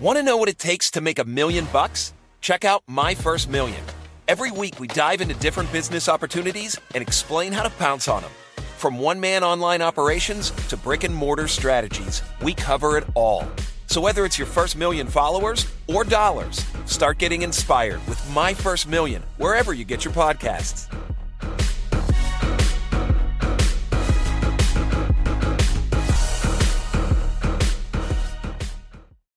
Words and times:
Want 0.00 0.18
to 0.18 0.24
know 0.24 0.36
what 0.36 0.48
it 0.48 0.58
takes 0.58 0.90
to 0.90 1.00
make 1.00 1.20
a 1.20 1.24
million 1.24 1.66
bucks? 1.72 2.14
Check 2.40 2.64
out 2.64 2.82
My 2.88 3.14
First 3.14 3.48
Million. 3.48 3.80
Every 4.26 4.50
week, 4.50 4.80
we 4.80 4.88
dive 4.88 5.20
into 5.20 5.34
different 5.34 5.70
business 5.70 6.08
opportunities 6.08 6.76
and 6.96 7.00
explain 7.00 7.52
how 7.52 7.62
to 7.62 7.70
pounce 7.70 8.08
on 8.08 8.22
them. 8.22 8.32
From 8.76 8.98
one 8.98 9.20
man 9.20 9.44
online 9.44 9.82
operations 9.82 10.50
to 10.68 10.76
brick 10.76 11.04
and 11.04 11.14
mortar 11.14 11.46
strategies, 11.46 12.22
we 12.42 12.54
cover 12.54 12.98
it 12.98 13.04
all. 13.14 13.46
So, 13.86 14.00
whether 14.00 14.24
it's 14.24 14.36
your 14.36 14.48
first 14.48 14.74
million 14.74 15.06
followers 15.06 15.64
or 15.86 16.02
dollars, 16.02 16.64
start 16.86 17.18
getting 17.18 17.42
inspired 17.42 18.04
with 18.08 18.20
My 18.30 18.52
First 18.52 18.88
Million 18.88 19.22
wherever 19.36 19.72
you 19.74 19.84
get 19.84 20.04
your 20.04 20.12
podcasts. 20.12 20.90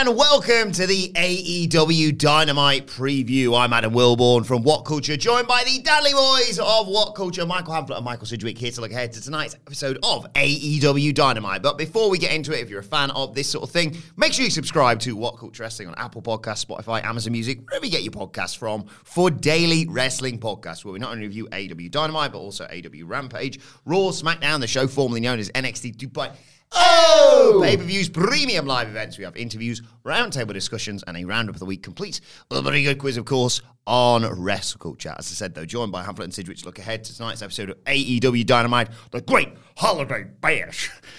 and 0.00 0.16
welcome 0.16 0.72
to 0.72 0.86
the 0.86 1.12
AEW 1.12 2.16
Dynamite 2.16 2.86
preview. 2.86 3.58
I'm 3.58 3.74
Adam 3.74 3.92
Wilbourn 3.92 4.46
from 4.46 4.62
What 4.62 4.86
Culture, 4.86 5.14
joined 5.14 5.46
by 5.46 5.62
the 5.66 5.82
Dudley 5.82 6.14
Boys 6.14 6.58
of 6.58 6.88
What 6.88 7.14
Culture, 7.14 7.44
Michael 7.44 7.74
Hamflett 7.74 7.96
and 7.96 8.04
Michael 8.06 8.24
Sidgwick, 8.24 8.56
here 8.56 8.70
to 8.70 8.80
look 8.80 8.92
ahead 8.92 9.12
to 9.12 9.20
tonight's 9.20 9.56
episode 9.56 9.98
of 10.02 10.32
AEW 10.32 11.14
Dynamite. 11.14 11.62
But 11.62 11.76
before 11.76 12.08
we 12.08 12.16
get 12.16 12.32
into 12.32 12.52
it, 12.52 12.62
if 12.62 12.70
you're 12.70 12.80
a 12.80 12.82
fan 12.82 13.10
of 13.10 13.34
this 13.34 13.50
sort 13.50 13.62
of 13.62 13.70
thing, 13.72 13.94
make 14.16 14.32
sure 14.32 14.42
you 14.42 14.50
subscribe 14.50 15.00
to 15.00 15.14
What 15.14 15.36
Culture 15.36 15.64
Wrestling 15.64 15.88
on 15.88 15.94
Apple 15.98 16.22
Podcasts, 16.22 16.64
Spotify, 16.64 17.04
Amazon 17.04 17.32
Music, 17.32 17.60
wherever 17.68 17.84
you 17.84 17.92
get 17.92 18.02
your 18.02 18.12
podcasts 18.12 18.56
from, 18.56 18.86
for 19.04 19.30
daily 19.30 19.86
wrestling 19.86 20.38
podcasts, 20.38 20.82
where 20.82 20.92
we 20.92 20.98
not 20.98 21.12
only 21.12 21.26
review 21.26 21.46
AEW 21.52 21.90
Dynamite, 21.90 22.32
but 22.32 22.38
also 22.38 22.64
AEW 22.68 23.02
Rampage, 23.04 23.60
Raw, 23.84 24.08
SmackDown, 24.12 24.60
the 24.60 24.66
show 24.66 24.86
formerly 24.86 25.20
known 25.20 25.38
as 25.38 25.50
NXT 25.50 25.96
Dubai. 25.98 26.32
Oh! 26.72 27.60
Pay 27.64 27.76
per 27.76 27.82
views, 27.82 28.08
premium 28.08 28.64
live 28.66 28.88
events. 28.88 29.18
We 29.18 29.24
have 29.24 29.36
interviews, 29.36 29.82
roundtable 30.04 30.52
discussions, 30.52 31.02
and 31.06 31.16
a 31.16 31.24
roundup 31.24 31.56
of 31.56 31.58
the 31.58 31.64
week 31.66 31.82
complete 31.82 32.20
with 32.48 32.58
a 32.58 32.62
very 32.62 32.82
good 32.84 32.98
quiz, 32.98 33.16
of 33.16 33.24
course, 33.24 33.60
on 33.86 34.24
wrestle 34.40 34.78
culture. 34.78 35.14
As 35.18 35.26
I 35.30 35.34
said, 35.34 35.54
though, 35.54 35.64
joined 35.64 35.90
by 35.92 36.04
Hamflett 36.04 36.24
and 36.24 36.34
Sidgwick, 36.34 36.64
look 36.64 36.78
ahead 36.78 37.04
to 37.04 37.16
tonight's 37.16 37.42
episode 37.42 37.70
of 37.70 37.84
AEW 37.84 38.46
Dynamite, 38.46 38.88
the 39.10 39.20
Great 39.20 39.48
Holiday 39.76 40.24
Bash. 40.40 40.90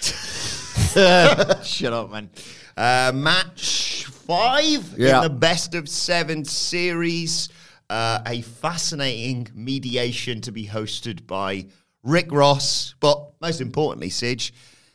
Shut 1.64 1.92
up, 1.92 2.10
man. 2.10 2.30
Uh, 2.76 3.12
match 3.14 4.04
five 4.06 4.94
Yeah. 4.98 5.18
in 5.18 5.22
the 5.24 5.30
best 5.30 5.74
of 5.74 5.88
seven 5.88 6.44
series. 6.44 7.48
Uh, 7.90 8.20
a 8.26 8.40
fascinating 8.40 9.48
mediation 9.54 10.40
to 10.40 10.50
be 10.52 10.66
hosted 10.66 11.26
by 11.26 11.66
Rick 12.02 12.32
Ross, 12.32 12.94
but 13.00 13.32
most 13.42 13.60
importantly, 13.60 14.08
Sidge, 14.08 14.54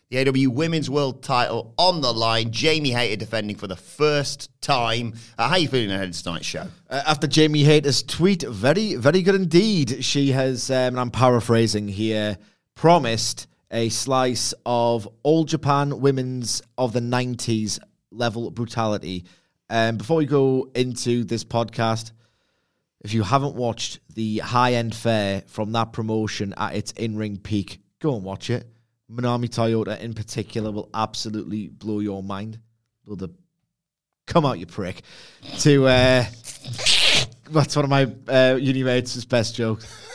the 0.09 0.27
AW 0.27 0.49
Women's 0.49 0.89
World 0.89 1.21
Title 1.21 1.73
on 1.77 2.01
the 2.01 2.13
line. 2.13 2.51
Jamie 2.51 2.91
Hayter 2.91 3.17
defending 3.17 3.57
for 3.57 3.67
the 3.67 3.75
first 3.75 4.49
time. 4.61 5.13
Uh, 5.37 5.49
how 5.49 5.55
are 5.55 5.59
you 5.59 5.67
feeling 5.67 5.91
ahead 5.91 6.09
of 6.09 6.21
tonight's 6.21 6.45
show? 6.45 6.67
Uh, 6.89 7.01
after 7.05 7.27
Jamie 7.27 7.63
Hayter's 7.63 8.03
tweet, 8.03 8.43
very, 8.43 8.95
very 8.95 9.21
good 9.21 9.35
indeed. 9.35 10.03
She 10.05 10.31
has, 10.31 10.71
um, 10.71 10.75
and 10.75 10.99
I'm 10.99 11.11
paraphrasing 11.11 11.89
here, 11.89 12.37
promised 12.75 13.47
a 13.69 13.89
slice 13.89 14.53
of 14.65 15.09
all 15.23 15.43
Japan 15.43 15.99
women's 15.99 16.61
of 16.77 16.93
the 16.93 17.01
90s 17.01 17.79
level 18.11 18.49
brutality. 18.49 19.25
Um, 19.69 19.97
before 19.97 20.17
we 20.17 20.25
go 20.25 20.69
into 20.73 21.25
this 21.25 21.43
podcast, 21.43 22.13
if 23.01 23.13
you 23.13 23.23
haven't 23.23 23.55
watched 23.55 23.99
the 24.15 24.37
high 24.37 24.75
end 24.75 24.95
fare 24.95 25.43
from 25.47 25.73
that 25.73 25.91
promotion 25.91 26.53
at 26.55 26.75
its 26.75 26.91
in 26.93 27.17
ring 27.17 27.37
peak, 27.37 27.81
go 27.99 28.15
and 28.15 28.23
watch 28.23 28.49
it. 28.49 28.65
Manami 29.11 29.47
Toyota 29.49 29.99
in 29.99 30.13
particular 30.13 30.71
will 30.71 30.89
absolutely 30.93 31.67
blow 31.69 31.99
your 31.99 32.21
mind. 32.21 32.59
Will 33.05 33.15
the 33.15 33.29
come 34.25 34.45
out, 34.45 34.59
you 34.59 34.65
prick? 34.65 35.01
To 35.59 35.87
uh, 35.87 36.25
that's 37.49 37.75
one 37.75 37.85
of 37.85 37.89
my 37.89 38.11
uh, 38.27 38.55
uni 38.55 38.83
mates' 38.83 39.23
best 39.25 39.55
jokes. 39.55 39.85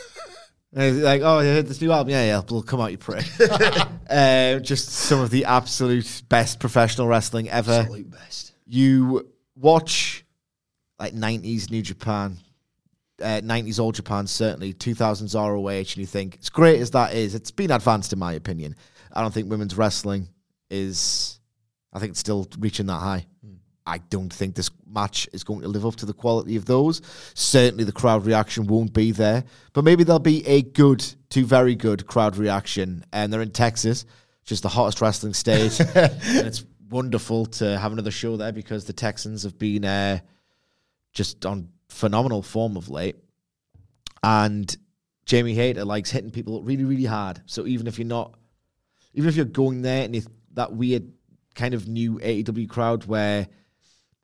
Like, 0.75 1.21
oh, 1.23 1.41
you 1.41 1.49
heard 1.49 1.67
this 1.67 1.83
new 1.83 1.93
album? 1.93 2.13
Yeah, 2.13 2.25
yeah. 2.25 2.41
Well, 2.51 2.63
come 2.63 2.81
out, 2.81 2.93
you 2.93 2.97
prick. 2.97 3.27
uh, 4.09 4.59
just 4.61 4.89
some 4.89 5.21
of 5.21 5.29
the 5.29 5.45
absolute 5.45 6.23
best 6.31 6.61
professional 6.61 7.07
wrestling 7.09 7.51
ever 7.51 7.73
Absolute 7.73 8.11
best. 8.11 8.55
you 8.65 9.29
watch 9.55 10.25
like 10.99 11.13
90s 11.13 11.71
New 11.71 11.83
Japan, 11.83 12.39
uh, 13.23 13.41
90s 13.41 13.81
old 13.81 13.95
Japan, 13.95 14.27
certainly 14.27 14.75
2000s 14.75 15.35
ROH, 15.35 15.69
and 15.69 15.97
you 15.97 16.07
think, 16.07 16.39
as 16.41 16.49
great 16.49 16.81
as 16.81 16.91
that 16.91 17.15
is, 17.15 17.35
it's 17.35 17.51
been 17.51 17.71
advanced 17.71 18.13
in 18.13 18.19
my 18.19 18.33
opinion. 18.33 18.75
I 19.13 19.23
don't 19.23 19.33
think 19.33 19.51
women's 19.51 19.77
wrestling 19.77 20.29
is, 20.71 21.41
I 21.93 21.99
think 21.99 22.11
it's 22.11 22.21
still 22.21 22.49
reaching 22.59 22.87
that 22.87 23.01
high. 23.01 23.27
I 23.87 23.99
don't 23.99 24.33
think 24.33 24.55
this 24.55 24.71
match 24.87 25.29
is 25.33 25.43
going 25.43 25.63
to 25.63 25.69
live 25.69 25.85
up 25.85 25.97
to 25.97 26.07
the 26.07 26.13
quality 26.13 26.57
of 26.57 26.67
those. 26.67 27.03
Certainly, 27.35 27.85
the 27.85 27.93
crowd 27.93 28.25
reaction 28.25 28.67
won't 28.67 28.93
be 28.93 29.11
there, 29.11 29.45
but 29.73 29.83
maybe 29.83 30.05
there'll 30.05 30.21
be 30.21 30.47
a 30.47 30.63
good 30.63 31.05
to 31.31 31.45
very 31.45 31.75
good 31.75 32.07
crowd 32.07 32.37
reaction. 32.37 33.05
And 33.13 33.33
they're 33.33 33.43
in 33.43 33.51
Texas, 33.51 34.07
just 34.45 34.63
the 34.63 34.69
hottest 34.69 35.01
wrestling 35.01 35.35
state, 35.35 35.81
and 35.97 36.47
it's 36.47 36.65
wonderful 36.91 37.47
to 37.47 37.79
have 37.79 37.93
another 37.93 38.11
show 38.11 38.37
there 38.37 38.53
because 38.53 38.85
the 38.85 38.93
Texans 38.93 39.43
have 39.43 39.59
been 39.59 39.85
uh, 39.85 40.21
just 41.13 41.45
on 41.45 41.69
phenomenal 41.93 42.43
form 42.43 42.77
of 42.77 42.89
late. 42.89 43.17
And 44.23 44.75
Jamie 45.27 45.55
Hayter 45.55 45.85
likes 45.85 46.11
hitting 46.11 46.31
people 46.31 46.63
really, 46.63 46.85
really 46.85 47.05
hard. 47.05 47.43
So 47.47 47.67
even 47.67 47.87
if 47.87 47.99
you're 47.99 48.07
not, 48.07 48.35
even 49.15 49.29
if 49.29 49.37
you're 49.37 49.45
going 49.45 49.83
there 49.83 50.05
and 50.05 50.27
that 50.55 50.73
weird 50.73 51.13
kind 51.55 51.75
of 51.75 51.89
new 51.89 52.19
AEW 52.19 52.69
crowd 52.69 53.05
where 53.05 53.47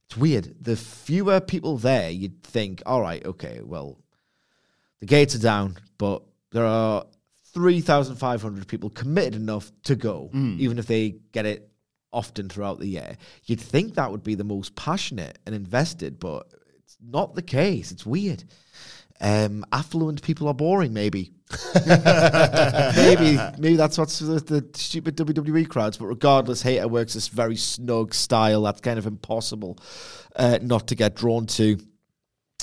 it's 0.07 0.17
weird, 0.17 0.55
the 0.61 0.77
fewer 0.77 1.41
people 1.41 1.77
there, 1.77 2.11
you'd 2.11 2.43
think, 2.43 2.83
all 2.87 3.01
right, 3.01 3.25
okay, 3.25 3.61
well, 3.63 3.99
the 5.01 5.07
gates 5.07 5.35
are 5.35 5.41
down, 5.41 5.77
but 5.99 6.23
there 6.51 6.65
are 6.65 7.05
3,500 7.53 8.67
people 8.67 8.91
committed 8.91 9.35
enough 9.35 9.71
to 9.85 9.97
go, 9.97 10.31
mm. 10.33 10.59
even 10.59 10.79
if 10.79 10.87
they 10.87 11.17
get 11.33 11.47
it 11.47 11.71
often 12.13 12.49
throughout 12.49 12.79
the 12.79 12.87
year. 12.87 13.17
You'd 13.45 13.61
think 13.61 13.95
that 13.95 14.11
would 14.11 14.23
be 14.23 14.35
the 14.35 14.45
most 14.45 14.75
passionate 14.75 15.39
and 15.45 15.55
invested, 15.55 16.19
but 16.19 16.47
it's 16.89 16.97
not 17.03 17.35
the 17.35 17.43
case. 17.43 17.93
It's 17.93 18.07
weird. 18.07 18.45
Um, 19.21 19.67
affluent 19.73 20.23
people 20.23 20.49
are 20.49 20.55
boring, 20.55 20.95
maybe. 20.95 21.33
maybe, 21.87 23.39
maybe 23.59 23.77
that's 23.77 23.99
what's 23.99 24.21
the, 24.21 24.41
the 24.41 24.67
stupid 24.73 25.15
WWE 25.15 25.69
crowds. 25.69 25.99
But 25.99 26.07
regardless, 26.07 26.63
Hayter 26.63 26.89
works 26.89 27.13
this 27.13 27.29
very 27.29 27.57
snug 27.57 28.15
style 28.15 28.63
that's 28.63 28.81
kind 28.81 28.99
of 28.99 29.07
impossible 29.07 29.79
uh, 30.35 30.61
not 30.63 30.89
to 30.89 30.95
get 30.95 31.15
drawn 31.15 31.45
to. 31.47 31.79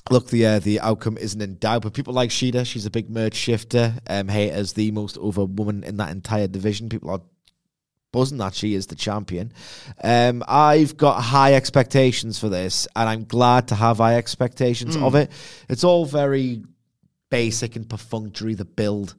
Look, 0.09 0.29
the 0.29 0.47
uh, 0.47 0.59
the 0.59 0.79
outcome 0.79 1.19
isn't 1.19 1.41
in 1.41 1.57
doubt, 1.57 1.83
but 1.83 1.93
people 1.93 2.15
like 2.15 2.31
Shida, 2.31 2.65
she's 2.65 2.87
a 2.87 2.91
big 2.91 3.11
merch 3.11 3.35
shifter. 3.35 3.93
Um, 4.07 4.27
Hayter's 4.27 4.73
the 4.73 4.89
most 4.89 5.19
over 5.19 5.45
woman 5.45 5.83
in 5.83 5.97
that 5.97 6.09
entire 6.09 6.47
division. 6.47 6.89
People 6.89 7.11
are 7.11 7.21
buzzing 8.15 8.37
that 8.37 8.55
she 8.55 8.75
is 8.75 8.87
the 8.87 8.95
champion. 8.95 9.51
Um, 10.01 10.41
I've 10.47 10.95
got 10.95 11.21
high 11.21 11.55
expectations 11.55 12.39
for 12.39 12.47
this, 12.47 12.87
and 12.95 13.09
I'm 13.09 13.25
glad 13.25 13.67
to 13.67 13.75
have 13.75 13.97
high 13.97 14.15
expectations 14.15 14.95
of 14.95 15.15
it. 15.15 15.29
It's 15.67 15.83
all 15.83 16.05
very 16.05 16.63
basic 17.29 17.75
and 17.75 17.89
perfunctory. 17.89 18.53
The 18.53 18.63
build, 18.63 19.15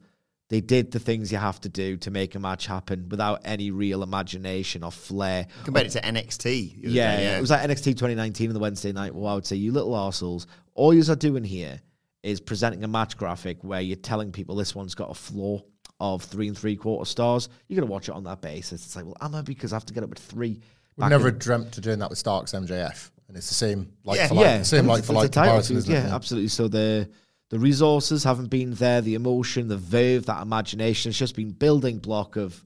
they 0.49 0.61
did 0.61 0.89
the 0.91 0.99
things 0.99 1.31
you 1.31 1.37
have 1.37 1.61
to 1.61 1.69
do 1.69 1.97
to 1.97 2.09
make 2.09 2.33
a 2.33 2.39
match 2.39 2.65
happen 2.65 3.07
without 3.07 3.41
any 3.45 3.69
real 3.69 4.01
imagination 4.01 4.83
or 4.83 4.91
flair. 4.91 5.45
Compared 5.63 5.85
it 5.85 5.91
to 5.91 6.01
NXT. 6.01 6.77
Yeah, 6.79 7.17
day, 7.17 7.37
it 7.37 7.41
was 7.41 7.51
like 7.51 7.61
NXT 7.69 7.83
2019 7.83 8.49
on 8.49 8.53
the 8.55 8.59
Wednesday 8.59 8.93
night. 8.93 9.13
Well, 9.13 9.31
I 9.31 9.35
would 9.35 9.45
say, 9.45 9.57
you 9.57 9.73
little 9.73 9.91
arseholes, 9.91 10.47
all 10.73 10.91
you 10.91 11.03
are 11.11 11.15
doing 11.15 11.43
here 11.43 11.79
is 12.23 12.41
presenting 12.41 12.83
a 12.83 12.87
match 12.87 13.15
graphic 13.15 13.63
where 13.63 13.79
you're 13.79 13.95
telling 13.95 14.31
people 14.31 14.55
this 14.55 14.73
one's 14.73 14.95
got 14.95 15.11
a 15.11 15.13
flaw 15.13 15.61
of 15.99 16.23
three 16.23 16.47
and 16.47 16.57
three 16.57 16.75
quarter 16.75 17.09
stars. 17.09 17.49
You're 17.67 17.77
going 17.79 17.87
to 17.87 17.91
watch 17.91 18.09
it 18.09 18.15
on 18.15 18.23
that 18.25 18.41
basis. 18.41 18.85
It's 18.85 18.95
like, 18.95 19.05
well, 19.05 19.17
am 19.21 19.35
I? 19.35 19.41
Because 19.41 19.73
I 19.73 19.75
have 19.77 19.85
to 19.87 19.93
get 19.93 20.03
up 20.03 20.09
with 20.09 20.19
three. 20.19 20.59
We 20.97 21.07
never 21.07 21.29
in- 21.29 21.37
dreamt 21.37 21.77
of 21.77 21.83
doing 21.83 21.99
that 21.99 22.09
with 22.09 22.19
Starks 22.19 22.51
MJF. 22.53 23.09
and 23.27 23.35
it's 23.35 23.49
the 23.49 23.55
same 23.55 23.91
like 24.05 24.17
Yeah. 24.17 24.27
for 24.27 24.35
like, 24.35 24.45
yeah, 24.45 24.61
same 24.63 24.87
like 24.87 24.99
it's- 24.99 25.07
for 25.07 25.13
it's 25.13 25.17
like 25.23 25.31
comparison, 25.33 25.77
isn't 25.77 25.91
yeah, 25.93 26.07
it? 26.07 26.11
absolutely. 26.13 26.47
So 26.49 26.67
the 26.67 27.09
the 27.49 27.59
resources 27.59 28.23
haven't 28.25 28.47
been 28.47 28.73
there, 28.73 28.99
the 29.01 29.15
emotion, 29.15 29.67
the 29.69 29.77
verve, 29.77 30.25
that 30.25 30.41
imagination. 30.41 31.09
It's 31.09 31.17
just 31.17 31.35
been 31.35 31.51
building 31.51 31.97
block 31.99 32.35
of 32.35 32.63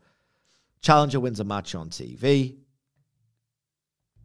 challenger 0.82 1.20
wins 1.20 1.40
a 1.40 1.44
match 1.44 1.76
on 1.76 1.90
TV. 1.90 2.56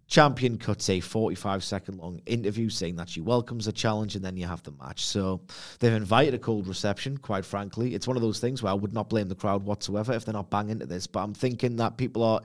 Champion 0.08 0.56
cuts 0.56 0.88
a 0.88 1.00
45 1.00 1.64
second 1.64 1.99
long 1.99 2.20
interview 2.26 2.69
saying 2.69 2.97
that 2.97 3.08
she 3.08 3.20
welcomes 3.20 3.64
the 3.64 3.73
challenge 3.73 4.14
and 4.14 4.25
then 4.25 4.37
you 4.37 4.47
have 4.47 4.62
the 4.62 4.70
match. 4.73 5.05
So 5.05 5.41
they've 5.81 5.93
invited 5.93 6.35
a 6.35 6.38
cold 6.38 6.69
reception, 6.69 7.19
quite 7.19 7.44
frankly. 7.44 7.94
It's 7.94 8.06
one 8.06 8.17
of 8.17 8.23
those 8.23 8.38
things 8.38 8.62
where 8.62 8.70
I 8.70 8.76
would 8.76 8.93
not 8.93 9.08
blame 9.08 9.29
the 9.29 9.35
crowd 9.35 9.64
whatsoever 9.64 10.12
if 10.12 10.25
they're 10.25 10.32
not 10.32 10.50
banging 10.50 10.79
to 10.79 10.87
this. 10.87 11.08
But 11.08 11.25
I'm 11.25 11.35
thinking 11.35 11.76
that 11.76 11.97
people 11.97 12.23
are 12.23 12.41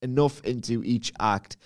enough 0.00 0.42
into 0.44 0.82
each 0.84 1.12
act 1.20 1.58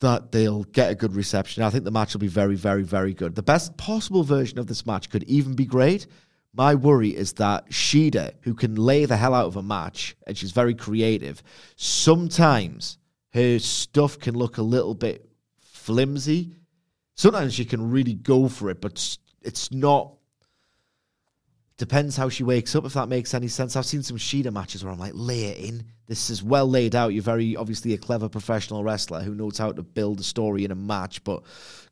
that 0.00 0.32
they'll 0.32 0.64
get 0.64 0.90
a 0.90 0.94
good 0.94 1.14
reception. 1.14 1.62
I 1.62 1.70
think 1.70 1.84
the 1.84 1.90
match 1.90 2.14
will 2.14 2.20
be 2.20 2.28
very, 2.28 2.56
very, 2.56 2.84
very 2.84 3.12
good. 3.12 3.34
The 3.34 3.42
best 3.42 3.76
possible 3.76 4.22
version 4.22 4.58
of 4.58 4.66
this 4.66 4.86
match 4.86 5.10
could 5.10 5.24
even 5.24 5.54
be 5.54 5.66
great. 5.66 6.06
My 6.54 6.74
worry 6.74 7.14
is 7.14 7.34
that 7.34 7.68
Shida, 7.70 8.32
who 8.42 8.54
can 8.54 8.74
lay 8.76 9.04
the 9.04 9.16
hell 9.16 9.34
out 9.34 9.46
of 9.46 9.56
a 9.56 9.62
match 9.62 10.16
and 10.26 10.36
she's 10.36 10.52
very 10.52 10.74
creative, 10.74 11.42
sometimes 11.76 12.98
her 13.32 13.58
stuff 13.58 14.18
can 14.18 14.34
look 14.34 14.58
a 14.58 14.62
little 14.62 14.94
bit 14.94 15.28
flimsy. 15.60 16.52
Sometimes 17.14 17.54
she 17.54 17.64
can 17.64 17.90
really 17.90 18.14
go 18.14 18.48
for 18.48 18.70
it, 18.70 18.80
but 18.80 19.18
it's 19.42 19.72
not. 19.72 20.14
Depends 21.76 22.16
how 22.16 22.28
she 22.28 22.44
wakes 22.44 22.74
up, 22.76 22.84
if 22.84 22.92
that 22.92 23.08
makes 23.08 23.32
any 23.32 23.48
sense. 23.48 23.74
I've 23.74 23.86
seen 23.86 24.02
some 24.02 24.18
Shida 24.18 24.52
matches 24.52 24.84
where 24.84 24.92
I'm 24.92 24.98
like, 24.98 25.12
lay 25.14 25.44
it 25.44 25.58
in. 25.58 25.84
This 26.06 26.28
is 26.28 26.42
well 26.42 26.68
laid 26.68 26.94
out. 26.94 27.14
You're 27.14 27.22
very 27.22 27.56
obviously 27.56 27.94
a 27.94 27.98
clever 27.98 28.28
professional 28.28 28.84
wrestler 28.84 29.22
who 29.22 29.34
knows 29.34 29.56
how 29.56 29.72
to 29.72 29.82
build 29.82 30.20
a 30.20 30.24
story 30.24 30.64
in 30.64 30.72
a 30.72 30.74
match, 30.74 31.24
but 31.24 31.42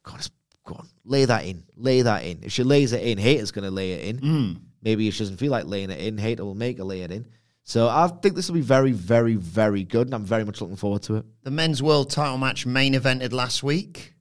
God, 0.02 0.26
go 0.64 0.74
on, 0.74 0.88
lay 1.04 1.24
that 1.24 1.44
in. 1.46 1.62
Lay 1.76 2.02
that 2.02 2.24
in. 2.24 2.40
If 2.42 2.52
she 2.52 2.64
lays 2.64 2.92
it 2.92 3.02
in, 3.02 3.16
Hayter's 3.16 3.50
going 3.50 3.64
to 3.64 3.70
lay 3.70 3.92
it 3.92 4.04
in. 4.08 4.18
Hmm. 4.18 4.52
Maybe 4.82 5.08
if 5.08 5.14
she 5.14 5.20
doesn't 5.20 5.38
feel 5.38 5.52
like 5.52 5.66
laying 5.66 5.90
it 5.90 6.00
in, 6.00 6.18
Hater 6.18 6.44
will 6.44 6.54
make 6.54 6.78
her 6.78 6.84
lay 6.84 7.02
it 7.02 7.12
in. 7.12 7.26
So 7.68 7.86
I 7.86 8.08
think 8.08 8.34
this 8.34 8.48
will 8.48 8.54
be 8.54 8.62
very, 8.62 8.92
very, 8.92 9.34
very 9.34 9.84
good, 9.84 10.06
and 10.06 10.14
I'm 10.14 10.24
very 10.24 10.42
much 10.42 10.62
looking 10.62 10.76
forward 10.76 11.02
to 11.02 11.16
it. 11.16 11.26
The 11.42 11.50
men's 11.50 11.82
world 11.82 12.08
title 12.08 12.38
match 12.38 12.64
main 12.64 12.94
evented 12.94 13.34
last 13.34 13.62
week. 13.62 14.14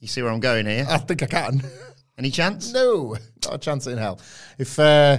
You 0.00 0.08
see 0.08 0.22
where 0.22 0.32
I'm 0.32 0.40
going 0.40 0.64
here? 0.64 0.86
I 0.88 0.96
think 0.96 1.22
I 1.22 1.26
can. 1.26 1.62
Any 2.16 2.30
chance? 2.30 2.72
No, 2.72 3.18
not 3.44 3.54
a 3.56 3.58
chance 3.58 3.86
in 3.86 3.98
hell. 3.98 4.18
If 4.58 4.78
uh, 4.78 5.18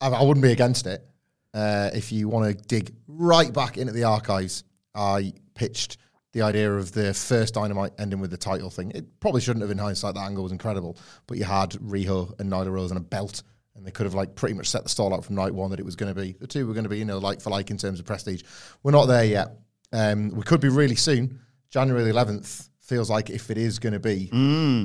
I, 0.00 0.08
I 0.08 0.24
wouldn't 0.24 0.42
be 0.42 0.50
against 0.50 0.88
it, 0.88 1.06
uh, 1.54 1.90
if 1.94 2.10
you 2.10 2.28
want 2.28 2.48
to 2.58 2.64
dig 2.66 2.92
right 3.06 3.52
back 3.52 3.78
into 3.78 3.92
the 3.92 4.02
archives, 4.02 4.64
I 4.92 5.34
pitched 5.54 5.98
the 6.32 6.42
idea 6.42 6.74
of 6.74 6.90
the 6.90 7.14
first 7.14 7.54
Dynamite 7.54 7.92
ending 7.96 8.18
with 8.18 8.32
the 8.32 8.36
title 8.36 8.70
thing. 8.70 8.90
It 8.90 9.20
probably 9.20 9.40
shouldn't 9.40 9.62
have 9.62 9.70
in 9.70 9.78
hindsight. 9.78 10.16
That 10.16 10.26
angle 10.26 10.42
was 10.42 10.50
incredible, 10.50 10.98
but 11.28 11.38
you 11.38 11.44
had 11.44 11.70
Riho 11.74 12.38
and 12.40 12.50
Nyla 12.50 12.72
Rose 12.72 12.90
and 12.90 12.98
a 12.98 13.04
belt, 13.04 13.44
and 13.76 13.86
they 13.86 13.90
could 13.90 14.06
have 14.06 14.14
like 14.14 14.34
pretty 14.34 14.54
much 14.54 14.68
set 14.68 14.82
the 14.82 14.88
stall 14.88 15.14
out 15.14 15.24
from 15.24 15.36
night 15.36 15.54
one 15.54 15.70
that 15.70 15.80
it 15.80 15.84
was 15.84 15.96
going 15.96 16.14
to 16.14 16.20
be. 16.20 16.32
The 16.32 16.46
two 16.46 16.66
were 16.66 16.74
going 16.74 16.84
to 16.84 16.90
be, 16.90 16.98
you 16.98 17.04
know, 17.04 17.18
like 17.18 17.40
for 17.40 17.50
like 17.50 17.70
in 17.70 17.78
terms 17.78 18.00
of 18.00 18.06
prestige. 18.06 18.42
We're 18.82 18.92
not 18.92 19.06
there 19.06 19.24
yet. 19.24 19.48
Um, 19.92 20.30
we 20.30 20.42
could 20.42 20.60
be 20.60 20.68
really 20.68 20.96
soon. 20.96 21.40
January 21.70 22.04
the 22.04 22.12
11th 22.12 22.68
feels 22.80 23.10
like 23.10 23.30
if 23.30 23.50
it 23.50 23.58
is 23.58 23.78
going 23.78 23.92
to 23.92 24.00
be, 24.00 24.30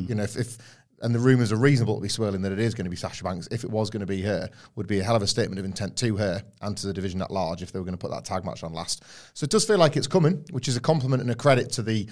you 0.10 0.16
know, 0.16 0.24
if, 0.24 0.36
if 0.36 0.58
and 1.02 1.16
the 1.16 1.20
rumours 1.20 1.52
are 1.52 1.58
reasonable 1.58 1.96
to 1.96 2.02
be 2.02 2.10
swirling 2.10 2.42
that 2.44 2.52
it 2.52 2.60
is 2.60 2.74
going 2.74 2.86
to 2.86 2.90
be 2.90 2.96
Sasha 2.96 3.24
Banks. 3.24 3.48
If 3.52 3.64
it 3.64 3.70
was 3.70 3.90
going 3.90 4.02
to 4.02 4.06
be 4.06 4.22
her, 4.22 4.50
would 4.76 4.88
be 4.88 5.00
a 5.00 5.04
hell 5.04 5.16
of 5.16 5.22
a 5.22 5.28
statement 5.28 5.60
of 5.60 5.66
intent 5.66 5.98
to 5.98 6.16
her 6.18 6.44
and 6.62 6.78
to 6.78 6.88
the 6.88 6.94
division 6.94 7.22
at 7.22 7.32
large 7.32 7.62
if 7.62 7.72
they 7.72 7.80
were 7.80 7.86
going 7.86 7.98
to 7.98 8.00
put 8.00 8.12
that 8.12 8.26
tag 8.26 8.46
match 8.46 8.64
on 8.64 8.74
last. 8.74 9.04
So 9.34 9.44
it 9.44 9.50
does 9.50 9.66
feel 9.66 9.78
like 9.78 9.98
it's 9.98 10.08
coming, 10.08 10.46
which 10.52 10.68
is 10.68 10.78
a 10.78 10.82
compliment 10.82 11.22
and 11.22 11.32
a 11.32 11.36
credit 11.36 11.72
to 11.74 11.82
the 11.82 12.08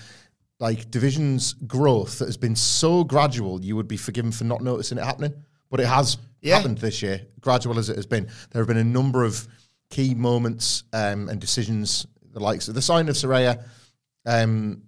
like 0.59 0.91
division's 0.91 1.53
growth 1.53 2.19
that 2.19 2.25
has 2.25 2.37
been 2.37 2.55
so 2.55 3.03
gradual. 3.03 3.61
You 3.61 3.75
would 3.75 3.87
be 3.87 3.97
forgiven 3.97 4.31
for 4.31 4.43
not 4.43 4.61
noticing 4.61 4.97
it 4.97 5.03
happening, 5.03 5.33
but 5.69 5.79
it 5.79 5.87
has 5.87 6.17
Yeah. 6.41 6.55
happened 6.57 6.77
this 6.79 7.01
year, 7.01 7.21
gradual 7.41 7.77
as 7.79 7.89
it 7.89 7.95
has 7.95 8.05
been. 8.05 8.27
There 8.51 8.61
have 8.61 8.67
been 8.67 8.77
a 8.77 8.83
number 8.83 9.23
of 9.23 9.47
key 9.89 10.13
moments 10.15 10.83
um, 10.93 11.29
and 11.29 11.39
decisions, 11.41 12.05
the 12.33 12.39
likes 12.39 12.67
of 12.67 12.75
the 12.75 12.81
sign 12.81 13.09
of 13.09 13.15
Saraya. 13.15 13.63
Um, 14.25 14.83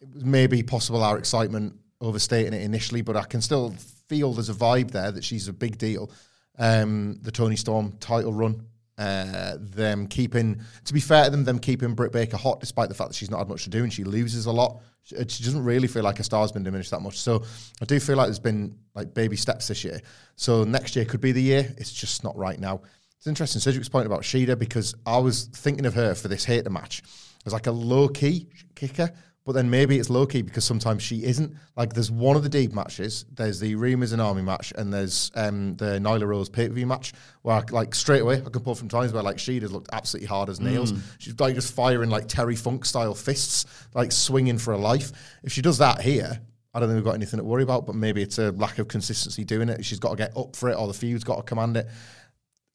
it 0.00 0.08
was 0.12 0.24
maybe 0.24 0.62
possible 0.62 1.02
our 1.02 1.18
excitement 1.18 1.74
overstating 2.00 2.52
it 2.52 2.62
initially, 2.62 3.02
but 3.02 3.16
I 3.16 3.24
can 3.24 3.40
still 3.40 3.74
feel 4.08 4.32
there's 4.32 4.50
a 4.50 4.54
vibe 4.54 4.90
there 4.90 5.10
that 5.10 5.24
she's 5.24 5.48
a 5.48 5.52
big 5.52 5.78
deal. 5.78 6.10
Um, 6.58 7.18
the 7.22 7.32
Toni 7.32 7.56
Storm 7.56 7.96
title 8.00 8.32
run, 8.32 8.64
uh, 8.98 9.56
them 9.58 10.06
keeping, 10.06 10.60
to 10.84 10.94
be 10.94 11.00
fair 11.00 11.24
to 11.24 11.30
them, 11.30 11.44
them 11.44 11.58
keeping 11.58 11.94
Britt 11.94 12.12
Baker 12.12 12.36
hot 12.36 12.60
despite 12.60 12.88
the 12.88 12.94
fact 12.94 13.10
that 13.10 13.16
she's 13.16 13.30
not 13.30 13.38
had 13.38 13.48
much 13.48 13.64
to 13.64 13.70
do 13.70 13.82
and 13.82 13.92
she 13.92 14.04
loses 14.04 14.46
a 14.46 14.52
lot. 14.52 14.80
She, 15.02 15.16
she 15.28 15.44
doesn't 15.44 15.64
really 15.64 15.88
feel 15.88 16.02
like 16.02 16.18
her 16.18 16.24
star's 16.24 16.52
been 16.52 16.62
diminished 16.62 16.90
that 16.92 17.00
much. 17.00 17.18
So 17.18 17.42
I 17.80 17.84
do 17.84 17.98
feel 17.98 18.16
like 18.16 18.26
there's 18.26 18.38
been 18.38 18.78
like 18.94 19.12
baby 19.14 19.36
steps 19.36 19.68
this 19.68 19.84
year. 19.84 20.00
So 20.36 20.64
next 20.64 20.96
year 20.96 21.04
could 21.04 21.20
be 21.20 21.32
the 21.32 21.42
year. 21.42 21.74
It's 21.76 21.92
just 21.92 22.24
not 22.24 22.36
right 22.36 22.58
now. 22.58 22.82
It's 23.16 23.26
interesting, 23.26 23.60
Cedric's 23.60 23.88
point 23.88 24.06
about 24.06 24.20
Shida 24.20 24.58
because 24.58 24.94
I 25.06 25.18
was 25.18 25.44
thinking 25.44 25.86
of 25.86 25.94
her 25.94 26.14
for 26.14 26.28
this 26.28 26.44
Hayter 26.44 26.70
match 26.70 27.02
as 27.46 27.52
like 27.52 27.66
a 27.66 27.72
low 27.72 28.08
key 28.08 28.48
kicker, 28.74 29.10
but 29.44 29.52
then 29.52 29.68
maybe 29.68 29.98
it's 29.98 30.08
low 30.08 30.26
key 30.26 30.42
because 30.42 30.64
sometimes 30.64 31.02
she 31.02 31.24
isn't. 31.24 31.54
Like 31.76 31.92
there's 31.92 32.10
one 32.10 32.36
of 32.36 32.42
the 32.42 32.48
deep 32.48 32.72
matches, 32.72 33.26
there's 33.32 33.60
the 33.60 33.74
Remus 33.74 34.12
and 34.12 34.22
Army 34.22 34.42
match, 34.42 34.72
and 34.76 34.92
there's 34.92 35.30
um, 35.34 35.74
the 35.74 35.98
Nyla 35.98 36.26
Rose 36.26 36.48
pay 36.48 36.68
per 36.68 36.74
view 36.74 36.86
match 36.86 37.12
where 37.42 37.56
I, 37.56 37.62
like 37.70 37.94
straight 37.94 38.22
away 38.22 38.36
I 38.36 38.48
can 38.48 38.62
pull 38.62 38.74
from 38.74 38.88
times 38.88 39.12
where 39.12 39.22
like 39.22 39.38
she 39.38 39.60
has 39.60 39.72
looked 39.72 39.90
absolutely 39.92 40.28
hard 40.28 40.48
as 40.48 40.60
nails. 40.60 40.92
She's 41.18 41.38
like 41.38 41.54
just 41.54 41.74
firing 41.74 42.10
like 42.10 42.26
Terry 42.26 42.56
Funk 42.56 42.84
style 42.84 43.14
fists, 43.14 43.66
like 43.94 44.12
swinging 44.12 44.58
for 44.58 44.72
a 44.72 44.78
life. 44.78 45.12
If 45.42 45.52
she 45.52 45.60
does 45.60 45.78
that 45.78 46.00
here, 46.00 46.40
I 46.72 46.80
don't 46.80 46.88
think 46.88 46.96
we've 46.96 47.04
got 47.04 47.14
anything 47.14 47.38
to 47.38 47.44
worry 47.44 47.62
about, 47.62 47.86
but 47.86 47.94
maybe 47.94 48.22
it's 48.22 48.38
a 48.38 48.50
lack 48.52 48.78
of 48.78 48.88
consistency 48.88 49.44
doing 49.44 49.68
it. 49.68 49.84
She's 49.84 50.00
got 50.00 50.10
to 50.10 50.16
get 50.16 50.36
up 50.36 50.56
for 50.56 50.70
it, 50.70 50.74
or 50.74 50.88
the 50.88 50.94
feud's 50.94 51.22
got 51.22 51.36
to 51.36 51.42
command 51.42 51.76
it. 51.76 51.86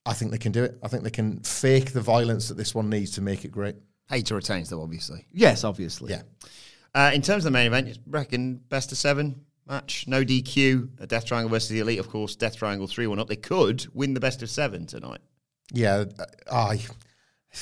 I 0.06 0.14
think 0.14 0.32
they 0.32 0.38
can 0.38 0.52
do 0.52 0.64
it. 0.64 0.78
I 0.82 0.88
think 0.88 1.04
they 1.04 1.10
can 1.10 1.40
fake 1.42 1.92
the 1.92 2.02
violence 2.02 2.48
that 2.48 2.56
this 2.56 2.74
one 2.74 2.90
needs 2.90 3.12
to 3.12 3.22
make 3.22 3.44
it 3.44 3.52
great. 3.52 3.76
Hayter 4.10 4.36
retains, 4.36 4.70
though, 4.70 4.82
obviously. 4.82 5.26
Yes, 5.32 5.64
obviously. 5.64 6.12
Yeah. 6.12 6.24
Uh, 6.96 7.12
in 7.14 7.22
terms 7.22 7.46
of 7.46 7.52
the 7.52 7.58
main 7.58 7.68
event, 7.68 7.88
you 7.88 7.96
reckon 8.08 8.56
best 8.70 8.92
of 8.92 8.98
seven 8.98 9.46
match, 9.68 10.06
no 10.08 10.24
DQ, 10.26 11.00
a 11.00 11.08
Death 11.08 11.26
Triangle 11.26 11.50
versus 11.50 11.70
the 11.70 11.80
Elite, 11.80 12.00
of 12.00 12.10
course. 12.10 12.36
Death 12.36 12.58
Triangle 12.58 12.88
three 12.88 13.08
one 13.08 13.20
up. 13.20 13.28
They 13.28 13.36
could 13.36 13.86
win 13.94 14.14
the 14.14 14.20
best 14.20 14.42
of 14.42 14.50
seven 14.50 14.86
tonight. 14.88 15.20
Yeah, 15.72 16.06
uh, 16.18 16.26
I, 16.52 16.80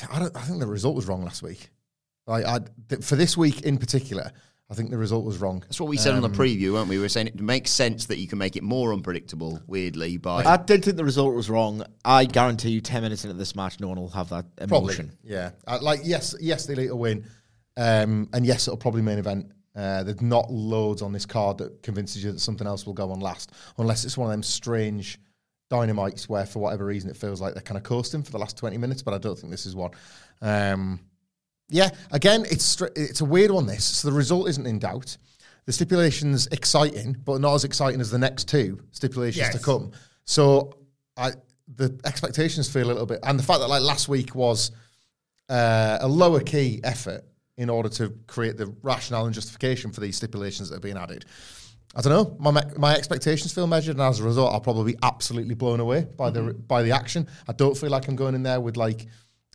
I 0.09 0.19
don't. 0.19 0.35
I 0.35 0.41
think 0.41 0.59
the 0.59 0.67
result 0.67 0.95
was 0.95 1.07
wrong 1.07 1.23
last 1.23 1.43
week. 1.43 1.69
Like, 2.25 2.45
I 2.45 2.59
th- 2.89 3.03
for 3.03 3.15
this 3.17 3.35
week 3.35 3.61
in 3.61 3.77
particular, 3.77 4.31
I 4.69 4.73
think 4.73 4.89
the 4.89 4.97
result 4.97 5.23
was 5.23 5.37
wrong. 5.37 5.61
That's 5.61 5.79
what 5.79 5.87
we 5.87 5.95
said 5.95 6.13
on 6.13 6.21
the 6.21 6.29
preview, 6.29 6.73
weren't 6.73 6.89
we? 6.89 6.97
We 6.97 7.01
were 7.01 7.07
saying 7.09 7.27
it 7.27 7.39
makes 7.39 7.71
sense 7.71 8.07
that 8.07 8.17
you 8.17 8.27
can 8.27 8.37
make 8.37 8.57
it 8.57 8.63
more 8.63 8.91
unpredictable, 8.91 9.61
weirdly, 9.65 10.17
by 10.17 10.43
I 10.43 10.57
did 10.57 10.83
think 10.83 10.97
the 10.97 11.05
result 11.05 11.33
was 11.35 11.49
wrong. 11.49 11.83
I 12.03 12.25
guarantee 12.25 12.71
you, 12.71 12.81
10 12.81 13.01
minutes 13.01 13.23
into 13.23 13.37
this 13.37 13.55
match, 13.55 13.79
no 13.79 13.87
one 13.87 13.97
will 13.97 14.09
have 14.09 14.27
that 14.29 14.45
Probably, 14.67 14.95
emotion. 14.95 15.17
yeah. 15.23 15.51
Uh, 15.65 15.79
like, 15.81 16.01
yes, 16.03 16.35
yes, 16.41 16.65
the 16.65 16.73
elite 16.73 16.89
will 16.89 16.99
win, 16.99 17.25
um, 17.77 18.27
and 18.33 18.45
yes, 18.45 18.67
it'll 18.67 18.77
probably 18.77 19.01
main 19.01 19.19
event. 19.19 19.51
Uh, 19.73 20.03
there's 20.03 20.21
not 20.21 20.51
loads 20.51 21.01
on 21.01 21.13
this 21.13 21.25
card 21.25 21.59
that 21.59 21.81
convinces 21.81 22.21
you 22.23 22.33
that 22.33 22.39
something 22.39 22.67
else 22.67 22.85
will 22.85 22.93
go 22.93 23.11
on 23.11 23.21
last, 23.21 23.53
unless 23.77 24.03
it's 24.03 24.17
one 24.17 24.27
of 24.27 24.31
them 24.33 24.43
strange 24.43 25.17
dynamites 25.69 26.27
where, 26.27 26.45
for 26.45 26.59
whatever 26.59 26.85
reason, 26.85 27.09
it 27.09 27.15
feels 27.15 27.39
like 27.39 27.53
they're 27.53 27.61
kind 27.61 27.77
of 27.77 27.83
coasting 27.83 28.23
for 28.23 28.31
the 28.31 28.37
last 28.37 28.57
20 28.57 28.77
minutes. 28.77 29.01
But 29.01 29.13
I 29.13 29.17
don't 29.17 29.37
think 29.37 29.51
this 29.51 29.65
is 29.65 29.75
one. 29.75 29.91
Um, 30.41 30.99
yeah, 31.69 31.89
again, 32.11 32.45
it's 32.49 32.81
it's 32.95 33.21
a 33.21 33.25
weird 33.25 33.51
one. 33.51 33.65
This 33.65 33.83
so 33.83 34.09
the 34.09 34.15
result 34.15 34.49
isn't 34.49 34.65
in 34.65 34.79
doubt. 34.79 35.17
The 35.65 35.73
stipulation's 35.73 36.47
exciting, 36.47 37.17
but 37.25 37.41
not 37.41 37.53
as 37.53 37.65
exciting 37.65 37.99
as 37.99 38.09
the 38.09 38.17
next 38.17 38.47
two 38.47 38.79
stipulations 38.91 39.49
to 39.49 39.59
come. 39.59 39.91
So 40.23 40.77
I 41.17 41.31
the 41.75 41.99
expectations 42.05 42.69
feel 42.71 42.85
a 42.85 42.93
little 42.93 43.05
bit, 43.05 43.19
and 43.23 43.37
the 43.37 43.43
fact 43.43 43.59
that 43.59 43.67
like 43.67 43.81
last 43.81 44.07
week 44.07 44.33
was 44.33 44.71
uh, 45.49 45.97
a 46.01 46.07
lower 46.07 46.39
key 46.39 46.79
effort 46.83 47.23
in 47.57 47.69
order 47.69 47.89
to 47.89 48.13
create 48.27 48.55
the 48.55 48.73
rationale 48.81 49.25
and 49.25 49.33
justification 49.33 49.91
for 49.91 49.99
these 49.99 50.15
stipulations 50.15 50.69
that 50.69 50.77
are 50.77 50.81
being 50.81 50.97
added. 50.97 51.25
I 51.95 52.01
don't 52.01 52.13
know. 52.13 52.37
My 52.39 52.63
my 52.77 52.95
expectations 52.95 53.53
feel 53.53 53.67
measured, 53.67 53.95
and 53.95 54.01
as 54.01 54.19
a 54.19 54.23
result, 54.23 54.53
I'll 54.53 54.61
probably 54.61 54.93
be 54.93 54.99
absolutely 55.03 55.55
blown 55.55 55.79
away 55.79 56.05
by 56.15 56.29
the 56.29 56.53
by 56.53 56.83
the 56.83 56.91
action. 56.91 57.27
I 57.47 57.53
don't 57.53 57.75
feel 57.75 57.89
like 57.89 58.07
I'm 58.07 58.15
going 58.15 58.35
in 58.35 58.43
there 58.43 58.61
with 58.61 58.77
like 58.77 59.07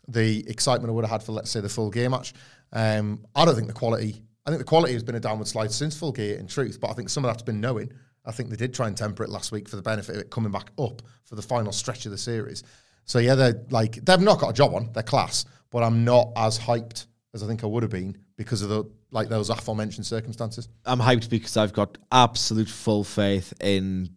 the 0.07 0.47
excitement 0.49 0.89
I 0.89 0.93
would 0.93 1.05
have 1.05 1.11
had 1.11 1.23
for 1.23 1.31
let's 1.31 1.51
say 1.51 1.61
the 1.61 1.69
full 1.69 1.89
gear 1.89 2.09
match. 2.09 2.33
Um, 2.71 3.25
I 3.35 3.45
don't 3.45 3.55
think 3.55 3.67
the 3.67 3.73
quality. 3.73 4.21
I 4.45 4.49
think 4.49 4.59
the 4.59 4.65
quality 4.65 4.93
has 4.93 5.03
been 5.03 5.15
a 5.15 5.19
downward 5.19 5.47
slide 5.47 5.71
since 5.71 5.97
full 5.97 6.11
gear, 6.11 6.37
in 6.37 6.47
truth. 6.47 6.79
But 6.81 6.91
I 6.91 6.93
think 6.93 7.09
some 7.09 7.23
of 7.23 7.29
that's 7.29 7.43
been 7.43 7.61
knowing. 7.61 7.91
I 8.25 8.31
think 8.31 8.49
they 8.49 8.55
did 8.55 8.73
try 8.73 8.87
and 8.87 8.95
temper 8.95 9.23
it 9.23 9.29
last 9.29 9.51
week 9.51 9.67
for 9.67 9.75
the 9.75 9.81
benefit 9.81 10.15
of 10.15 10.21
it 10.21 10.29
coming 10.29 10.51
back 10.51 10.71
up 10.79 11.01
for 11.25 11.35
the 11.35 11.41
final 11.41 11.71
stretch 11.71 12.05
of 12.05 12.11
the 12.11 12.17
series. 12.17 12.63
So 13.05 13.19
yeah, 13.19 13.35
they're 13.35 13.61
like 13.69 13.95
they've 14.03 14.19
not 14.19 14.39
got 14.39 14.49
a 14.49 14.53
job 14.53 14.73
on. 14.73 14.91
They're 14.93 15.03
class, 15.03 15.45
but 15.71 15.83
I'm 15.83 16.03
not 16.03 16.31
as 16.35 16.57
hyped 16.57 17.07
as 17.33 17.43
I 17.43 17.47
think 17.47 17.63
I 17.63 17.67
would 17.67 17.83
have 17.83 17.91
been 17.91 18.17
because 18.37 18.61
of 18.61 18.69
the 18.69 18.85
like 19.11 19.29
those 19.29 19.49
aforementioned 19.49 20.05
circumstances. 20.05 20.67
I'm 20.85 20.99
hyped 20.99 21.29
because 21.29 21.57
I've 21.57 21.73
got 21.73 21.97
absolute 22.11 22.69
full 22.69 23.03
faith 23.03 23.53
in 23.59 24.09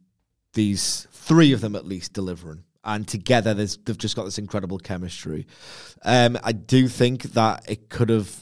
these 0.54 1.06
three 1.12 1.52
of 1.52 1.60
them 1.60 1.76
at 1.76 1.84
least 1.84 2.12
delivering. 2.12 2.64
And 2.86 3.06
together, 3.06 3.52
there's, 3.52 3.76
they've 3.78 3.98
just 3.98 4.14
got 4.16 4.24
this 4.24 4.38
incredible 4.38 4.78
chemistry. 4.78 5.46
Um, 6.04 6.38
I 6.42 6.52
do 6.52 6.86
think 6.88 7.24
that 7.34 7.68
it 7.68 7.90
could 7.90 8.08
have. 8.08 8.34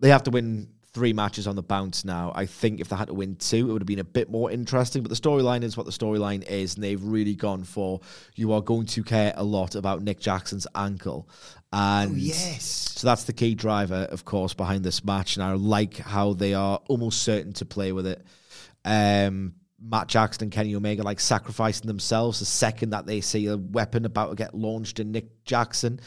They 0.00 0.08
have 0.08 0.22
to 0.24 0.30
win 0.30 0.68
three 0.94 1.12
matches 1.12 1.46
on 1.46 1.54
the 1.54 1.62
bounce 1.62 2.04
now. 2.04 2.32
I 2.34 2.46
think 2.46 2.80
if 2.80 2.88
they 2.88 2.96
had 2.96 3.08
to 3.08 3.14
win 3.14 3.36
two, 3.36 3.68
it 3.68 3.72
would 3.72 3.82
have 3.82 3.86
been 3.86 3.98
a 3.98 4.04
bit 4.04 4.30
more 4.30 4.50
interesting. 4.50 5.02
But 5.02 5.10
the 5.10 5.14
storyline 5.16 5.62
is 5.62 5.76
what 5.76 5.84
the 5.86 5.92
storyline 5.92 6.42
is, 6.48 6.74
and 6.74 6.82
they've 6.82 7.02
really 7.02 7.34
gone 7.34 7.64
for 7.64 8.00
you 8.34 8.52
are 8.52 8.62
going 8.62 8.86
to 8.86 9.04
care 9.04 9.34
a 9.36 9.44
lot 9.44 9.74
about 9.74 10.02
Nick 10.02 10.20
Jackson's 10.20 10.66
ankle. 10.74 11.28
And 11.72 12.12
Oh, 12.12 12.14
yes. 12.14 12.64
so 12.96 13.06
that's 13.06 13.24
the 13.24 13.34
key 13.34 13.54
driver, 13.54 14.06
of 14.10 14.24
course, 14.24 14.54
behind 14.54 14.84
this 14.84 15.04
match. 15.04 15.36
And 15.36 15.44
I 15.44 15.52
like 15.52 15.98
how 15.98 16.32
they 16.32 16.54
are 16.54 16.80
almost 16.88 17.22
certain 17.22 17.52
to 17.54 17.66
play 17.66 17.92
with 17.92 18.06
it. 18.06 18.24
Um, 18.84 19.52
Matt 19.80 20.08
Jackson 20.08 20.44
and 20.44 20.52
Kenny 20.52 20.74
Omega 20.74 21.02
like 21.02 21.20
sacrificing 21.20 21.86
themselves 21.86 22.40
the 22.40 22.44
second 22.44 22.90
that 22.90 23.06
they 23.06 23.20
see 23.20 23.46
a 23.46 23.56
weapon 23.56 24.04
about 24.04 24.30
to 24.30 24.34
get 24.36 24.54
launched 24.54 24.98
in 25.00 25.12
Nick 25.12 25.44
Jackson. 25.44 26.00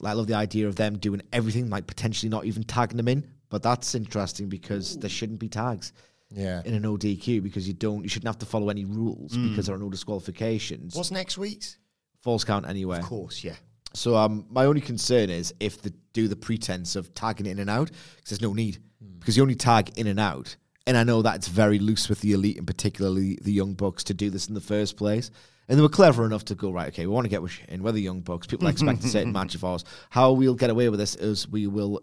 Like, 0.00 0.12
I 0.12 0.14
love 0.14 0.26
the 0.26 0.34
idea 0.34 0.66
of 0.66 0.76
them 0.76 0.98
doing 0.98 1.22
everything, 1.32 1.68
like 1.70 1.86
potentially 1.86 2.30
not 2.30 2.44
even 2.46 2.64
tagging 2.64 2.96
them 2.96 3.08
in. 3.08 3.28
But 3.50 3.62
that's 3.62 3.94
interesting 3.94 4.48
because 4.48 4.96
there 4.98 5.10
shouldn't 5.10 5.38
be 5.38 5.48
tags 5.48 5.92
Yeah. 6.30 6.62
in 6.64 6.72
an 6.72 6.84
ODQ 6.84 7.42
because 7.42 7.68
you 7.68 7.74
don't, 7.74 8.02
you 8.02 8.08
shouldn't 8.08 8.28
have 8.28 8.38
to 8.38 8.46
follow 8.46 8.70
any 8.70 8.86
rules 8.86 9.32
Mm. 9.36 9.50
because 9.50 9.66
there 9.66 9.74
are 9.74 9.78
no 9.78 9.90
disqualifications. 9.90 10.94
What's 10.94 11.10
next 11.10 11.36
week's? 11.36 11.76
Falls 12.22 12.44
count 12.44 12.66
anywhere. 12.66 13.00
Of 13.00 13.04
course, 13.06 13.44
yeah. 13.44 13.56
So 13.94 14.16
um, 14.16 14.46
my 14.48 14.64
only 14.64 14.80
concern 14.80 15.28
is 15.28 15.52
if 15.60 15.82
they 15.82 15.90
do 16.14 16.28
the 16.28 16.36
pretense 16.36 16.96
of 16.96 17.12
tagging 17.14 17.44
in 17.46 17.58
and 17.58 17.68
out, 17.68 17.88
because 18.16 18.30
there's 18.30 18.40
no 18.40 18.54
need, 18.54 18.78
because 19.18 19.36
you 19.36 19.42
only 19.42 19.54
tag 19.54 19.90
in 19.98 20.06
and 20.06 20.18
out. 20.18 20.56
And 20.86 20.96
I 20.96 21.04
know 21.04 21.22
that's 21.22 21.48
very 21.48 21.78
loose 21.78 22.08
with 22.08 22.20
the 22.20 22.32
elite 22.32 22.58
and 22.58 22.66
particularly 22.66 23.38
the 23.40 23.52
young 23.52 23.74
bucks 23.74 24.04
to 24.04 24.14
do 24.14 24.30
this 24.30 24.48
in 24.48 24.54
the 24.54 24.60
first 24.60 24.96
place. 24.96 25.30
And 25.68 25.78
they 25.78 25.82
were 25.82 25.88
clever 25.88 26.26
enough 26.26 26.44
to 26.46 26.54
go 26.54 26.72
right. 26.72 26.88
Okay, 26.88 27.06
we 27.06 27.12
want 27.12 27.24
to 27.24 27.30
get 27.30 27.40
in. 27.68 27.82
We're 27.82 27.92
the 27.92 28.00
young 28.00 28.20
bucks. 28.20 28.46
People 28.46 28.66
expect 28.66 29.04
a 29.04 29.08
certain 29.08 29.32
match 29.38 29.54
of 29.54 29.64
ours. 29.64 29.84
How 30.10 30.32
we'll 30.32 30.54
get 30.54 30.70
away 30.70 30.88
with 30.88 30.98
this 30.98 31.14
is 31.14 31.48
we 31.48 31.66
will 31.66 32.02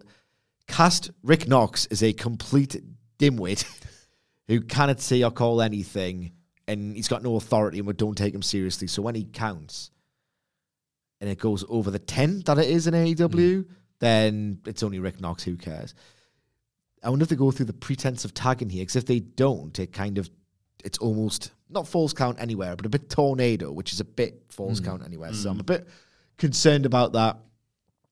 cast 0.67 1.11
Rick 1.23 1.47
Knox 1.47 1.85
as 1.87 2.01
a 2.01 2.13
complete 2.13 2.81
dimwit 3.17 3.65
who 4.47 4.61
cannot 4.61 5.01
say 5.01 5.21
or 5.23 5.31
call 5.31 5.61
anything, 5.61 6.31
and 6.67 6.95
he's 6.95 7.07
got 7.07 7.21
no 7.21 7.35
authority, 7.35 7.79
and 7.79 7.87
we 7.87 7.93
don't 7.93 8.17
take 8.17 8.33
him 8.33 8.41
seriously. 8.41 8.87
So 8.87 9.01
when 9.01 9.15
he 9.15 9.25
counts, 9.25 9.91
and 11.19 11.29
it 11.29 11.37
goes 11.37 11.65
over 11.67 11.91
the 11.91 11.99
10 11.99 12.43
that 12.45 12.57
it 12.57 12.69
is 12.69 12.87
in 12.87 12.93
AEW, 12.93 13.65
hmm. 13.65 13.73
then 13.99 14.61
it's 14.65 14.83
only 14.83 14.99
Rick 14.99 15.19
Knox. 15.19 15.43
Who 15.43 15.57
cares? 15.57 15.93
I 17.03 17.09
wonder 17.09 17.23
if 17.23 17.29
they 17.29 17.35
go 17.35 17.51
through 17.51 17.67
the 17.67 17.73
pretense 17.73 18.25
of 18.25 18.33
tagging 18.33 18.69
here, 18.69 18.81
because 18.81 18.95
if 18.95 19.05
they 19.05 19.19
don't, 19.19 19.77
it 19.79 19.93
kind 19.93 20.17
of, 20.17 20.29
it's 20.83 20.97
almost 20.97 21.51
not 21.69 21.87
falls 21.87 22.13
count 22.13 22.39
anywhere, 22.39 22.75
but 22.75 22.85
a 22.85 22.89
bit 22.89 23.09
tornado, 23.09 23.71
which 23.71 23.93
is 23.93 23.99
a 23.99 24.05
bit 24.05 24.43
false 24.49 24.79
hmm. 24.79 24.85
count 24.85 25.05
anywhere. 25.05 25.33
So 25.33 25.49
I'm 25.49 25.57
a 25.57 25.59
hmm. 25.59 25.65
bit 25.65 25.87
concerned 26.37 26.85
about 26.85 27.13
that. 27.13 27.37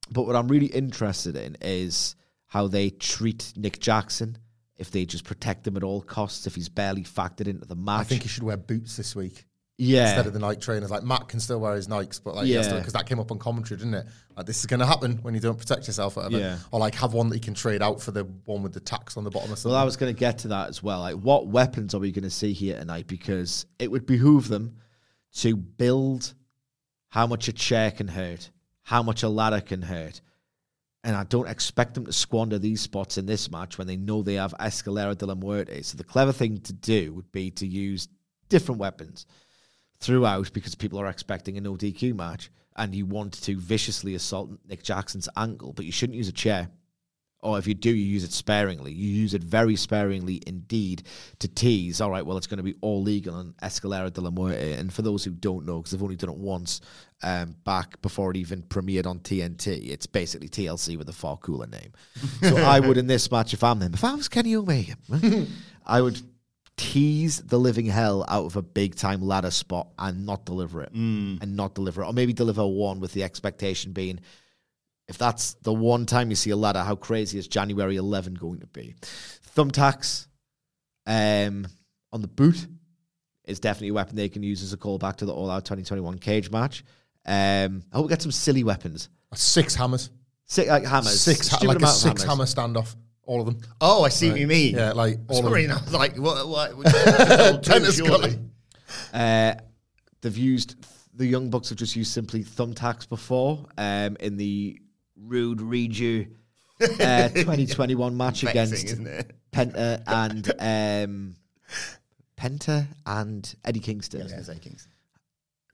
But 0.09 0.23
what 0.25 0.35
I'm 0.35 0.47
really 0.47 0.67
interested 0.67 1.35
in 1.35 1.57
is 1.61 2.15
how 2.45 2.67
they 2.67 2.91
treat 2.91 3.53
Nick 3.57 3.79
Jackson. 3.79 4.37
If 4.77 4.91
they 4.91 5.05
just 5.05 5.25
protect 5.25 5.65
him 5.65 5.75
at 5.75 5.83
all 5.83 6.01
costs, 6.01 6.45
if 6.45 6.53
he's 6.53 6.69
barely 6.69 7.03
factored 7.03 7.47
into 7.47 7.65
the 7.65 7.75
match. 7.75 8.01
I 8.01 8.03
think 8.03 8.21
he 8.21 8.29
should 8.29 8.43
wear 8.43 8.57
boots 8.57 8.95
this 8.95 9.15
week. 9.15 9.46
Yeah. 9.77 10.07
instead 10.07 10.27
of 10.27 10.33
the 10.33 10.39
Nike 10.39 10.59
trainers. 10.59 10.89
Like 10.89 11.03
Matt 11.03 11.27
can 11.27 11.39
still 11.39 11.59
wear 11.59 11.75
his 11.75 11.87
Nikes, 11.87 12.21
but 12.23 12.35
like 12.35 12.47
yeah, 12.47 12.77
because 12.77 12.93
that 12.93 13.05
came 13.05 13.19
up 13.19 13.31
on 13.31 13.39
commentary, 13.39 13.77
didn't 13.77 13.93
it? 13.93 14.07
Like 14.35 14.45
this 14.45 14.59
is 14.59 14.65
going 14.65 14.79
to 14.79 14.85
happen 14.85 15.17
when 15.21 15.33
you 15.33 15.39
don't 15.39 15.57
protect 15.57 15.87
yourself, 15.87 16.17
or 16.17 16.23
whatever. 16.23 16.39
Yeah. 16.41 16.57
Or 16.71 16.79
like 16.79 16.95
have 16.95 17.13
one 17.13 17.29
that 17.29 17.35
you 17.35 17.41
can 17.41 17.53
trade 17.53 17.81
out 17.81 18.01
for 18.01 18.11
the 18.11 18.23
one 18.45 18.63
with 18.63 18.73
the 18.73 18.79
tax 18.79 19.17
on 19.17 19.23
the 19.23 19.29
bottom 19.29 19.51
or 19.51 19.55
something. 19.55 19.71
Well, 19.71 19.81
I 19.81 19.85
was 19.85 19.97
going 19.97 20.13
to 20.13 20.19
get 20.19 20.39
to 20.39 20.49
that 20.49 20.69
as 20.69 20.81
well. 20.81 21.01
Like, 21.01 21.15
what 21.15 21.47
weapons 21.47 21.93
are 21.93 21.99
we 21.99 22.11
going 22.11 22.23
to 22.23 22.29
see 22.29 22.53
here 22.53 22.77
tonight? 22.77 23.07
Because 23.07 23.65
it 23.79 23.91
would 23.91 24.05
behoove 24.05 24.47
them 24.47 24.77
to 25.35 25.55
build 25.55 26.33
how 27.09 27.27
much 27.27 27.47
a 27.47 27.53
chair 27.53 27.91
can 27.91 28.07
hurt, 28.07 28.49
how 28.81 29.03
much 29.03 29.23
a 29.23 29.29
ladder 29.29 29.61
can 29.61 29.81
hurt. 29.81 30.21
And 31.03 31.15
I 31.15 31.23
don't 31.23 31.47
expect 31.47 31.93
them 31.93 32.05
to 32.05 32.11
squander 32.11 32.59
these 32.59 32.81
spots 32.81 33.17
in 33.17 33.27
this 33.27 33.49
match 33.49 33.77
when 33.77 33.87
they 33.87 33.95
know 33.95 34.23
they 34.23 34.33
have 34.33 34.53
Escalera 34.59 35.17
de 35.17 35.25
la 35.25 35.35
Muerte. 35.35 35.81
So 35.83 35.95
the 35.95 36.03
clever 36.03 36.33
thing 36.33 36.59
to 36.61 36.73
do 36.73 37.13
would 37.13 37.31
be 37.31 37.51
to 37.51 37.67
use 37.67 38.09
different 38.49 38.79
weapons 38.79 39.25
throughout 39.99 40.53
because 40.53 40.75
people 40.75 40.99
are 40.99 41.07
expecting 41.07 41.57
a 41.57 41.61
no 41.61 41.73
DQ 41.73 42.15
match 42.15 42.49
and 42.75 42.93
you 42.93 43.05
want 43.05 43.33
to 43.33 43.57
viciously 43.57 44.15
assault 44.15 44.51
Nick 44.67 44.83
Jackson's 44.83 45.27
ankle, 45.35 45.73
but 45.73 45.85
you 45.85 45.91
shouldn't 45.91 46.17
use 46.17 46.27
a 46.27 46.33
chair. 46.33 46.69
Or 47.39 47.59
if 47.59 47.67
you 47.67 47.75
do, 47.75 47.89
you 47.89 48.03
use 48.03 48.23
it 48.23 48.33
sparingly. 48.33 48.91
You 48.91 49.09
use 49.09 49.35
it 49.35 49.43
very 49.43 49.75
sparingly 49.75 50.41
indeed 50.47 51.03
to 51.39 51.47
tease, 51.47 52.01
all 52.01 52.09
right, 52.09 52.25
well, 52.25 52.35
it's 52.35 52.47
going 52.47 52.57
to 52.57 52.63
be 52.63 52.75
all 52.81 53.01
legal 53.03 53.35
on 53.35 53.53
Escalera 53.61 54.11
de 54.11 54.21
la 54.21 54.31
Muerte. 54.31 54.73
And 54.73 54.91
for 54.91 55.03
those 55.03 55.23
who 55.23 55.31
don't 55.31 55.65
know, 55.65 55.77
because 55.77 55.91
they've 55.91 56.01
only 56.01 56.15
done 56.15 56.31
it 56.31 56.37
once 56.37 56.81
um, 57.21 57.55
back 57.63 58.01
before 58.01 58.31
it 58.31 58.37
even 58.37 58.63
premiered 58.63 59.05
on 59.05 59.19
TNT, 59.19 59.89
it's 59.91 60.07
basically 60.07 60.49
TLC 60.49 60.97
with 60.97 61.09
a 61.09 61.13
far 61.13 61.37
cooler 61.37 61.67
name. 61.67 61.93
so 62.41 62.57
I 62.57 62.79
would, 62.79 62.97
in 62.97 63.05
this 63.05 63.29
match, 63.29 63.53
if 63.53 63.63
I'm 63.63 63.79
them, 63.79 63.93
if 63.93 64.03
I 64.03 64.15
was 64.15 64.27
Kenny 64.27 64.55
Omega, 64.55 64.95
I 65.85 66.01
would 66.01 66.19
tease 66.77 67.39
the 67.41 67.57
living 67.59 67.87
hell 67.87 68.23
out 68.27 68.45
of 68.45 68.55
a 68.55 68.61
big 68.61 68.95
time 68.95 69.21
ladder 69.21 69.51
spot 69.51 69.87
and 69.97 70.25
not 70.25 70.45
deliver 70.45 70.81
it. 70.83 70.91
And 70.93 71.55
not 71.55 71.75
deliver 71.75 72.03
it. 72.03 72.05
Or 72.05 72.13
maybe 72.13 72.33
deliver 72.33 72.65
one 72.65 72.99
with 72.99 73.13
the 73.13 73.23
expectation 73.23 73.91
being 73.93 74.19
if 75.07 75.17
that's 75.17 75.53
the 75.61 75.73
one 75.73 76.05
time 76.05 76.29
you 76.29 76.35
see 76.35 76.49
a 76.49 76.55
ladder, 76.57 76.83
how 76.83 76.95
crazy 76.95 77.37
is 77.39 77.47
January 77.47 77.95
11 77.95 78.33
going 78.33 78.59
to 78.59 78.67
be? 78.67 78.93
Thumbtacks 79.55 80.27
um, 81.05 81.65
on 82.11 82.21
the 82.21 82.27
boot 82.27 82.67
is 83.45 83.59
definitely 83.61 83.87
a 83.87 83.93
weapon 83.93 84.17
they 84.17 84.27
can 84.29 84.43
use 84.43 84.61
as 84.61 84.73
a 84.73 84.77
callback 84.77 85.15
to 85.17 85.25
the 85.25 85.33
All 85.33 85.49
Out 85.49 85.63
2021 85.63 86.19
cage 86.19 86.51
match. 86.51 86.83
Um, 87.25 87.83
I 87.91 87.95
hope 87.97 88.05
we 88.05 88.09
get 88.09 88.21
some 88.21 88.31
silly 88.33 88.63
weapons. 88.65 89.07
six 89.33 89.75
hammers, 89.75 90.09
Six, 90.45 90.69
like 90.69 90.85
hammers. 90.85 91.19
six 91.21 91.47
ha- 91.47 91.59
like 91.65 91.81
a 91.81 91.87
six 91.87 92.23
hammers. 92.23 92.53
hammer 92.53 92.73
standoff, 92.73 92.95
all 93.27 93.39
of 93.41 93.45
them. 93.45 93.61
Oh, 93.79 94.03
I 94.03 94.09
see 94.09 94.31
what 94.31 94.39
you 94.39 94.47
mean. 94.47 94.75
Yeah, 94.75 94.93
like 94.93 95.19
all 95.27 95.43
Sorry, 95.43 95.65
of 95.65 95.71
and 95.71 95.73
I 95.73 95.75
them. 95.75 95.85
was 95.85 95.93
like, 95.93 96.17
what? 96.17 96.47
what, 96.47 96.77
what 96.77 97.63
Tennis. 97.63 98.01
Uh, 99.13 99.53
they've 100.21 100.37
used 100.37 100.75
the 101.13 101.25
Young 101.25 101.49
Bucks 101.49 101.69
have 101.69 101.77
just 101.77 101.95
used 101.95 102.11
simply 102.11 102.43
thumbtacks 102.43 103.07
before 103.07 103.65
um, 103.77 104.17
in 104.19 104.37
the 104.37 104.79
Road 105.15 105.59
Rager 105.59 106.29
uh, 106.81 107.29
2021 107.29 108.15
match 108.15 108.41
Vexing, 108.41 108.49
against 108.49 108.85
isn't? 108.85 109.51
Penta 109.51 110.03
and 110.05 110.51
um, 110.59 111.35
Penta 112.37 112.87
and 113.05 113.55
Eddie 113.65 113.79
Kingston. 113.79 114.21
I 114.21 114.37
was 114.37 114.49
Kingston. 114.61 114.91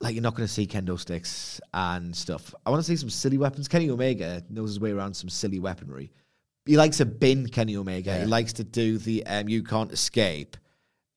Like 0.00 0.14
you're 0.14 0.22
not 0.22 0.34
going 0.34 0.46
to 0.46 0.52
see 0.52 0.66
kendo 0.66 0.98
sticks 0.98 1.60
and 1.72 2.14
stuff. 2.14 2.54
I 2.66 2.70
want 2.70 2.80
to 2.84 2.86
see 2.86 2.96
some 2.96 3.10
silly 3.10 3.38
weapons. 3.38 3.68
Kenny 3.68 3.90
Omega 3.90 4.42
knows 4.50 4.70
his 4.70 4.80
way 4.80 4.90
around 4.90 5.14
some 5.14 5.28
silly 5.28 5.60
weaponry. 5.60 6.10
He 6.66 6.76
likes 6.76 7.00
a 7.00 7.06
bin. 7.06 7.46
Kenny 7.48 7.76
Omega. 7.76 8.18
He 8.18 8.24
likes 8.26 8.54
to 8.54 8.64
do 8.64 8.98
the 8.98 9.24
um, 9.26 9.48
you 9.48 9.62
can't 9.62 9.92
escape 9.92 10.56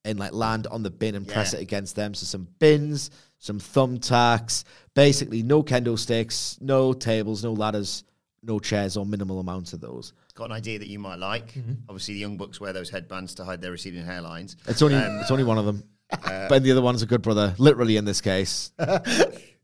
and 0.05 0.19
like 0.19 0.33
land 0.33 0.67
on 0.67 0.83
the 0.83 0.89
bin 0.89 1.15
and 1.15 1.27
press 1.27 1.53
it 1.53 1.61
against 1.61 1.95
them. 1.95 2.13
So 2.13 2.25
some 2.25 2.47
bins, 2.59 3.11
some 3.39 3.59
thumbtacks, 3.59 4.63
basically 4.93 5.43
no 5.43 5.63
kendo 5.63 5.97
sticks, 5.99 6.57
no 6.61 6.93
tables, 6.93 7.43
no 7.43 7.53
ladders, 7.53 8.03
no 8.43 8.59
chairs, 8.59 8.95
or 8.97 9.05
minimal 9.05 9.39
amounts 9.39 9.73
of 9.73 9.81
those. 9.81 10.13
Got 10.33 10.45
an 10.45 10.51
idea 10.53 10.79
that 10.79 10.87
you 10.87 10.99
might 10.99 11.19
like. 11.19 11.53
Obviously, 11.89 12.13
the 12.13 12.19
young 12.21 12.37
bucks 12.37 12.61
wear 12.61 12.71
those 12.71 12.89
headbands 12.89 13.33
to 13.35 13.43
hide 13.45 13.61
their 13.61 13.71
receding 13.71 14.05
hairlines. 14.05 14.55
It's 14.67 14.81
only 14.81 14.95
Um, 14.95 15.19
it's 15.19 15.31
only 15.31 15.43
one 15.43 15.57
of 15.57 15.65
them, 15.65 15.83
but 16.23 16.63
the 16.63 16.71
other 16.71 16.81
one's 16.81 17.01
a 17.01 17.05
good 17.07 17.21
brother, 17.21 17.55
literally 17.57 17.97
in 17.97 18.05
this 18.05 18.21
case. 18.21 18.71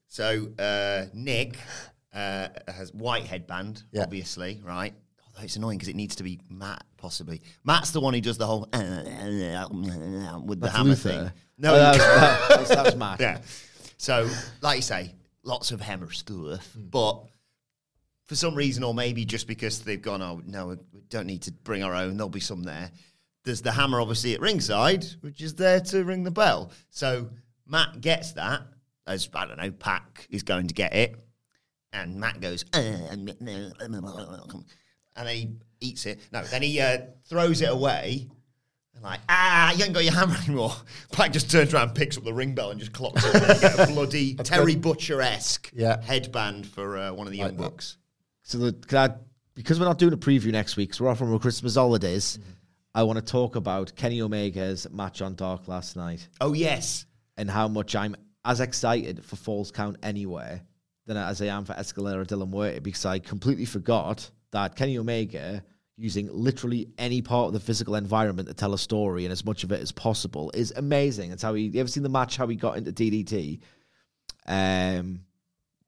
So 0.08 0.50
uh, 0.60 1.06
Nick 1.16 1.58
uh, 2.14 2.50
has 2.68 2.94
white 2.94 3.24
headband, 3.26 3.82
Yeah. 3.92 4.04
obviously, 4.04 4.62
right? 4.64 4.94
It's 5.42 5.56
annoying 5.56 5.78
because 5.78 5.90
it 5.90 5.96
needs 5.96 6.16
to 6.18 6.24
be 6.24 6.40
Matt, 6.50 6.84
possibly. 6.98 7.42
Matt's 7.64 7.92
the 7.92 8.00
one 8.00 8.14
who 8.14 8.22
does 8.22 8.38
the 8.38 8.46
whole 8.46 8.68
uh, 8.72 9.68
with 10.44 10.60
the 10.60 10.66
That's 10.68 10.76
hammer 10.76 10.90
Luther. 10.90 11.10
thing. 11.10 11.32
No, 11.58 11.74
that 11.76 11.92
was, 11.94 12.00
that 12.70 12.80
was, 12.86 12.92
that 12.94 12.98
Matt. 12.98 13.20
yeah. 13.20 13.40
So, 13.98 14.30
like 14.62 14.78
you 14.78 14.82
say, 14.82 15.16
lots 15.44 15.72
of 15.72 15.82
hammer 15.82 16.12
stuff, 16.12 16.72
but 16.76 17.24
for 18.26 18.36
some 18.36 18.56
reason, 18.56 18.84
or 18.84 18.94
maybe 18.94 19.26
just 19.26 19.48
because 19.48 19.82
they've 19.82 20.02
gone, 20.02 20.22
oh 20.22 20.42
no, 20.46 20.68
we 20.68 21.02
don't 21.10 21.28
need 21.28 21.44
to 21.44 21.52
bring 21.52 21.84
our 21.84 21.96
own. 21.96 22.18
There'll 22.18 22.30
be 22.30 22.40
some 22.40 22.64
there. 22.64 22.92
There's 23.44 23.62
the 23.62 23.72
hammer, 23.72 24.00
obviously, 24.00 24.34
at 24.36 24.40
ringside, 24.40 25.06
which 25.22 25.42
is 25.42 25.56
there 25.56 25.82
to 25.82 26.04
ring 26.06 26.24
the 26.24 26.32
bell. 26.32 26.72
So 26.90 27.30
Matt 27.68 28.00
gets 28.02 28.34
that 28.34 28.62
as 29.08 29.30
I 29.34 29.46
don't 29.46 29.58
know, 29.58 29.72
Pac 29.72 30.28
is 30.30 30.44
going 30.44 30.68
to 30.68 30.74
get 30.74 30.94
it, 30.94 31.16
and 31.92 32.20
Matt 32.20 32.40
goes, 32.42 32.66
"Uh, 32.74 33.16
no," 33.40 33.72
and 35.16 35.28
then 35.28 35.36
he 35.36 35.52
eats 35.80 36.06
it. 36.06 36.20
No, 36.32 36.44
then 36.44 36.62
he 36.62 36.80
uh, 36.80 36.98
throws 37.28 37.62
it 37.62 37.70
away. 37.70 38.28
And 38.96 39.04
like, 39.04 39.20
ah, 39.30 39.74
you 39.74 39.84
ain't 39.86 39.94
got 39.94 40.04
your 40.04 40.14
hammer 40.14 40.36
anymore. 40.46 40.74
Pac 41.12 41.32
just 41.34 41.50
turns 41.50 41.74
around, 41.74 41.96
picks 41.96 42.18
up 42.18 42.24
the 42.24 42.34
ring 42.34 42.54
bell, 42.56 42.72
and 42.72 42.80
just 42.80 42.94
clocks 42.94 43.24
it. 43.26 43.36
And 43.36 43.62
get 43.62 43.80
a 43.80 43.88
bloody 43.94 44.36
Terry 44.36 44.76
Butcher 44.76 45.22
esque 45.22 45.72
Yeah. 45.74 46.02
headband 46.02 46.68
for 46.68 46.98
uh, 46.98 47.14
one 47.14 47.28
of 47.28 47.32
the 47.32 47.40
young 47.40 47.58
Like 47.58 47.72
bucks. 47.72 47.98
So 48.44 48.58
the, 48.58 48.98
I, 48.98 49.16
because 49.56 49.80
we're 49.80 49.86
not 49.86 49.98
doing 50.00 50.14
a 50.14 50.18
preview 50.18 50.52
next 50.52 50.76
week, 50.78 50.90
because 50.90 51.02
we're 51.02 51.10
off 51.10 51.22
on 51.22 51.32
our 51.32 51.40
Christmas 51.40 51.76
holidays, 51.76 52.38
I 52.96 53.04
want 53.04 53.18
to 53.18 53.26
talk 53.26 53.56
about 53.56 53.96
Kenny 53.96 54.22
Omega's 54.22 54.88
match 54.92 55.22
on 55.22 55.34
Dark 55.36 55.68
last 55.68 55.96
night 55.96 56.28
Oh 56.40 56.54
yes, 56.54 57.06
and 57.38 57.50
how 57.50 57.68
much 57.68 57.96
I'm 57.96 58.16
as 58.46 58.60
excited 58.60 59.24
for 59.26 59.36
Falls 59.36 59.72
Count 59.72 59.98
anywhere 60.04 60.62
than 61.08 61.18
as 61.18 61.42
I 61.42 61.46
am 61.46 61.66
for 61.66 61.74
Escalera 61.74 62.28
de 62.28 62.36
la 62.36 62.46
because 62.80 63.06
I 63.06 63.20
completely 63.20 63.66
forgot 63.66 64.30
that 64.54 64.76
Kenny 64.76 64.98
Omega 64.98 65.64
using 65.98 66.28
literally 66.32 66.88
any 66.98 67.22
part 67.22 67.48
of 67.48 67.54
the 67.54 67.60
physical 67.60 67.94
environment 67.96 68.48
to 68.48 68.54
tell 68.56 68.74
a 68.74 68.80
story 68.80 69.26
and 69.26 69.32
as 69.32 69.46
much 69.46 69.64
of 69.64 69.72
it 69.72 69.80
as 69.80 69.92
possible 69.92 70.50
is 70.56 70.74
amazing. 70.76 71.32
It's 71.32 71.44
how 71.44 71.54
he. 71.54 71.66
You 71.66 71.80
ever 71.82 71.90
seen 71.90 72.02
the 72.02 72.10
match 72.10 72.36
how 72.38 72.48
he 72.48 72.56
got 72.56 72.78
into 72.78 72.92
DDT? 72.92 73.60
Um, 74.48 75.22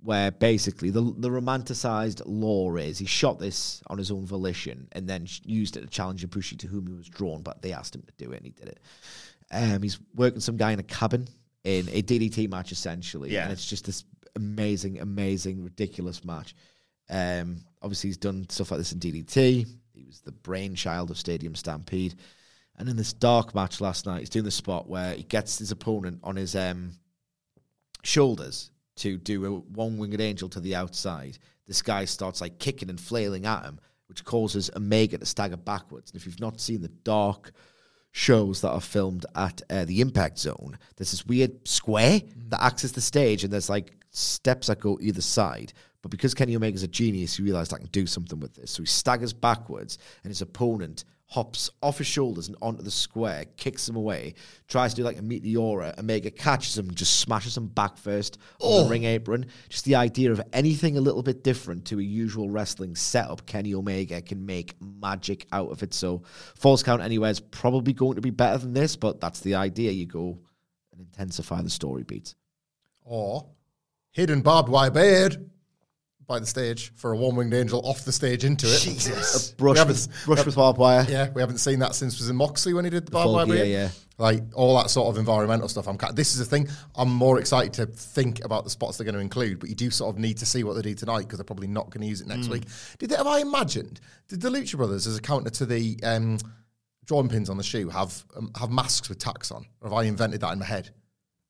where 0.02 0.30
basically 0.30 0.92
the 0.92 1.02
the 1.18 1.30
romanticized 1.30 2.22
lore 2.26 2.78
is 2.78 3.00
he 3.00 3.06
shot 3.06 3.40
this 3.40 3.82
on 3.88 3.98
his 3.98 4.12
own 4.12 4.26
volition 4.26 4.88
and 4.92 5.08
then 5.10 5.26
used 5.44 5.78
it 5.78 5.82
to 5.82 5.88
challenge 5.88 6.28
Ibushi 6.28 6.60
to 6.60 6.68
whom 6.68 6.86
he 6.86 6.94
was 6.94 7.10
drawn, 7.10 7.42
but 7.42 7.62
they 7.64 7.74
asked 7.74 7.96
him 7.96 8.04
to 8.04 8.14
do 8.24 8.32
it 8.32 8.38
and 8.38 8.46
he 8.46 8.52
did 8.52 8.68
it. 8.68 8.80
Um, 9.52 9.82
he's 9.82 10.00
working 10.14 10.42
some 10.42 10.58
guy 10.58 10.72
in 10.72 10.80
a 10.80 10.84
cabin 10.84 11.28
in 11.64 11.90
a 11.90 12.04
DDT 12.04 12.50
match 12.50 12.72
essentially, 12.72 13.32
Yeah. 13.32 13.44
and 13.46 13.52
it's 13.54 13.66
just 13.68 13.86
this 13.86 14.04
amazing, 14.36 15.00
amazing, 15.00 15.64
ridiculous 15.64 16.24
match. 16.24 16.54
Um, 17.10 17.62
obviously 17.86 18.10
he's 18.10 18.18
done 18.18 18.48
stuff 18.50 18.72
like 18.72 18.80
this 18.80 18.92
in 18.92 19.00
DDT. 19.00 19.68
He 19.94 20.04
was 20.04 20.20
the 20.22 20.32
brainchild 20.32 21.12
of 21.12 21.20
Stadium 21.20 21.54
Stampede, 21.54 22.16
and 22.78 22.90
in 22.90 22.98
this 22.98 23.14
dark 23.14 23.54
match 23.54 23.80
last 23.80 24.08
night, 24.08 24.20
he's 24.20 24.30
doing 24.30 24.44
the 24.44 24.52
spot 24.52 24.90
where 24.90 25.14
he 25.14 25.24
gets 25.24 25.60
his 25.60 25.72
opponent 25.72 26.20
on 26.24 26.36
his 26.36 26.56
um, 26.56 26.94
shoulders 28.04 28.72
to 28.98 29.18
do 29.18 29.46
a 29.46 29.50
one 29.52 29.98
winged 29.98 30.20
angel 30.20 30.50
to 30.50 30.60
the 30.60 30.76
outside. 30.76 31.38
This 31.68 31.82
guy 31.82 32.06
starts 32.06 32.42
like 32.42 32.60
kicking 32.60 32.90
and 32.90 33.00
flailing 33.00 33.46
at 33.46 33.64
him, 33.64 33.80
which 34.08 34.26
causes 34.26 34.72
Omega 34.76 35.20
to 35.20 35.26
stagger 35.26 35.58
backwards. 35.58 36.12
And 36.12 36.20
if 36.20 36.26
you've 36.26 36.40
not 36.40 36.60
seen 36.60 36.82
the 36.82 36.90
dark 36.90 37.52
shows 38.12 38.62
that 38.62 38.72
are 38.72 38.82
filmed 38.82 39.26
at 39.36 39.62
uh, 39.70 39.86
the 39.86 40.02
Impact 40.02 40.40
Zone, 40.40 40.78
there's 40.98 41.12
this 41.12 41.26
weird 41.26 41.68
square 41.68 42.22
that 42.48 42.64
acts 42.64 42.84
as 42.84 42.94
the 42.94 43.02
stage, 43.02 43.44
and 43.44 43.54
there's 43.54 43.70
like 43.70 43.94
steps 44.10 44.68
that 44.68 44.80
go 44.80 44.98
either 45.02 45.22
side. 45.22 45.72
But 46.06 46.12
because 46.12 46.36
Kenny 46.36 46.56
Omega's 46.56 46.84
a 46.84 46.88
genius, 46.88 47.38
he 47.38 47.42
realized 47.42 47.74
I 47.74 47.80
can 47.80 47.88
do 47.88 48.06
something 48.06 48.40
with 48.40 48.54
this. 48.54 48.70
So 48.70 48.84
he 48.84 48.86
staggers 48.86 49.34
backwards, 49.34 49.98
and 50.24 50.30
his 50.30 50.44
opponent 50.44 51.04
hops 51.26 51.72
off 51.82 51.98
his 51.98 52.06
shoulders 52.06 52.48
and 52.48 52.56
onto 52.62 52.84
the 52.84 52.92
square, 52.92 53.46
kicks 53.58 53.90
him 53.90 53.96
away, 53.96 54.36
tries 54.68 54.94
to 54.94 54.98
do 54.98 55.04
like 55.04 55.18
a 55.18 55.22
meteora. 55.24 55.98
Omega 55.98 56.30
catches 56.30 56.78
him, 56.78 56.94
just 56.94 57.22
smashes 57.22 57.58
him 57.58 57.66
back 57.66 57.98
first 57.98 58.38
on 58.62 58.82
the 58.82 58.86
oh. 58.86 58.88
ring 58.88 59.06
apron. 59.06 59.48
Just 59.68 59.86
the 59.86 59.96
idea 59.96 60.32
of 60.32 60.40
anything 60.54 60.96
a 60.96 61.02
little 61.02 61.24
bit 61.24 61.44
different 61.44 61.86
to 61.86 61.98
a 61.98 62.04
usual 62.04 62.52
wrestling 62.52 62.96
setup, 62.96 63.44
Kenny 63.48 63.74
Omega 63.74 64.22
can 64.22 64.46
make 64.46 64.76
magic 64.80 65.48
out 65.52 65.72
of 65.72 65.82
it. 65.82 65.92
So 65.92 66.22
falls 66.54 66.84
count 66.84 67.02
anywhere 67.02 67.32
is 67.32 67.40
probably 67.40 67.94
going 67.94 68.14
to 68.14 68.22
be 68.22 68.30
better 68.30 68.60
than 68.60 68.76
this, 68.76 68.96
but 68.96 69.20
that's 69.20 69.40
the 69.40 69.56
idea. 69.56 69.90
You 69.90 70.06
go 70.06 70.38
and 70.92 71.02
intensify 71.02 71.64
the 71.64 71.72
story 71.72 72.04
beats. 72.04 72.36
Or 73.04 73.48
hidden 74.12 74.42
barbed 74.42 74.70
wire 74.70 74.92
beard 74.92 75.50
by 76.28 76.40
the 76.40 76.46
stage 76.46 76.92
for 76.96 77.12
a 77.14 77.18
one 77.18 77.36
winged 77.36 77.54
angel 77.54 77.82
off 77.88 78.04
the 78.06 78.12
stage 78.12 78.44
into 78.44 78.66
it. 78.68 78.80
Jesus. 78.80 79.52
Brush, 79.52 79.86
with, 79.86 80.26
brush 80.26 80.46
with 80.46 80.56
barbed 80.56 80.80
wire. 80.80 81.06
Yeah, 81.08 81.30
we 81.34 81.42
haven't 81.42 81.60
seen 81.60 81.80
that 81.80 81.94
since 81.96 82.18
was 82.20 82.30
in 82.30 82.36
Moxley 82.36 82.74
when 82.74 82.84
he 82.86 82.90
did 82.92 83.06
the 83.06 83.12
barbed 83.12 83.34
wire 83.34 83.46
beard. 83.46 83.68
yeah. 83.68 83.90
Like 84.18 84.44
all 84.54 84.78
that 84.78 84.90
sort 84.90 85.10
of 85.10 85.18
environmental 85.18 85.68
stuff. 85.68 85.88
I'm. 85.88 85.98
This 86.14 86.32
is 86.34 86.40
the 86.40 86.46
thing. 86.46 86.70
I'm 86.96 87.12
more 87.12 87.38
excited 87.38 87.74
to 87.74 87.86
think 87.86 88.44
about 88.46 88.64
the 88.64 88.70
spots 88.70 88.98
they're 88.98 89.04
going 89.06 89.16
to 89.16 89.20
include, 89.22 89.60
but 89.60 89.68
you 89.68 89.76
do 89.76 89.90
sort 89.92 90.16
of 90.16 90.20
need 90.20 90.38
to 90.38 90.46
see 90.46 90.64
what 90.64 90.74
they 90.74 90.82
do 90.82 90.96
tonight 90.96 91.24
because 91.24 91.38
they're 91.38 91.44
probably 91.44 91.68
not 91.68 91.90
going 91.90 92.00
to 92.02 92.08
use 92.08 92.22
it 92.22 92.28
Mm. 92.28 92.36
next 92.38 92.48
week. 92.48 92.64
Did 92.98 93.10
they, 93.10 93.18
have 93.18 93.28
I 93.28 93.40
imagined? 93.40 94.00
Did 94.30 94.42
the 94.42 94.50
Lucha 94.50 94.78
Brothers, 94.78 95.06
as 95.06 95.18
a 95.18 95.22
counter 95.22 95.50
to 95.50 95.66
the 95.66 96.00
um, 96.04 96.38
drawing 97.04 97.28
pins 97.28 97.50
on 97.50 97.58
the 97.58 97.64
shoe, 97.64 97.90
have 97.90 98.24
um, 98.38 98.52
have 98.58 98.72
masks 98.72 99.10
with 99.10 99.20
tacks 99.20 99.52
on? 99.52 99.66
Or 99.82 99.90
have 99.90 99.94
I 99.98 100.04
invented 100.04 100.40
that 100.42 100.54
in 100.54 100.60
my 100.60 100.66
head? 100.66 100.92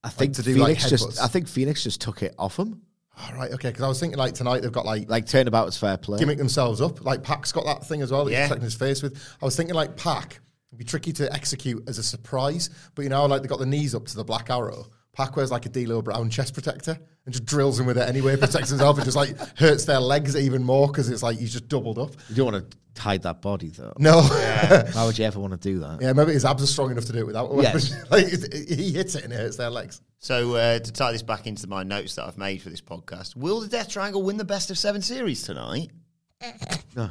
I 0.04 0.10
think 0.10 0.34
to 0.36 0.42
do, 0.44 0.56
like, 0.56 0.80
just. 0.80 1.22
I 1.22 1.28
think 1.28 1.48
Fenix 1.48 1.84
just 1.84 2.02
took 2.02 2.24
it 2.24 2.34
off 2.40 2.58
him. 2.58 2.82
All 3.18 3.34
right, 3.38 3.52
okay. 3.52 3.70
Because 3.70 3.84
I 3.84 3.88
was 3.88 4.00
thinking 4.00 4.18
like 4.20 4.34
tonight 4.34 4.62
they've 4.62 4.72
got 4.72 4.86
like 4.86 5.10
Like 5.10 5.26
turnabout 5.26 5.66
was 5.66 5.78
fair 5.78 5.98
play. 5.98 6.20
gimmick 6.20 6.38
themselves 6.38 6.82
up. 6.82 7.04
Like 7.04 7.24
Pac's 7.24 7.52
got 7.52 7.66
that 7.66 7.86
thing 7.88 8.02
as 8.02 8.12
well 8.12 8.26
that 8.26 8.32
Yeah. 8.32 8.40
he's 8.42 8.48
protecting 8.50 8.66
his 8.66 8.76
face 8.76 9.02
with. 9.02 9.18
I 9.42 9.46
was 9.46 9.56
thinking 9.56 9.76
like 9.76 9.96
Pac 9.96 10.40
would 10.72 10.78
be 10.78 10.84
tricky 10.84 11.14
to 11.14 11.32
execute 11.34 11.88
as 11.88 11.98
a 11.98 12.04
surprise, 12.04 12.70
but 12.94 13.04
you 13.04 13.10
know, 13.10 13.26
like 13.26 13.42
they 13.42 13.48
got 13.48 13.60
the 13.60 13.66
knees 13.66 13.96
up 13.96 14.06
to 14.08 14.16
the 14.16 14.24
black 14.26 14.50
arrow. 14.50 14.88
Pac 15.14 15.36
wears 15.38 15.50
like 15.52 15.66
a 15.66 15.70
D'Lo 15.70 16.02
Brown 16.02 16.30
chest 16.30 16.54
protector 16.54 17.00
and 17.26 17.34
just 17.34 17.46
drills 17.46 17.80
him 17.80 17.86
with 17.86 17.98
it 17.98 18.08
anyway, 18.08 18.38
protects 18.38 18.70
himself, 18.70 18.98
and 18.98 19.06
just 19.06 19.18
like 19.18 19.36
hurts 19.58 19.86
their 19.86 20.00
legs 20.00 20.36
even 20.36 20.64
more 20.64 20.88
because 20.88 21.10
it's 21.10 21.24
like 21.24 21.38
he's 21.40 21.52
just 21.54 21.68
doubled 21.68 21.98
up. 21.98 22.12
You 22.30 22.36
don't 22.36 22.54
want 22.54 22.72
to 22.72 23.02
hide 23.02 23.24
that 23.24 23.42
body 23.42 23.70
though. 23.70 23.94
No, 23.98 24.22
Why 24.94 25.06
would 25.06 25.18
you 25.18 25.26
ever 25.26 25.40
want 25.40 25.54
to 25.54 25.60
do 25.60 25.80
that? 25.80 26.00
yeah, 26.02 26.14
maybe 26.14 26.34
his 26.34 26.46
abs 26.46 26.64
are 26.64 26.68
strong 26.68 26.92
enough 26.92 27.06
to 27.06 27.14
do 27.14 27.20
it 27.20 27.28
without 27.28 27.48
a. 27.48 27.62
Yes. 27.62 27.96
like 28.12 28.28
he 28.28 28.92
hits 28.92 29.16
it 29.16 29.24
and 29.24 29.34
it 29.34 29.38
hurts 29.38 29.58
their 29.58 29.70
legs. 29.70 30.02
So 30.20 30.56
uh, 30.56 30.80
to 30.80 30.92
tie 30.92 31.12
this 31.12 31.22
back 31.22 31.48
into 31.48 31.68
my 31.68 31.84
notes 31.84 32.16
that 32.16 32.26
I've 32.26 32.38
made 32.38 32.62
for 32.62 32.70
this 32.70 32.82
podcast, 32.82 33.36
will 33.36 33.60
the 33.60 33.68
Death 33.68 33.90
Triangle 33.90 34.22
win 34.24 34.38
the 34.38 34.46
best 34.46 34.72
of 34.72 34.78
seven 34.78 35.02
series 35.02 35.44
tonight? 35.44 35.92
No. 36.96 37.10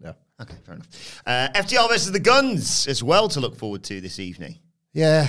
No. 0.00 0.14
Okay, 0.40 0.54
fair 0.64 0.74
enough. 0.74 1.22
Uh, 1.26 1.48
FTR 1.54 1.88
versus 1.88 2.12
the 2.12 2.20
Guns 2.20 2.86
as 2.86 3.02
well 3.02 3.28
to 3.28 3.40
look 3.40 3.56
forward 3.56 3.82
to 3.84 4.00
this 4.00 4.18
evening. 4.20 4.58
Yeah. 4.92 5.28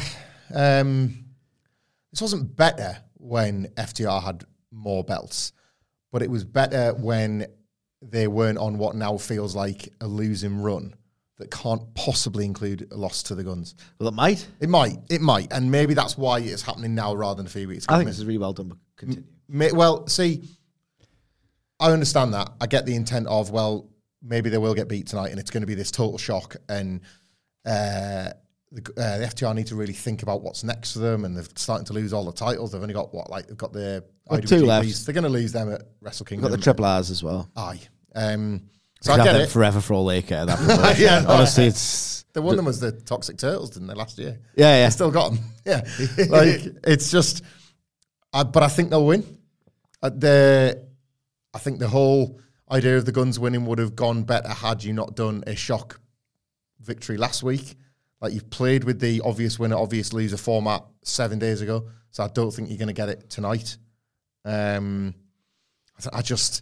Um, 0.53 1.25
this 2.12 2.21
wasn't 2.21 2.55
better 2.55 2.97
when 3.25 3.67
FTR 3.75 4.23
had 4.23 4.43
more 4.71 5.03
belts, 5.03 5.51
but 6.11 6.21
it 6.21 6.29
was 6.29 6.43
better 6.43 6.93
when 6.93 7.47
they 8.01 8.27
weren't 8.27 8.57
on 8.57 8.77
what 8.77 8.95
now 8.95 9.17
feels 9.17 9.55
like 9.55 9.89
a 10.01 10.07
losing 10.07 10.61
run 10.61 10.93
that 11.38 11.51
can't 11.51 11.93
possibly 11.95 12.45
include 12.45 12.88
a 12.91 12.95
loss 12.95 13.23
to 13.23 13.35
the 13.35 13.43
Guns. 13.43 13.75
Well, 13.99 14.07
it 14.07 14.13
might. 14.13 14.47
It 14.59 14.69
might, 14.69 14.97
it 15.09 15.21
might, 15.21 15.51
and 15.51 15.69
maybe 15.69 15.93
that's 15.93 16.17
why 16.17 16.39
it's 16.39 16.61
happening 16.61 16.95
now 16.95 17.13
rather 17.13 17.38
than 17.38 17.45
a 17.45 17.49
few 17.49 17.67
weeks 17.67 17.85
ago. 17.85 17.95
I 17.95 17.97
think 17.97 18.09
this 18.09 18.19
is 18.19 18.25
really 18.25 18.38
well 18.38 18.53
done. 18.53 18.69
But 18.69 18.77
continue. 18.95 19.23
May, 19.47 19.71
well, 19.71 20.07
see, 20.07 20.47
I 21.79 21.91
understand 21.91 22.33
that. 22.33 22.51
I 22.61 22.67
get 22.67 22.85
the 22.85 22.95
intent 22.95 23.27
of 23.27 23.51
well, 23.51 23.89
maybe 24.21 24.49
they 24.49 24.57
will 24.57 24.73
get 24.73 24.88
beat 24.88 25.07
tonight, 25.07 25.31
and 25.31 25.39
it's 25.39 25.51
going 25.51 25.61
to 25.61 25.67
be 25.67 25.75
this 25.75 25.91
total 25.91 26.17
shock, 26.17 26.55
and 26.69 27.01
uh, 27.65 28.29
the, 28.71 28.82
uh, 29.01 29.17
the 29.19 29.25
FTR 29.25 29.56
need 29.56 29.67
to 29.67 29.75
really 29.75 29.93
think 29.93 30.23
about 30.23 30.41
what's 30.41 30.63
next 30.63 30.93
for 30.93 30.99
them, 30.99 31.23
and 31.25 31.36
they're 31.36 31.45
starting 31.56 31.86
to 31.86 31.93
lose 31.93 32.13
all 32.13 32.25
the 32.25 32.32
titles. 32.34 32.71
They've 32.71 32.82
only 32.82 32.93
got 32.93 33.13
what 33.13 33.30
like 33.30 33.47
they've 33.47 33.58
got 33.58 33.73
the 33.73 34.04
got 34.30 34.45
two 34.47 34.65
left. 34.65 35.06
They're 35.06 35.13
going 35.13 35.23
to 35.23 35.30
lose 35.30 35.51
them 35.51 35.71
at 35.71 35.84
Wrestle 36.01 36.25
Kingdom. 36.25 36.49
got 36.49 36.58
the 36.58 36.62
triple 36.63 36.86
R's 36.86 37.10
as 37.12 37.23
well. 37.23 37.49
Aye. 37.56 37.80
Um, 38.15 38.63
so 39.01 39.13
I 39.13 39.17
get 39.17 39.34
them 39.34 39.41
it. 39.41 39.49
forever 39.49 39.82
for 39.82 39.93
all 39.93 40.06
they 40.06 40.21
care. 40.21 40.45
That. 40.45 40.95
Yeah. 40.99 41.25
honestly, 41.28 41.65
it's 41.65 42.23
They 42.34 42.39
won 42.39 42.56
them 42.56 42.67
as 42.67 42.80
the 42.80 42.91
Toxic 42.91 43.38
Turtles, 43.38 43.69
didn't 43.71 43.88
they, 43.88 43.93
last 43.93 44.17
year? 44.17 44.39
yeah, 44.56 44.80
yeah. 44.82 44.86
I 44.88 44.89
still 44.89 45.12
got 45.12 45.32
them. 45.34 45.39
Yeah, 45.65 45.82
like 46.30 46.62
it's 46.86 47.10
just, 47.10 47.43
I, 48.32 48.43
but 48.43 48.62
I 48.63 48.67
think 48.67 48.89
they'll 48.91 49.06
win. 49.06 49.25
Uh, 50.04 50.10
the, 50.10 50.88
I 51.54 51.58
think 51.60 51.80
the 51.80 51.88
whole 51.88 52.39
idea 52.71 52.97
of 52.97 53.06
the 53.06 53.12
Guns 53.12 53.39
winning 53.39 53.65
would 53.65 53.80
have 53.80 53.95
gone 53.95 54.23
better 54.23 54.49
had 54.49 54.84
you 54.84 54.93
not 54.93 55.15
done 55.15 55.43
a 55.47 55.56
shock 55.56 55.99
victory 56.82 57.17
last 57.17 57.41
week. 57.43 57.75
Like 58.21 58.34
you've 58.34 58.49
played 58.49 58.84
with 58.84 58.99
the 58.99 59.21
obvious 59.21 59.60
winner, 59.60 59.75
obvious 59.75 60.13
loser 60.13 60.38
format 60.38 60.84
seven 61.04 61.39
days 61.39 61.62
ago, 61.62 61.89
so 62.12 62.23
I 62.23 62.28
don't 62.30 62.51
think 62.51 62.69
you're 62.69 62.78
going 62.78 62.88
to 62.88 62.93
get 62.93 63.10
it 63.10 63.30
tonight. 63.30 63.78
Um, 64.45 65.13
I 65.97 66.01
th- 66.01 66.13
I 66.13 66.21
just, 66.21 66.62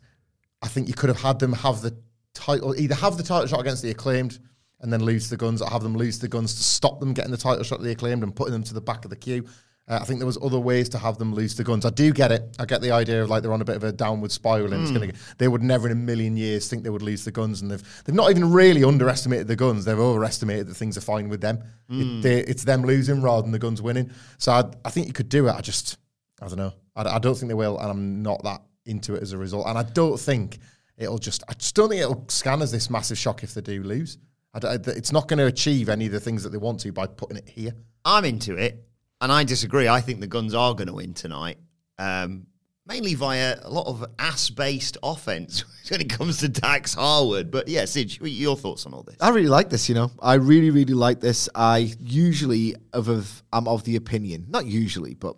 I 0.62 0.68
think 0.68 0.88
you 0.88 0.94
could 0.94 1.10
have 1.10 1.22
had 1.22 1.40
them 1.40 1.54
have 1.54 1.82
the 1.82 1.96
title, 2.34 2.76
either 2.76 2.96
have 2.96 3.18
the 3.18 3.24
title 3.24 3.48
shot 3.48 3.60
against 3.60 3.84
the 3.84 3.92
acclaimed 3.92 4.40
and 4.82 4.92
then 4.92 5.04
lose 5.04 5.30
the 5.30 5.38
guns, 5.38 5.62
or 5.62 5.70
have 5.70 5.84
them 5.84 5.96
lose 5.96 6.20
the 6.20 6.28
guns 6.28 6.56
to 6.56 6.64
stop 6.64 7.00
them 7.00 7.14
getting 7.14 7.32
the 7.32 7.38
title 7.38 7.64
shot 7.64 7.80
of 7.80 7.86
the 7.86 7.92
acclaimed 7.92 8.24
and 8.24 8.36
putting 8.36 8.52
them 8.52 8.64
to 8.64 8.74
the 8.74 8.82
back 8.82 9.06
of 9.06 9.10
the 9.10 9.16
queue. 9.16 9.46
Uh, 9.88 10.00
I 10.02 10.06
think 10.06 10.20
there 10.20 10.26
was 10.26 10.38
other 10.42 10.60
ways 10.60 10.88
to 10.90 10.98
have 10.98 11.18
them 11.18 11.34
lose 11.34 11.56
the 11.56 11.64
guns. 11.64 11.86
I 11.86 11.90
do 11.90 12.14
get 12.14 12.32
it. 12.32 12.56
I 12.58 12.66
get 12.66 12.82
the 12.82 12.92
idea 12.92 13.22
of 13.22 13.30
like 13.30 13.44
they're 13.44 13.52
on 13.52 13.62
a 13.62 13.66
bit 13.66 13.76
of 13.76 13.84
a 13.84 13.92
downward 13.92 14.32
spiral, 14.32 14.72
and 14.74 14.82
it's 14.82 14.92
going 14.92 15.12
to. 15.12 15.18
They 15.38 15.50
would 15.50 15.62
never 15.62 15.88
in 15.88 15.92
a 15.92 15.96
million 15.96 16.38
years 16.38 16.70
think 16.70 16.84
they 16.84 16.90
would 16.90 17.02
lose 17.02 17.26
the 17.26 17.32
guns, 17.32 17.62
and 17.62 17.70
they've 17.70 18.04
they've 18.06 18.16
not 18.16 18.32
even 18.32 18.52
really 18.52 18.84
underestimated 18.84 19.48
the 19.48 19.58
guns. 19.58 19.84
They've 19.84 20.00
overestimated 20.00 20.68
that 20.68 20.76
things 20.76 20.98
are 20.98 21.02
fine 21.02 21.28
with 21.28 21.42
them. 21.42 21.62
It, 21.90 22.22
they, 22.22 22.40
it's 22.40 22.64
them 22.64 22.84
losing 22.84 23.22
rather 23.22 23.42
than 23.42 23.52
the 23.52 23.60
guns 23.60 23.82
winning. 23.82 24.10
So 24.38 24.54
I, 24.54 24.64
I 24.86 24.90
think 24.90 25.08
you 25.08 25.14
could 25.14 25.30
do 25.30 25.48
it. 25.50 25.52
I 25.52 25.62
just 25.62 25.98
I 26.42 26.48
don't 26.48 26.58
know. 26.58 26.74
I, 26.96 27.04
I 27.04 27.20
don't 27.20 27.36
think 27.36 27.50
they 27.50 27.54
will, 27.56 27.78
and 27.78 27.90
I'm 27.90 28.24
not 28.24 28.42
that 28.44 28.62
into 28.86 29.16
it 29.16 29.22
as 29.22 29.34
a 29.34 29.38
result. 29.38 29.68
And 29.68 29.78
I 29.78 29.84
don't 29.84 30.18
think 30.18 30.60
it'll 30.98 31.18
just. 31.18 31.44
I 31.50 31.54
just 31.54 31.76
don't 31.76 31.90
think 31.90 32.02
it'll 32.02 32.26
scan 32.30 32.62
as 32.62 32.72
this 32.72 32.90
massive 32.90 33.18
shock 33.18 33.44
if 33.44 33.54
they 33.54 33.62
do 33.62 33.84
lose. 33.84 34.18
I 34.54 34.78
it's 34.86 35.12
not 35.12 35.28
going 35.28 35.40
to 35.40 35.48
achieve 35.48 35.90
any 35.90 36.06
of 36.06 36.12
the 36.12 36.20
things 36.20 36.44
that 36.44 36.50
they 36.50 36.58
want 36.58 36.80
to 36.82 36.92
by 36.92 37.08
putting 37.08 37.38
it 37.38 37.50
here. 37.50 37.74
I'm 38.06 38.24
into 38.24 38.56
it, 38.56 38.86
and 39.24 39.32
I 39.32 39.46
disagree. 39.46 39.88
I 39.88 40.02
think 40.02 40.20
the 40.20 40.28
Guns 40.28 40.54
are 40.54 40.76
going 40.76 40.88
to 40.88 40.94
win 40.94 41.14
tonight, 41.14 41.58
um, 41.98 42.46
mainly 42.86 43.14
via 43.14 43.58
a 43.64 43.70
lot 43.70 43.88
of 43.88 44.04
ass-based 44.20 44.98
offense 45.02 45.64
when 45.90 46.02
it 46.02 46.10
comes 46.10 46.40
to 46.40 46.50
Dax 46.50 46.94
Harwood. 46.94 47.50
But 47.50 47.70
yeah, 47.70 47.86
Sid, 47.86 48.20
your 48.22 48.58
thoughts 48.58 48.86
on 48.86 48.94
all 48.94 49.02
this? 49.02 49.16
I 49.22 49.30
really 49.30 49.48
like 49.48 49.70
this, 49.70 49.88
you 49.88 49.96
know. 49.96 50.12
I 50.22 50.34
really, 50.34 50.72
really 50.72 50.94
like 50.94 51.22
this. 51.22 51.48
I 51.56 51.94
usually 52.02 52.76
of, 52.92 53.08
of 53.08 53.44
I'm 53.54 53.66
of 53.66 53.86
the 53.86 53.96
opinion, 53.96 54.46
not 54.50 54.66
usually, 54.66 55.14
but 55.14 55.38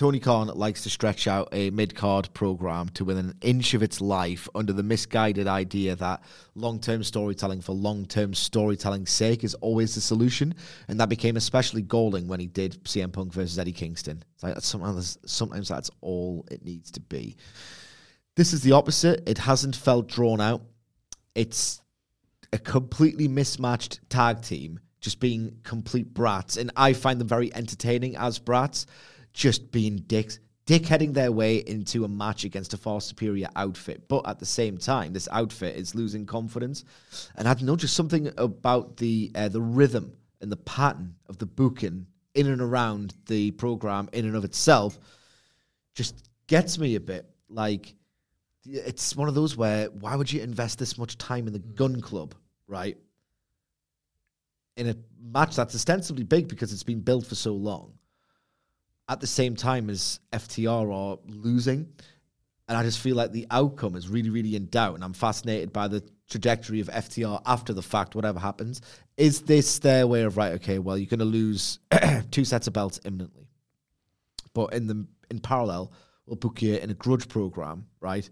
Tony 0.00 0.18
Khan 0.18 0.46
likes 0.46 0.82
to 0.84 0.88
stretch 0.88 1.28
out 1.28 1.50
a 1.52 1.68
mid-card 1.68 2.32
program 2.32 2.88
to 2.94 3.04
within 3.04 3.26
an 3.26 3.34
inch 3.42 3.74
of 3.74 3.82
its 3.82 4.00
life 4.00 4.48
under 4.54 4.72
the 4.72 4.82
misguided 4.82 5.46
idea 5.46 5.94
that 5.94 6.24
long-term 6.54 7.04
storytelling 7.04 7.60
for 7.60 7.72
long-term 7.72 8.32
storytelling's 8.32 9.10
sake 9.10 9.44
is 9.44 9.52
always 9.56 9.94
the 9.94 10.00
solution, 10.00 10.54
and 10.88 10.98
that 10.98 11.10
became 11.10 11.36
especially 11.36 11.82
galling 11.82 12.28
when 12.28 12.40
he 12.40 12.46
did 12.46 12.82
CM 12.84 13.12
Punk 13.12 13.34
versus 13.34 13.58
Eddie 13.58 13.74
Kingston. 13.74 14.24
It's 14.32 14.42
like 14.42 14.58
sometimes, 14.62 15.18
sometimes 15.26 15.68
that's 15.68 15.90
all 16.00 16.46
it 16.50 16.64
needs 16.64 16.90
to 16.92 17.00
be. 17.00 17.36
This 18.36 18.54
is 18.54 18.62
the 18.62 18.72
opposite. 18.72 19.28
It 19.28 19.36
hasn't 19.36 19.76
felt 19.76 20.08
drawn 20.08 20.40
out. 20.40 20.62
It's 21.34 21.82
a 22.54 22.58
completely 22.58 23.28
mismatched 23.28 24.00
tag 24.08 24.40
team 24.40 24.80
just 25.02 25.20
being 25.20 25.58
complete 25.62 26.14
brats, 26.14 26.56
and 26.56 26.70
I 26.74 26.94
find 26.94 27.20
them 27.20 27.28
very 27.28 27.54
entertaining 27.54 28.16
as 28.16 28.38
brats, 28.38 28.86
just 29.32 29.70
being 29.70 29.96
dicks, 29.96 30.38
dickheading 30.66 31.14
their 31.14 31.32
way 31.32 31.56
into 31.56 32.04
a 32.04 32.08
match 32.08 32.44
against 32.44 32.74
a 32.74 32.76
far 32.76 33.00
superior 33.00 33.48
outfit. 33.56 34.08
But 34.08 34.28
at 34.28 34.38
the 34.38 34.46
same 34.46 34.78
time, 34.78 35.12
this 35.12 35.28
outfit 35.30 35.76
is 35.76 35.94
losing 35.94 36.26
confidence, 36.26 36.84
and 37.36 37.48
I 37.48 37.54
don't 37.54 37.66
know, 37.66 37.76
just 37.76 37.96
something 37.96 38.30
about 38.36 38.96
the 38.96 39.30
uh, 39.34 39.48
the 39.48 39.60
rhythm 39.60 40.12
and 40.40 40.50
the 40.50 40.56
pattern 40.56 41.14
of 41.28 41.38
the 41.38 41.46
booking 41.46 42.06
in 42.34 42.46
and 42.46 42.60
around 42.60 43.14
the 43.26 43.50
program 43.52 44.08
in 44.12 44.24
and 44.24 44.36
of 44.36 44.44
itself 44.44 44.98
just 45.94 46.28
gets 46.46 46.78
me 46.78 46.94
a 46.94 47.00
bit. 47.00 47.26
Like 47.48 47.94
it's 48.64 49.16
one 49.16 49.28
of 49.28 49.34
those 49.34 49.56
where 49.56 49.86
why 49.86 50.16
would 50.16 50.32
you 50.32 50.40
invest 50.42 50.78
this 50.78 50.98
much 50.98 51.18
time 51.18 51.46
in 51.46 51.52
the 51.52 51.58
gun 51.58 52.00
club, 52.00 52.34
right? 52.66 52.96
In 54.76 54.88
a 54.88 54.96
match 55.20 55.56
that's 55.56 55.74
ostensibly 55.74 56.24
big 56.24 56.48
because 56.48 56.72
it's 56.72 56.82
been 56.82 57.00
built 57.00 57.26
for 57.26 57.34
so 57.34 57.52
long. 57.52 57.92
At 59.10 59.20
the 59.20 59.26
same 59.26 59.56
time 59.56 59.90
as 59.90 60.20
FTR 60.32 60.94
are 60.94 61.18
losing. 61.26 61.88
And 62.68 62.78
I 62.78 62.84
just 62.84 63.00
feel 63.00 63.16
like 63.16 63.32
the 63.32 63.48
outcome 63.50 63.96
is 63.96 64.08
really, 64.08 64.30
really 64.30 64.54
in 64.54 64.66
doubt. 64.66 64.94
And 64.94 65.02
I'm 65.02 65.12
fascinated 65.12 65.72
by 65.72 65.88
the 65.88 66.04
trajectory 66.28 66.78
of 66.78 66.86
FTR 66.86 67.42
after 67.44 67.72
the 67.72 67.82
fact, 67.82 68.14
whatever 68.14 68.38
happens. 68.38 68.80
Is 69.16 69.40
this 69.40 69.80
their 69.80 70.06
way 70.06 70.22
of 70.22 70.36
right, 70.36 70.52
okay, 70.52 70.78
well, 70.78 70.96
you're 70.96 71.08
gonna 71.08 71.24
lose 71.24 71.80
two 72.30 72.44
sets 72.44 72.68
of 72.68 72.72
belts 72.72 73.00
imminently. 73.04 73.48
But 74.54 74.72
in 74.72 74.86
the 74.86 75.04
in 75.28 75.40
parallel, 75.40 75.92
we'll 76.26 76.36
book 76.36 76.62
you 76.62 76.76
in 76.76 76.90
a 76.90 76.94
grudge 76.94 77.26
program, 77.28 77.86
right? 78.00 78.30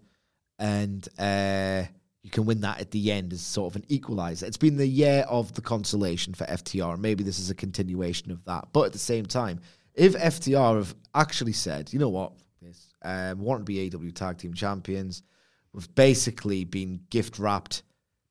And 0.61 1.07
uh, 1.19 1.83
you 2.23 2.31
can 2.31 2.45
win 2.45 2.61
that 2.61 2.81
at 2.81 2.91
the 2.91 3.11
end 3.11 3.33
as 3.33 3.41
sort 3.41 3.73
of 3.73 3.77
an 3.77 3.85
equalizer. 3.89 4.47
It's 4.47 4.57
been 4.57 4.77
the 4.77 4.87
year 4.87 5.25
of 5.29 5.55
the 5.55 5.61
consolation 5.61 6.35
for 6.35 6.45
FTR, 6.45 6.99
maybe 6.99 7.25
this 7.25 7.39
is 7.39 7.51
a 7.51 7.55
continuation 7.55 8.31
of 8.31 8.45
that. 8.45 8.69
But 8.73 8.83
at 8.83 8.93
the 8.93 8.99
same 8.99 9.27
time, 9.27 9.61
if 9.99 10.15
FTR 10.15 10.77
have 10.77 10.95
actually 11.15 11.53
said, 11.53 11.93
you 11.93 11.99
know 11.99 12.09
what, 12.09 12.33
this 12.63 12.95
um, 13.03 13.41
want 13.41 13.61
to 13.61 13.65
be 13.65 13.91
AW 13.95 14.11
Tag 14.15 14.39
Team 14.39 14.55
Champions, 14.55 15.23
we've 15.73 15.93
basically 15.95 16.65
been 16.65 17.01
gift 17.11 17.39
wrapped 17.39 17.83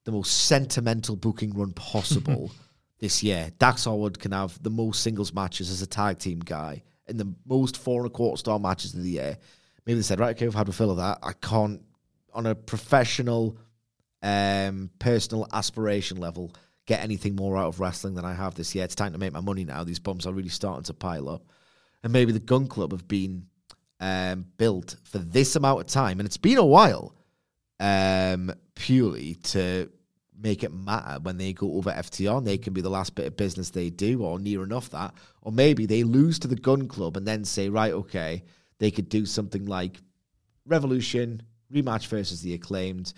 the 0.05 0.13
most 0.13 0.45
sentimental 0.45 1.17
booking 1.17 1.51
run 1.51 1.73
possible 1.73 2.51
this 2.99 3.21
year. 3.21 3.51
Dax 3.59 3.83
Harwood 3.83 4.17
can 4.17 4.31
have 4.31 4.61
the 4.63 4.69
most 4.69 5.03
singles 5.03 5.33
matches 5.33 5.69
as 5.69 5.81
a 5.81 5.87
tag 5.87 6.19
team 6.19 6.39
guy 6.39 6.83
in 7.07 7.17
the 7.17 7.33
most 7.45 7.77
four 7.77 8.01
and 8.01 8.07
a 8.07 8.13
quarter 8.13 8.37
star 8.39 8.59
matches 8.59 8.93
of 8.93 9.03
the 9.03 9.09
year. 9.09 9.37
Maybe 9.85 9.97
they 9.97 10.03
said, 10.03 10.21
right, 10.21 10.35
okay, 10.35 10.45
we've 10.45 10.55
had 10.55 10.69
a 10.69 10.73
fill 10.73 10.91
of 10.91 10.97
that. 10.97 11.19
I 11.21 11.33
can't, 11.33 11.81
on 12.33 12.45
a 12.45 12.55
professional, 12.55 13.57
um, 14.23 14.89
personal 14.99 15.47
aspiration 15.51 16.17
level, 16.17 16.53
get 16.85 17.01
anything 17.01 17.35
more 17.35 17.57
out 17.57 17.67
of 17.67 17.81
wrestling 17.81 18.15
than 18.15 18.23
I 18.23 18.33
have 18.33 18.55
this 18.55 18.73
year. 18.73 18.85
It's 18.85 18.95
time 18.95 19.11
to 19.11 19.17
make 19.17 19.33
my 19.33 19.41
money 19.41 19.65
now. 19.65 19.83
These 19.83 19.99
bumps 19.99 20.25
are 20.25 20.33
really 20.33 20.49
starting 20.49 20.83
to 20.83 20.93
pile 20.93 21.27
up. 21.27 21.43
And 22.07 22.13
maybe 22.13 22.31
the 22.31 22.39
Gun 22.39 22.67
Club 22.67 22.93
have 22.93 23.05
been 23.05 23.47
um, 23.99 24.45
built 24.55 24.95
for 25.03 25.17
this 25.17 25.57
amount 25.57 25.81
of 25.81 25.87
time, 25.87 26.21
and 26.21 26.25
it's 26.25 26.37
been 26.37 26.57
a 26.57 26.65
while, 26.65 27.13
um, 27.81 28.53
purely 28.75 29.35
to 29.43 29.91
make 30.39 30.63
it 30.63 30.73
matter 30.73 31.19
when 31.21 31.35
they 31.35 31.51
go 31.51 31.73
over 31.73 31.91
FTR 31.91 32.37
and 32.37 32.47
they 32.47 32.57
can 32.57 32.71
be 32.71 32.79
the 32.79 32.89
last 32.89 33.13
bit 33.13 33.25
of 33.25 33.35
business 33.35 33.71
they 33.71 33.89
do 33.89 34.23
or 34.23 34.39
near 34.39 34.63
enough 34.63 34.89
that. 34.91 35.15
Or 35.41 35.51
maybe 35.51 35.85
they 35.85 36.03
lose 36.03 36.39
to 36.39 36.47
the 36.47 36.55
gun 36.55 36.87
club 36.87 37.17
and 37.17 37.27
then 37.27 37.43
say, 37.43 37.67
right, 37.67 37.91
okay, 37.91 38.45
they 38.79 38.89
could 38.89 39.09
do 39.09 39.25
something 39.25 39.65
like 39.65 39.99
Revolution, 40.65 41.41
rematch 41.73 42.07
versus 42.07 42.41
the 42.41 42.53
acclaimed, 42.53 43.11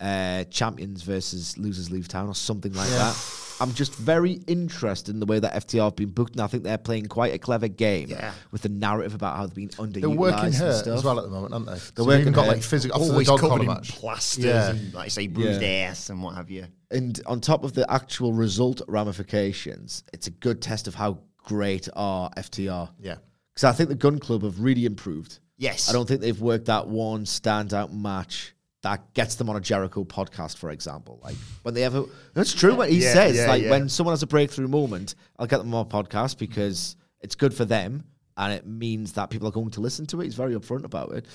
uh, 0.00 0.42
champions 0.50 1.02
versus 1.02 1.56
losers 1.58 1.92
leave 1.92 2.08
town 2.08 2.26
or 2.26 2.34
something 2.34 2.72
like 2.72 2.88
that. 2.88 3.41
I'm 3.62 3.72
just 3.74 3.94
very 3.94 4.32
interested 4.48 5.14
in 5.14 5.20
the 5.20 5.26
way 5.26 5.38
that 5.38 5.54
FTR 5.54 5.84
have 5.84 5.96
been 5.96 6.10
booked, 6.10 6.32
and 6.32 6.40
I 6.40 6.48
think 6.48 6.64
they're 6.64 6.76
playing 6.78 7.06
quite 7.06 7.32
a 7.32 7.38
clever 7.38 7.68
game 7.68 8.08
Yeah. 8.10 8.32
with 8.50 8.62
the 8.62 8.68
narrative 8.68 9.14
about 9.14 9.36
how 9.36 9.46
they've 9.46 9.54
been 9.54 9.68
underutilized. 9.68 10.00
They're 10.00 10.10
working 10.10 10.44
and 10.46 10.54
hurt 10.54 10.74
stuff. 10.80 10.98
as 10.98 11.04
well 11.04 11.18
at 11.18 11.24
the 11.24 11.30
moment, 11.30 11.54
aren't 11.54 11.66
they? 11.66 11.78
They're 11.94 12.04
working 12.04 12.20
even 12.22 12.32
got 12.32 12.46
hurt. 12.46 12.52
like 12.56 12.62
physical. 12.64 12.96
After 12.96 13.06
the 13.06 13.12
Always 13.12 13.26
dog 13.28 13.38
covered 13.40 13.50
collar 13.50 13.62
in 13.62 13.66
match. 13.68 13.88
plasters 13.92 14.44
Yeah. 14.44 14.70
and, 14.70 14.92
like 14.94 15.06
you 15.06 15.10
say, 15.10 15.26
bruised 15.28 15.62
Yeah. 15.62 15.68
ass 15.90 16.10
and 16.10 16.22
what 16.22 16.34
have 16.34 16.50
you. 16.50 16.66
And 16.90 17.20
on 17.26 17.40
top 17.40 17.62
of 17.64 17.72
the 17.74 17.88
actual 17.90 18.32
result 18.32 18.82
ramifications, 18.88 20.02
it's 20.12 20.26
a 20.26 20.30
good 20.30 20.60
test 20.60 20.88
of 20.88 20.94
how 20.96 21.20
great 21.44 21.88
are 21.94 22.30
FTR. 22.36 22.90
Yeah. 23.00 23.16
Because 23.54 23.64
I 23.64 23.72
think 23.72 23.88
the 23.88 23.94
Gun 23.94 24.18
Club 24.18 24.42
have 24.42 24.60
really 24.60 24.84
improved. 24.84 25.38
Yes. 25.56 25.88
I 25.88 25.92
don't 25.92 26.06
think 26.08 26.20
they've 26.20 26.40
worked 26.40 26.64
that 26.66 26.88
one 26.88 27.24
standout 27.24 27.92
match 27.92 28.54
that 28.82 29.14
gets 29.14 29.36
them 29.36 29.48
on 29.48 29.56
a 29.56 29.60
Jericho 29.60 30.04
podcast, 30.04 30.56
for 30.58 30.70
example. 30.70 31.20
Like 31.22 31.36
when 31.62 31.74
they 31.74 31.84
ever, 31.84 32.04
that's 32.34 32.52
true. 32.52 32.74
What 32.74 32.90
he 32.90 33.02
Yeah, 33.02 33.12
says, 33.12 33.36
yeah, 33.36 33.46
like 33.48 33.62
yeah. 33.62 33.70
when 33.70 33.88
someone 33.88 34.12
has 34.12 34.22
a 34.22 34.26
breakthrough 34.26 34.68
moment, 34.68 35.14
I'll 35.38 35.46
get 35.46 35.58
them 35.58 35.72
on 35.74 35.86
my 35.90 36.02
podcast 36.02 36.38
because 36.38 36.96
it's 37.20 37.34
good 37.36 37.54
for 37.54 37.64
them 37.64 38.04
and 38.36 38.52
it 38.52 38.66
means 38.66 39.12
that 39.12 39.30
people 39.30 39.46
are 39.46 39.52
going 39.52 39.70
to 39.70 39.80
listen 39.80 40.06
to 40.06 40.20
it. 40.20 40.24
He's 40.24 40.34
very 40.34 40.54
upfront 40.54 40.84
about 40.84 41.12
it. 41.12 41.26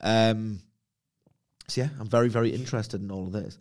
Um, 0.00 0.60
so 1.68 1.82
yeah, 1.82 1.88
I'm 2.00 2.08
very, 2.08 2.28
very 2.28 2.50
interested 2.50 3.00
in 3.00 3.10
all 3.10 3.26
of 3.26 3.32
this. 3.32 3.58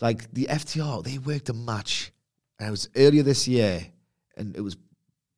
Like 0.00 0.32
the 0.32 0.46
FTR, 0.50 1.04
they 1.04 1.18
worked 1.18 1.48
a 1.48 1.52
match, 1.54 2.12
and 2.58 2.68
it 2.68 2.70
was 2.70 2.88
earlier 2.96 3.22
this 3.22 3.46
year, 3.46 3.86
and 4.36 4.56
it 4.56 4.60
was 4.60 4.76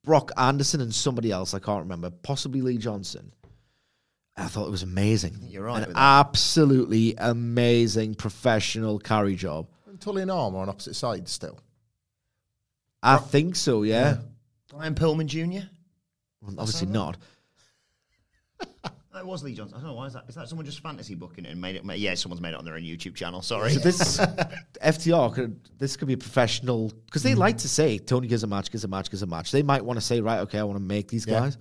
Brock 0.02 0.30
Anderson 0.36 0.80
and 0.80 0.94
somebody 0.94 1.30
else 1.30 1.52
I 1.52 1.58
can't 1.58 1.82
remember, 1.82 2.10
possibly 2.10 2.62
Lee 2.62 2.78
Johnson. 2.78 3.32
I 4.36 4.46
thought 4.46 4.66
it 4.66 4.70
was 4.70 4.82
amazing. 4.82 5.38
You're 5.48 5.64
right 5.64 5.86
An 5.86 5.92
absolutely 5.94 7.14
amazing 7.16 8.14
professional 8.14 8.98
carry 8.98 9.34
job. 9.34 9.68
And 9.86 10.00
Tully 10.00 10.22
and 10.22 10.30
Arn 10.30 10.54
are 10.54 10.62
on 10.62 10.68
opposite 10.68 10.94
sides 10.94 11.32
still. 11.32 11.58
I 13.02 13.16
think 13.18 13.56
so. 13.56 13.82
Yeah, 13.82 14.18
Brian 14.68 14.94
Pillman 14.94 15.26
Jr. 15.26 15.66
Well, 16.42 16.54
obviously 16.58 16.88
not. 16.88 17.16
No, 19.14 19.20
it 19.20 19.26
was 19.26 19.42
Lee 19.42 19.54
Johnson. 19.54 19.78
I 19.78 19.80
don't 19.80 19.90
know 19.90 19.94
why 19.94 20.06
is 20.06 20.14
that. 20.14 20.24
Is 20.28 20.34
that 20.34 20.48
someone 20.48 20.66
just 20.66 20.80
fantasy 20.80 21.14
booking 21.14 21.44
it 21.44 21.52
and 21.52 21.60
made 21.60 21.76
it? 21.76 21.84
Yeah, 21.98 22.14
someone's 22.14 22.40
made 22.40 22.50
it 22.50 22.56
on 22.56 22.64
their 22.64 22.74
own 22.74 22.82
YouTube 22.82 23.14
channel. 23.14 23.42
Sorry. 23.42 23.72
So 23.72 23.80
this 23.80 24.18
FTR 24.82 25.34
could 25.34 25.60
this 25.78 25.96
could 25.96 26.08
be 26.08 26.14
a 26.14 26.18
professional 26.18 26.92
because 27.06 27.22
they 27.22 27.32
hmm. 27.32 27.38
like 27.38 27.58
to 27.58 27.68
say 27.68 27.98
Tony 27.98 28.28
gives 28.28 28.42
a 28.42 28.46
match, 28.46 28.70
gives 28.70 28.84
a 28.84 28.88
match, 28.88 29.10
gives 29.10 29.22
a 29.22 29.26
match. 29.26 29.52
They 29.52 29.62
might 29.62 29.84
want 29.84 29.98
to 29.98 30.04
say 30.04 30.20
right, 30.20 30.40
okay, 30.40 30.58
I 30.58 30.64
want 30.64 30.78
to 30.78 30.84
make 30.84 31.08
these 31.08 31.26
Yeah. 31.26 31.40
guys. 31.40 31.58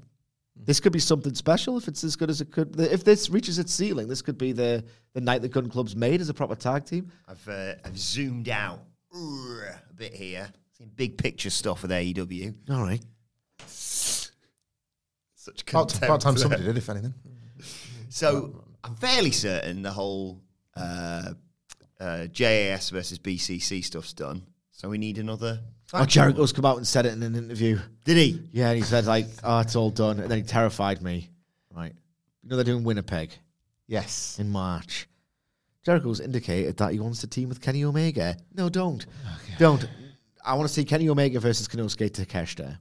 This 0.56 0.80
could 0.80 0.94
be 0.94 1.00
something 1.00 1.36
special 1.36 1.78
if 1.78 1.88
it's 1.88 2.04
as 2.04 2.16
good 2.16 2.30
as 2.30 2.42
it 2.42 2.52
could. 2.52 2.80
If 2.80 3.04
this 3.04 3.30
reaches 3.30 3.60
its 3.60 3.74
ceiling, 3.74 4.08
this 4.08 4.22
could 4.22 4.38
be 4.38 4.52
the 4.52 4.84
the 5.14 5.22
night 5.22 5.42
the 5.42 5.50
Gun 5.50 5.70
Club's 5.70 5.96
made 5.96 6.22
as 6.22 6.30
a 6.30 6.34
proper 6.34 6.56
tag 6.56 6.86
team. 6.86 7.12
I've 7.28 7.48
uh, 7.48 7.74
I've 7.84 7.98
zoomed 7.98 8.50
out 8.50 8.80
Urgh, 9.14 9.76
a 9.90 9.94
bit 9.94 10.14
here. 10.14 10.50
Seen 10.78 10.92
big 10.96 11.18
picture 11.18 11.50
stuff 11.50 11.82
with 11.84 11.92
AEW. 11.92 12.54
All 12.70 12.82
right. 12.84 13.02
Such 15.36 15.62
About, 15.62 15.90
contempt. 15.90 16.04
about 16.06 16.22
time 16.22 16.38
somebody 16.38 16.64
did, 16.64 16.78
if 16.78 16.90
anything. 16.90 17.14
So 18.10 18.64
I'm 18.82 18.96
fairly 18.96 19.32
certain 19.32 19.82
the 19.82 19.92
whole 19.92 20.42
uh, 20.78 21.34
uh, 22.00 22.28
JAS 22.28 22.90
versus 22.92 23.20
BCC 23.20 23.84
stuff's 23.84 24.14
done. 24.14 24.44
So 24.72 24.88
we 24.88 24.98
need 24.98 25.18
another. 25.18 25.60
Oh. 26.04 26.06
Jericho's 26.06 26.52
come 26.54 26.66
out 26.66 26.78
and 26.78 26.88
said 26.88 27.06
it 27.06 27.14
in 27.14 27.24
an 27.24 27.36
interview. 27.36 27.80
Did 28.04 28.18
he? 28.18 28.42
Yeah, 28.52 28.70
and 28.70 28.78
he 28.78 28.84
said 28.84 29.06
like, 29.06 29.28
"Oh, 29.44 29.60
it's 29.60 29.76
all 29.76 29.90
done," 29.92 30.20
and 30.20 30.30
then 30.30 30.38
he 30.40 30.44
terrified 30.44 31.02
me. 31.02 31.30
Right. 31.76 31.94
You 32.44 32.50
know 32.50 32.56
they're 32.58 32.66
doing 32.66 32.84
Winnipeg 32.84 33.32
Yes. 33.88 34.38
in 34.40 34.50
March. 34.50 35.08
Jericho's 35.86 36.20
indicated 36.20 36.78
that 36.78 36.94
he 36.94 37.00
wants 37.00 37.22
to 37.22 37.28
team 37.28 37.50
with 37.50 37.62
Kenny 37.62 37.84
Omega. 37.84 38.38
No, 38.56 38.70
don't. 38.70 39.06
Don't. 39.60 39.88
I 40.44 40.54
want 40.56 40.68
to 40.68 40.74
see 40.74 40.84
Kenny 40.86 41.10
Omega 41.10 41.40
versus 41.40 41.68
Konosuke 41.68 42.10
Takeshita. 42.10 42.78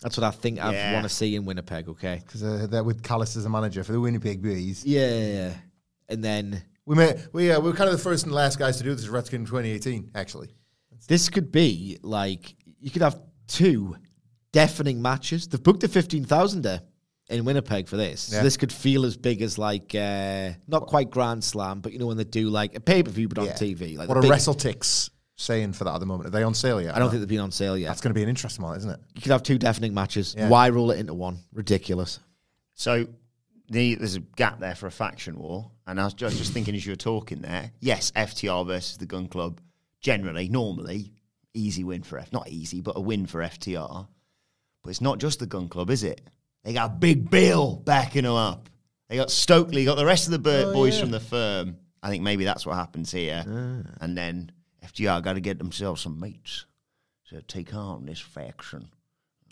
That's 0.00 0.16
what 0.16 0.24
I 0.24 0.30
think 0.30 0.58
I 0.58 0.72
Yeah. 0.72 0.92
want 0.94 1.04
to 1.04 1.08
see 1.14 1.36
in 1.36 1.44
Winnipeg, 1.44 1.88
okay? 1.88 2.22
Because 2.24 2.42
uh, 2.42 2.66
they're 2.68 2.82
with 2.82 3.02
Callis 3.02 3.36
as 3.36 3.44
a 3.44 3.48
manager 3.50 3.84
for 3.84 3.92
the 3.92 4.00
Winnipeg 4.00 4.42
Bees. 4.42 4.84
Yeah, 4.84 5.08
yeah, 5.10 5.26
yeah. 5.32 5.54
And 6.08 6.24
then 6.24 6.62
We 6.86 6.96
made, 6.96 7.22
we, 7.32 7.52
uh, 7.52 7.60
we 7.60 7.70
were 7.70 7.76
kind 7.76 7.88
of 7.90 7.96
the 7.96 8.02
first 8.02 8.24
and 8.24 8.34
last 8.34 8.58
guys 8.58 8.78
to 8.78 8.84
do 8.84 8.94
this 8.94 9.04
at 9.04 9.10
Redskin 9.12 9.44
2018, 9.44 10.10
actually. 10.14 10.48
This 11.08 11.28
could 11.28 11.50
be 11.52 11.98
like, 12.02 12.54
you 12.80 12.90
could 12.90 13.02
have 13.02 13.18
two 13.46 13.96
deafening 14.52 15.00
matches. 15.02 15.48
They've 15.48 15.62
booked 15.62 15.84
a 15.84 15.88
15,000er 15.88 16.80
in 17.28 17.44
Winnipeg 17.44 17.88
for 17.88 17.96
this. 17.96 18.20
So 18.22 18.42
this 18.42 18.56
could 18.56 18.72
feel 18.72 19.04
as 19.04 19.16
big 19.16 19.42
as 19.42 19.58
like, 19.58 19.94
uh, 19.94 20.50
not 20.66 20.86
quite 20.86 21.10
Grand 21.10 21.44
Slam, 21.44 21.80
but 21.80 21.92
you 21.92 21.98
know 21.98 22.06
when 22.06 22.16
they 22.16 22.24
do 22.24 22.48
like 22.48 22.74
a 22.74 22.80
pay 22.80 23.02
per 23.02 23.10
view, 23.10 23.28
but 23.28 23.38
on 23.38 23.46
Yeah. 23.46 23.52
TV. 23.52 23.96
Like 23.96 24.08
what 24.08 24.18
are 24.18 24.22
big- 24.22 24.30
WrestleTix 24.32 25.10
saying 25.36 25.72
for 25.72 25.84
that 25.84 25.94
at 25.94 25.98
the 26.00 26.06
moment? 26.06 26.26
Are 26.26 26.30
they 26.30 26.42
on 26.42 26.54
sale 26.54 26.82
yet? 26.82 26.94
I 26.94 26.98
don't 26.98 27.08
think 27.10 27.20
they've 27.20 27.28
been 27.28 27.40
on 27.40 27.52
sale 27.52 27.78
yet. 27.78 27.88
That's 27.88 28.00
going 28.00 28.10
to 28.10 28.14
be 28.18 28.22
an 28.22 28.28
interesting 28.28 28.64
one, 28.64 28.76
isn't 28.76 28.90
it? 28.90 29.00
You 29.14 29.22
could 29.22 29.32
have 29.32 29.42
two 29.42 29.58
deafening 29.58 29.94
matches. 29.94 30.34
Yeah. 30.36 30.48
Why 30.48 30.68
roll 30.70 30.90
it 30.90 30.98
into 30.98 31.14
one? 31.14 31.38
Ridiculous. 31.52 32.18
So 32.74 33.06
the, 33.70 33.94
there's 33.94 34.16
a 34.16 34.20
gap 34.20 34.58
there 34.58 34.74
for 34.74 34.86
a 34.88 34.90
faction 34.90 35.38
war, 35.38 35.70
and 35.86 36.00
I 36.00 36.04
was 36.04 36.14
just, 36.14 36.36
just 36.38 36.52
thinking 36.52 36.74
as 36.74 36.84
you 36.84 36.92
were 36.92 36.96
talking 36.96 37.40
there. 37.40 37.70
Yes, 37.80 38.10
FTR 38.16 38.66
versus 38.66 38.96
the 38.98 39.06
Gun 39.06 39.28
Club. 39.28 39.60
Generally, 40.00 40.48
normally, 40.48 41.12
easy 41.54 41.84
win 41.84 42.02
for 42.02 42.18
F. 42.18 42.32
Not 42.32 42.48
easy, 42.48 42.80
but 42.80 42.96
a 42.96 43.00
win 43.00 43.26
for 43.26 43.40
FTR. 43.40 44.06
But 44.82 44.90
it's 44.90 45.00
not 45.00 45.18
just 45.18 45.40
the 45.40 45.46
Gun 45.46 45.68
Club, 45.68 45.90
is 45.90 46.04
it? 46.04 46.22
They 46.64 46.72
got 46.72 47.00
Big 47.00 47.30
Bill 47.30 47.76
backing 47.76 48.24
them 48.24 48.34
up. 48.34 48.68
They 49.08 49.16
got 49.16 49.30
Stokely, 49.30 49.84
got 49.84 49.96
the 49.96 50.06
rest 50.06 50.26
of 50.26 50.32
the 50.32 50.38
Burt 50.38 50.68
oh, 50.68 50.72
boys 50.72 50.98
from 50.98 51.10
the 51.10 51.20
firm. 51.20 51.76
I 52.02 52.08
think 52.08 52.22
maybe 52.22 52.44
that's 52.44 52.64
what 52.64 52.76
happens 52.76 53.10
here. 53.10 53.44
Ah. 53.46 53.90
And 54.00 54.16
then 54.16 54.52
FTR 54.84 55.22
got 55.22 55.34
to 55.34 55.40
get 55.40 55.58
themselves 55.58 56.00
some 56.00 56.20
mates 56.20 56.66
to 57.28 57.42
take 57.42 57.74
on 57.74 58.06
this 58.06 58.20
faction. 58.20 58.90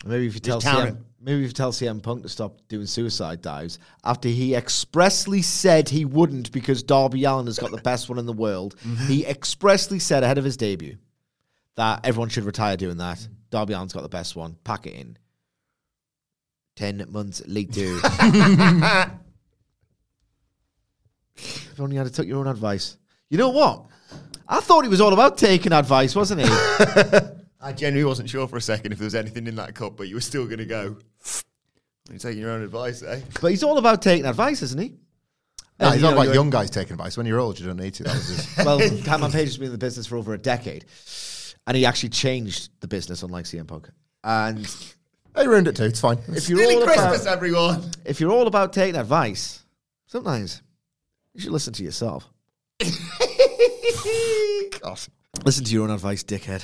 Maybe 0.05 0.27
if 0.27 0.33
you 0.33 0.39
tell 0.39 0.61
CM, 0.61 1.03
maybe 1.19 1.41
if 1.41 1.47
you 1.47 1.53
tell 1.53 1.71
CM 1.71 2.01
Punk 2.01 2.23
to 2.23 2.29
stop 2.29 2.59
doing 2.69 2.85
suicide 2.85 3.41
dives 3.41 3.79
after 4.03 4.29
he 4.29 4.55
expressly 4.55 5.41
said 5.41 5.89
he 5.89 6.05
wouldn't 6.05 6.51
because 6.51 6.83
Darby 6.83 7.25
Allin 7.25 7.47
has 7.47 7.59
got 7.59 7.71
the 7.71 7.81
best 7.81 8.07
one 8.07 8.17
in 8.17 8.25
the 8.25 8.33
world. 8.33 8.75
He 9.07 9.25
expressly 9.25 9.99
said 9.99 10.23
ahead 10.23 10.37
of 10.37 10.43
his 10.45 10.55
debut 10.57 10.97
that 11.75 12.05
everyone 12.05 12.29
should 12.29 12.43
retire 12.45 12.77
doing 12.77 12.97
that. 12.97 13.27
Darby 13.49 13.73
Allin's 13.73 13.93
got 13.93 14.03
the 14.03 14.09
best 14.09 14.35
one. 14.35 14.55
Pack 14.63 14.87
it 14.87 14.93
in. 14.93 15.17
Ten 16.75 17.05
months 17.09 17.41
later. 17.45 17.99
if 21.35 21.79
only 21.79 21.95
you 21.95 21.99
had 21.99 22.07
to 22.07 22.13
took 22.13 22.27
your 22.27 22.39
own 22.39 22.47
advice. 22.47 22.97
You 23.29 23.37
know 23.37 23.49
what? 23.49 23.85
I 24.47 24.59
thought 24.61 24.83
he 24.83 24.89
was 24.89 25.01
all 25.01 25.13
about 25.13 25.37
taking 25.37 25.73
advice, 25.73 26.15
wasn't 26.15 26.41
he? 26.41 26.47
I 27.61 27.73
genuinely 27.73 28.07
wasn't 28.07 28.29
sure 28.29 28.47
for 28.47 28.57
a 28.57 28.61
second 28.61 28.91
if 28.93 28.99
there 28.99 29.05
was 29.05 29.15
anything 29.15 29.45
in 29.47 29.55
that 29.55 29.75
cup, 29.75 29.97
but 29.97 30.07
you 30.07 30.15
were 30.15 30.21
still 30.21 30.45
going 30.45 30.59
to 30.59 30.65
go. 30.65 30.95
You're 32.09 32.17
taking 32.19 32.41
your 32.41 32.51
own 32.51 32.61
advice, 32.63 33.03
eh? 33.03 33.21
but 33.41 33.49
he's 33.51 33.63
all 33.63 33.77
about 33.77 34.01
taking 34.01 34.25
advice, 34.25 34.61
isn't 34.61 34.79
he? 34.81 34.89
No, 35.79 35.87
And, 35.87 35.93
he's 35.93 36.01
you 36.01 36.09
not 36.09 36.15
know, 36.15 36.21
about 36.23 36.33
young 36.33 36.49
guys 36.49 36.69
taking 36.69 36.93
advice. 36.93 37.17
When 37.17 37.25
you're 37.25 37.39
old, 37.39 37.59
you 37.59 37.67
don't 37.67 37.77
need 37.77 37.93
to. 37.95 38.03
That 38.03 38.15
was 38.15 38.27
his. 38.29 38.57
well, 38.65 38.79
Catman 39.03 39.31
Page 39.31 39.47
has 39.49 39.57
been 39.57 39.67
in 39.67 39.71
the 39.73 39.77
business 39.77 40.07
for 40.07 40.17
over 40.17 40.33
a 40.33 40.37
decade, 40.37 40.85
and 41.67 41.75
he 41.77 41.85
actually 41.85 42.09
changed 42.09 42.69
the 42.79 42.87
business, 42.87 43.21
unlike 43.23 43.45
CM 43.45 43.67
Punk. 43.67 43.89
And 44.23 44.65
They 45.35 45.47
ruined 45.47 45.67
it 45.67 45.75
too. 45.75 45.83
It's 45.83 45.99
fine. 45.99 46.17
if 46.29 46.49
you're 46.49 46.57
Nearly 46.59 46.75
all 46.77 46.83
Christmas, 46.85 47.21
about, 47.23 47.33
everyone. 47.33 47.91
if 48.05 48.19
you're 48.19 48.31
all 48.31 48.47
about 48.47 48.73
taking 48.73 48.99
advice, 48.99 49.63
sometimes 50.07 50.61
you 51.33 51.41
should 51.41 51.51
listen 51.51 51.73
to 51.73 51.83
yourself. 51.83 52.27
God. 54.81 54.99
Listen 55.45 55.63
to 55.65 55.73
your 55.73 55.83
own 55.83 55.91
advice, 55.91 56.23
dickhead. 56.23 56.63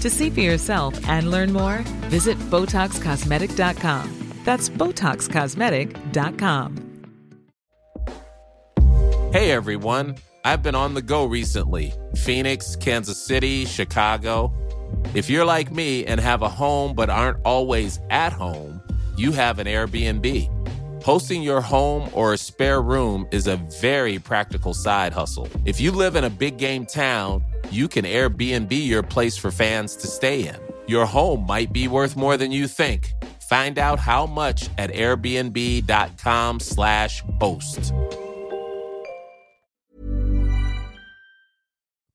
To 0.00 0.10
see 0.10 0.30
for 0.30 0.40
yourself 0.40 1.08
and 1.08 1.30
learn 1.30 1.52
more, 1.52 1.78
visit 2.08 2.36
BotoxCosmetic.com. 2.38 4.34
That's 4.44 4.68
BotoxCosmetic.com. 4.68 6.84
Hey 9.32 9.50
everyone, 9.50 10.16
I've 10.42 10.62
been 10.62 10.74
on 10.74 10.94
the 10.94 11.02
go 11.02 11.26
recently 11.26 11.92
Phoenix, 12.16 12.76
Kansas 12.76 13.22
City, 13.22 13.66
Chicago. 13.66 14.54
If 15.14 15.28
you're 15.28 15.44
like 15.44 15.70
me 15.70 16.06
and 16.06 16.18
have 16.18 16.40
a 16.40 16.48
home 16.48 16.94
but 16.94 17.10
aren't 17.10 17.36
always 17.44 18.00
at 18.08 18.32
home, 18.32 18.80
you 19.18 19.32
have 19.32 19.58
an 19.58 19.66
Airbnb. 19.66 20.54
Hosting 21.04 21.42
your 21.42 21.60
home 21.60 22.08
or 22.12 22.32
a 22.32 22.38
spare 22.38 22.80
room 22.80 23.28
is 23.30 23.46
a 23.46 23.56
very 23.80 24.18
practical 24.18 24.72
side 24.72 25.12
hustle. 25.12 25.46
If 25.66 25.78
you 25.80 25.92
live 25.92 26.16
in 26.16 26.24
a 26.24 26.30
big 26.30 26.56
game 26.56 26.86
town, 26.86 27.44
you 27.72 27.88
can 27.88 28.04
Airbnb 28.04 28.70
your 28.70 29.02
place 29.02 29.36
for 29.36 29.50
fans 29.50 29.96
to 29.96 30.06
stay 30.06 30.46
in. 30.46 30.54
Your 30.86 31.06
home 31.06 31.44
might 31.46 31.72
be 31.72 31.88
worth 31.88 32.16
more 32.16 32.36
than 32.36 32.52
you 32.52 32.68
think. 32.68 33.12
Find 33.48 33.78
out 33.78 33.98
how 33.98 34.26
much 34.26 34.68
at 34.78 34.92
airbnb.com/slash 34.92 37.22
host. 37.40 37.92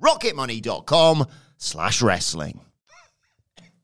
rocketmoney.com 0.00 1.26
slash 1.56 2.02
wrestling. 2.02 2.60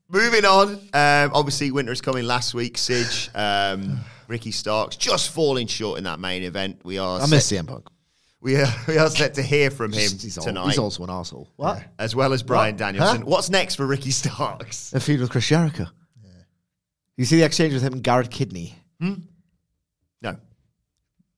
Moving 0.09 0.45
on, 0.45 0.69
um, 0.93 1.31
obviously 1.33 1.69
winter 1.71 1.91
is 1.91 1.99
coming 1.99 2.23
last 2.23 2.53
week. 2.53 2.77
Sidge, 2.77 3.29
um, 3.35 3.99
Ricky 4.29 4.51
Starks 4.51 4.95
just 4.95 5.31
falling 5.31 5.67
short 5.67 5.97
in 5.97 6.05
that 6.05 6.19
main 6.19 6.43
event. 6.43 6.79
We 6.85 6.97
are 6.97 7.19
I 7.19 7.25
miss 7.27 7.45
set, 7.45 7.65
CM 7.65 7.67
Punk. 7.67 7.87
we 8.39 8.55
are 8.55 8.67
we 8.87 8.97
are 8.97 9.09
set 9.09 9.33
to 9.33 9.41
hear 9.41 9.69
from 9.69 9.91
him 9.91 9.99
He's, 9.99 10.37
al- 10.37 10.45
tonight, 10.45 10.67
he's 10.67 10.77
also 10.79 11.03
an 11.03 11.09
arsehole. 11.09 11.47
What? 11.57 11.83
as 11.99 12.15
well 12.15 12.31
as 12.31 12.41
Brian 12.41 12.75
What? 12.75 12.79
Danielson. 12.79 13.17
Huh? 13.23 13.25
What's 13.25 13.49
next 13.49 13.75
for 13.75 13.85
Ricky 13.85 14.11
Starks? 14.11 14.93
A 14.93 15.01
feud 15.01 15.19
with 15.19 15.29
Chris 15.29 15.47
Jericho. 15.47 15.87
You 17.17 17.25
see 17.25 17.37
the 17.37 17.43
exchange 17.43 17.73
with 17.73 17.81
him 17.83 17.93
and 17.93 18.03
Garrett 18.03 18.29
Kidney? 18.31 18.75
No, 19.01 20.37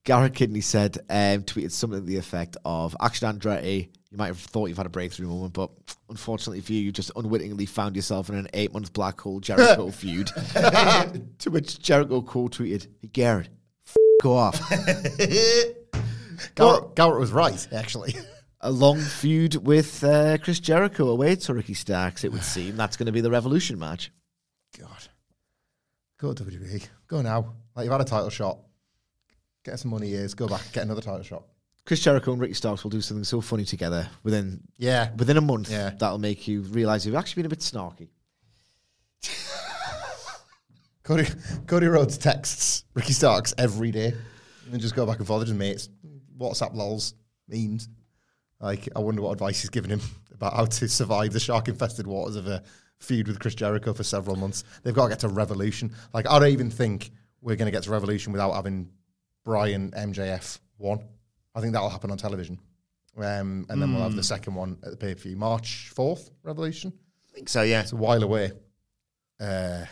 Garrett 0.04 0.34
Kidney 0.34 0.60
said, 0.60 0.98
um, 1.10 1.42
tweeted 1.42 1.72
something 1.72 2.00
to 2.00 2.06
the 2.06 2.16
effect 2.18 2.56
of 2.64 2.94
Action 3.00 3.36
Andretti, 3.36 3.88
you 4.10 4.18
might 4.18 4.26
have 4.26 4.38
thought 4.38 4.66
you've 4.66 4.76
had 4.76 4.86
a 4.86 4.90
breakthrough 4.90 5.28
moment, 5.28 5.52
but 5.52 5.70
unfortunately 6.08 6.60
for 6.60 6.72
you, 6.72 6.80
you 6.80 6.92
just 6.92 7.12
unwittingly 7.14 7.64
found 7.66 7.94
yourself 7.94 8.28
in 8.28 8.34
an 8.34 8.48
eight 8.54 8.72
month 8.72 8.92
black 8.92 9.20
hole 9.20 9.38
Jericho 9.40 9.90
feud. 9.92 10.26
to 11.38 11.48
which 11.50 11.78
Jericho 11.78 12.20
Cole 12.22 12.48
tweeted, 12.48 12.88
Hey, 13.00 13.08
Garrett, 13.12 13.48
f- 13.86 13.96
go 14.22 14.34
off. 14.34 14.58
Garrett, 16.54 16.94
Garrett 16.96 17.20
was 17.20 17.30
right, 17.32 17.68
actually. 17.72 18.14
a 18.60 18.70
long 18.70 18.98
feud 19.00 19.54
with 19.66 20.02
uh, 20.02 20.38
Chris 20.38 20.58
Jericho 20.58 21.08
awaits 21.08 21.46
for 21.46 21.54
Ricky 21.54 21.74
Starks, 21.74 22.24
it 22.24 22.32
would 22.32 22.42
seem. 22.56 22.76
That's 22.76 22.96
going 22.96 23.06
to 23.06 23.12
be 23.12 23.20
the 23.20 23.30
Revolution 23.30 23.78
match. 23.78 24.10
God. 24.78 25.08
Go 26.18 26.32
WWE. 26.34 26.86
Go 27.06 27.22
now. 27.22 27.54
Like 27.74 27.84
you've 27.84 27.92
had 27.92 28.00
a 28.00 28.04
title 28.04 28.30
shot. 28.30 28.58
Get 29.64 29.78
some 29.78 29.90
money 29.90 30.08
years. 30.08 30.34
Go 30.34 30.48
back. 30.48 30.62
Get 30.72 30.82
another 30.84 31.00
title 31.00 31.22
shot. 31.22 31.44
Chris 31.90 31.98
Jericho 32.04 32.30
and 32.30 32.40
Ricky 32.40 32.54
Starks 32.54 32.84
will 32.84 32.90
do 32.92 33.00
something 33.00 33.24
so 33.24 33.40
funny 33.40 33.64
together 33.64 34.08
within 34.22 34.60
Yeah. 34.78 35.10
within 35.16 35.36
a 35.36 35.40
month 35.40 35.72
Yeah. 35.72 35.90
that'll 35.90 36.20
make 36.20 36.46
you 36.46 36.60
realize 36.62 37.04
you've 37.04 37.16
actually 37.16 37.42
been 37.42 37.46
a 37.46 37.56
bit 37.56 37.58
snarky. 37.58 38.10
Cody, 41.02 41.26
Cody 41.66 41.88
Rhodes 41.88 42.16
texts 42.16 42.84
Ricky 42.94 43.12
Starks 43.12 43.54
every 43.58 43.90
day 43.90 44.14
and 44.70 44.80
just 44.80 44.94
go 44.94 45.04
back 45.04 45.18
and 45.18 45.26
forth. 45.26 45.40
They're 45.40 45.46
just 45.46 45.58
mates. 45.58 45.88
WhatsApp 46.38 46.74
lols, 46.74 47.14
memes. 47.48 47.88
Like, 48.60 48.88
I 48.94 49.00
wonder 49.00 49.22
what 49.22 49.32
advice 49.32 49.60
he's 49.62 49.70
given 49.70 49.90
him 49.90 50.00
about 50.32 50.54
how 50.54 50.66
to 50.66 50.88
survive 50.88 51.32
the 51.32 51.40
shark 51.40 51.66
infested 51.66 52.06
waters 52.06 52.36
of 52.36 52.46
a 52.46 52.62
feud 53.00 53.26
with 53.26 53.40
Chris 53.40 53.56
Jericho 53.56 53.92
for 53.94 54.04
several 54.04 54.36
months. 54.36 54.62
They've 54.84 54.94
got 54.94 55.06
to 55.06 55.08
get 55.08 55.18
to 55.20 55.28
Revolution. 55.28 55.92
Like, 56.14 56.28
I 56.30 56.38
don't 56.38 56.50
even 56.50 56.70
think 56.70 57.10
we're 57.40 57.56
going 57.56 57.66
to 57.66 57.72
get 57.72 57.82
to 57.82 57.90
Revolution 57.90 58.30
without 58.30 58.52
having 58.52 58.90
Brian 59.44 59.90
MJF 59.90 60.60
one. 60.76 61.00
I 61.60 61.62
think 61.62 61.74
that'll 61.74 61.90
happen 61.90 62.10
on 62.10 62.16
television. 62.16 62.58
Um, 63.18 63.66
and 63.68 63.82
then 63.82 63.92
we'll 63.92 64.02
have 64.02 64.16
the 64.16 64.22
second 64.22 64.54
one 64.54 64.78
at 64.82 64.92
the 64.92 64.96
pay 64.96 65.14
per 65.14 65.20
view. 65.20 65.36
March 65.36 65.92
4th, 65.94 66.30
Revolution. 66.42 66.90
I 67.28 67.32
think 67.34 67.50
so. 67.50 67.60
Yeah, 67.60 67.82
It's 67.82 67.92
a 67.92 67.96
while 67.96 68.22
away. 68.22 68.52
Uh, 69.38 69.84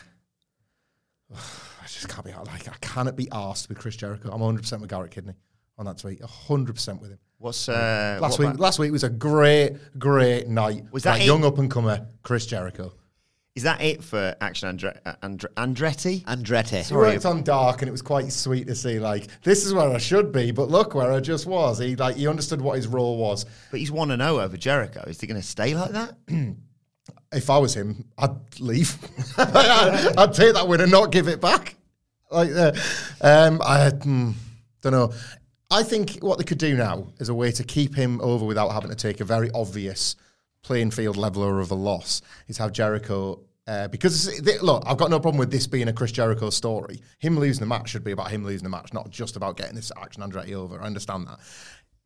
I 1.35 1.87
just 1.87 2.09
can't 2.09 2.25
be 2.25 2.33
like 2.33 2.69
I 2.69 2.75
cannot 2.81 3.17
be 3.17 3.29
asked 3.33 3.69
with 3.69 3.79
Chris 3.79 3.97
Jericho. 3.97 4.31
I'm 4.33 4.41
100 4.41 4.61
percent 4.63 4.81
with 4.81 4.91
Garrett 4.91 5.11
Kidney 5.11 5.35
on 5.77 5.85
that 5.87 5.99
tweet. 5.99 6.21
100 6.21 6.75
percent 6.75 7.03
with 7.03 7.11
him. 7.11 7.19
what's 7.37 7.69
uh, 7.69 8.19
last 8.23 8.33
what 8.33 8.39
week, 8.39 8.49
about- 8.49 8.61
last 8.61 8.79
week 8.79 8.93
was 8.93 9.05
a 9.05 9.11
great, 9.11 9.77
great 9.99 10.49
night. 10.49 10.85
Was 10.91 11.03
for 11.03 11.11
that 11.11 11.25
young 11.25 11.45
up 11.45 11.59
and 11.59 11.71
comer 11.71 12.07
Chris 12.23 12.47
Jericho? 12.47 12.93
Is 13.59 13.65
that 13.65 13.81
it 13.81 14.05
for 14.05 14.37
Action 14.41 14.69
Andre- 14.69 15.01
uh, 15.05 15.15
Andre- 15.21 15.51
Andretti? 15.57 16.23
Andretti. 16.27 16.87
He 16.87 16.95
worked 16.95 17.27
on 17.27 17.43
Dark, 17.43 17.83
and 17.83 17.89
it 17.89 17.91
was 17.91 18.03
quite 18.03 18.31
sweet 18.31 18.69
to 18.69 18.77
see. 18.77 19.01
Like, 19.01 19.27
this 19.43 19.67
is 19.67 19.75
where 19.75 19.91
I 19.91 19.99
should 19.99 20.31
be, 20.31 20.53
but 20.53 20.71
look 20.71 20.95
where 20.95 21.11
I 21.11 21.19
just 21.19 21.45
was. 21.45 21.81
He 21.81 21.97
like 21.97 22.15
he 22.15 22.29
understood 22.29 22.61
what 22.61 22.77
his 22.77 22.87
role 22.87 23.17
was. 23.17 23.47
But 23.73 23.81
he's 23.81 23.91
1 23.91 24.17
0 24.17 24.39
over 24.39 24.57
Jericho. 24.57 25.01
Is 25.09 25.21
he 25.21 25.27
going 25.27 25.41
to 25.41 25.47
stay 25.47 25.75
like 25.75 25.91
that? 25.91 26.15
If 27.33 27.51
I 27.51 27.59
was 27.59 27.75
him, 27.75 28.05
I'd 28.17 28.61
leave. 28.61 28.97
I'd, 29.37 30.15
I'd 30.19 30.33
take 30.33 30.55
that 30.55 30.69
win 30.69 30.81
and 30.81 30.91
not 30.91 31.11
give 31.11 31.27
it 31.27 31.41
back. 31.41 31.75
Like, 32.31 32.51
uh, 32.53 32.73
um, 33.21 33.61
I 33.61 33.91
mm, 33.91 34.35
don't 34.83 34.93
know. 34.93 35.13
I 35.71 35.83
think 35.83 36.19
what 36.21 36.39
they 36.39 36.45
could 36.45 36.59
do 36.59 36.77
now 36.77 37.09
is 37.19 37.29
a 37.29 37.35
way 37.35 37.51
to 37.53 37.65
keep 37.65 37.95
him 37.95 38.21
over 38.23 38.47
without 38.47 38.71
having 38.71 38.89
to 38.89 38.97
take 38.97 39.21
a 39.21 39.25
very 39.25 39.51
obvious 39.51 40.17
playing 40.63 40.91
field 40.91 41.17
leveler 41.17 41.61
of 41.61 41.71
a 41.71 41.75
loss 41.75 42.21
is 42.47 42.59
have 42.59 42.73
Jericho. 42.73 43.41
Uh, 43.69 43.87
because 43.87 44.41
they- 44.41 44.59
look, 44.61 44.83
I've 44.87 44.97
got 44.97 45.11
no 45.11 45.21
problem 45.21 45.39
with 45.39 45.51
this 45.51 45.67
being 45.67 45.89
a 45.89 45.93
Chris 45.93 46.11
Jericho 46.11 46.49
story. 46.49 47.03
Him 47.19 47.39
losing 47.39 47.61
the 47.61 47.67
match 47.67 47.91
should 47.91 48.03
be 48.03 48.13
about 48.13 48.31
him 48.31 48.43
losing 48.43 48.65
the 48.65 48.71
match, 48.71 48.95
not 48.95 49.11
just 49.11 49.37
about 49.37 49.59
getting 49.59 49.77
this 49.77 49.93
action 50.01 50.23
Andretti 50.23 50.55
over. 50.55 50.81
I 50.81 50.87
understand 50.87 51.27
that. 51.27 51.39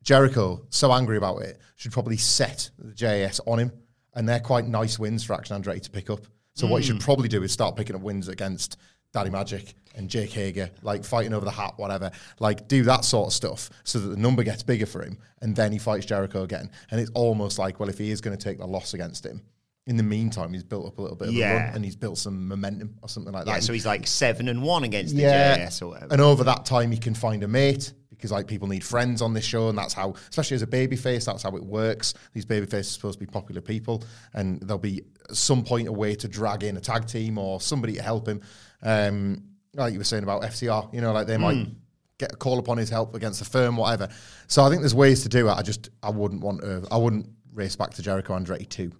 Jericho, 0.02 0.66
so 0.70 0.92
angry 0.92 1.16
about 1.16 1.42
it, 1.42 1.60
should 1.76 1.92
probably 1.92 2.16
set 2.16 2.68
the 2.78 2.92
JAS 2.92 3.40
on 3.46 3.60
him. 3.60 3.72
And 4.14 4.28
they're 4.28 4.40
quite 4.40 4.66
nice 4.66 4.98
wins 4.98 5.22
for 5.24 5.34
Action 5.34 5.62
Andretti 5.62 5.82
to 5.82 5.90
pick 5.90 6.10
up. 6.10 6.26
So 6.54 6.66
what 6.66 6.78
you 6.78 6.84
should 6.84 7.00
probably 7.00 7.28
do 7.28 7.42
is 7.44 7.52
start 7.52 7.76
picking 7.76 7.96
up 7.96 8.02
wins 8.02 8.28
against 8.28 8.76
Daddy 9.14 9.30
Magic 9.30 9.72
and 9.94 10.10
Jake 10.10 10.32
Hager, 10.32 10.68
like 10.82 11.04
fighting 11.04 11.32
over 11.32 11.44
the 11.44 11.50
hat, 11.50 11.74
whatever. 11.76 12.10
Like 12.40 12.68
do 12.68 12.82
that 12.82 13.04
sort 13.06 13.28
of 13.28 13.32
stuff 13.32 13.70
so 13.84 13.98
that 14.00 14.08
the 14.08 14.16
number 14.16 14.42
gets 14.42 14.62
bigger 14.62 14.84
for 14.84 15.02
him, 15.02 15.16
and 15.40 15.54
then 15.56 15.72
he 15.72 15.78
fights 15.78 16.04
Jericho 16.06 16.42
again. 16.42 16.70
And 16.90 17.00
it's 17.00 17.10
almost 17.14 17.58
like, 17.58 17.78
well, 17.80 17.88
if 17.88 17.96
he 17.98 18.10
is 18.10 18.20
going 18.20 18.36
to 18.36 18.42
take 18.42 18.58
the 18.58 18.66
loss 18.66 18.92
against 18.92 19.24
him, 19.24 19.40
in 19.86 19.96
the 19.96 20.02
meantime, 20.02 20.52
he's 20.52 20.62
built 20.62 20.86
up 20.86 20.98
a 20.98 21.02
little 21.02 21.16
bit 21.16 21.28
of 21.28 21.34
a 21.34 21.36
Yeah. 21.36 21.64
run 21.66 21.74
and 21.74 21.84
he's 21.84 21.96
built 21.96 22.16
some 22.18 22.46
momentum 22.46 22.94
or 23.02 23.08
something 23.08 23.32
like 23.32 23.46
Yeah, 23.46 23.54
that. 23.54 23.64
so 23.64 23.72
he's 23.72 23.84
like 23.86 24.06
7 24.06 24.48
and 24.48 24.62
1 24.62 24.84
against 24.84 25.14
the 25.16 25.22
Yeah, 25.22 25.56
JS 25.56 25.82
or 25.82 25.88
whatever. 25.88 26.12
and 26.12 26.20
over 26.22 26.44
that 26.44 26.64
time, 26.64 26.92
he 26.92 26.98
can 26.98 27.14
find 27.14 27.42
a 27.42 27.48
mate 27.48 27.92
because 28.10 28.30
like 28.30 28.46
people 28.46 28.68
need 28.68 28.84
friends 28.84 29.20
on 29.20 29.34
this 29.34 29.44
show, 29.44 29.68
and 29.68 29.76
that's 29.76 29.92
how, 29.94 30.14
especially 30.30 30.54
as 30.54 30.62
a 30.62 30.66
baby 30.68 30.94
face, 30.94 31.24
that's 31.24 31.42
how 31.42 31.56
it 31.56 31.64
works. 31.64 32.14
These 32.32 32.44
baby 32.44 32.66
faces 32.66 32.92
are 32.92 32.94
supposed 32.94 33.18
to 33.18 33.26
be 33.26 33.30
popular 33.30 33.60
people, 33.60 34.04
and 34.34 34.60
there'll 34.60 34.78
be 34.78 35.02
at 35.28 35.34
some 35.36 35.64
point 35.64 35.88
a 35.88 35.92
way 35.92 36.14
to 36.14 36.28
drag 36.28 36.62
in 36.62 36.76
a 36.76 36.80
tag 36.80 37.08
team 37.08 37.36
or 37.36 37.60
somebody 37.60 37.94
to 37.94 38.02
help 38.02 38.28
him. 38.28 38.40
Um, 38.84 39.42
like 39.74 39.92
you 39.92 39.98
were 39.98 40.04
saying 40.04 40.22
about 40.22 40.42
FTR, 40.42 40.90
you 40.94 41.00
know, 41.00 41.12
like 41.12 41.26
they 41.26 41.36
might 41.38 41.66
get 42.18 42.32
a 42.32 42.36
call 42.36 42.60
upon 42.60 42.78
his 42.78 42.88
help 42.90 43.16
against 43.16 43.40
the 43.40 43.44
firm, 43.44 43.76
whatever. 43.76 44.08
So 44.46 44.62
I 44.62 44.68
think 44.68 44.82
there's 44.82 44.94
ways 44.94 45.24
to 45.24 45.28
do 45.28 45.48
it. 45.48 45.52
I 45.52 45.62
just 45.62 45.88
I 46.04 46.10
wouldn't 46.10 46.42
want 46.42 46.60
to. 46.60 46.86
I 46.92 46.98
wouldn't 46.98 47.28
race 47.52 47.74
back 47.74 47.90
to 47.94 48.02
Jericho 48.02 48.38
Andretti 48.38 48.68
two. 48.68 48.92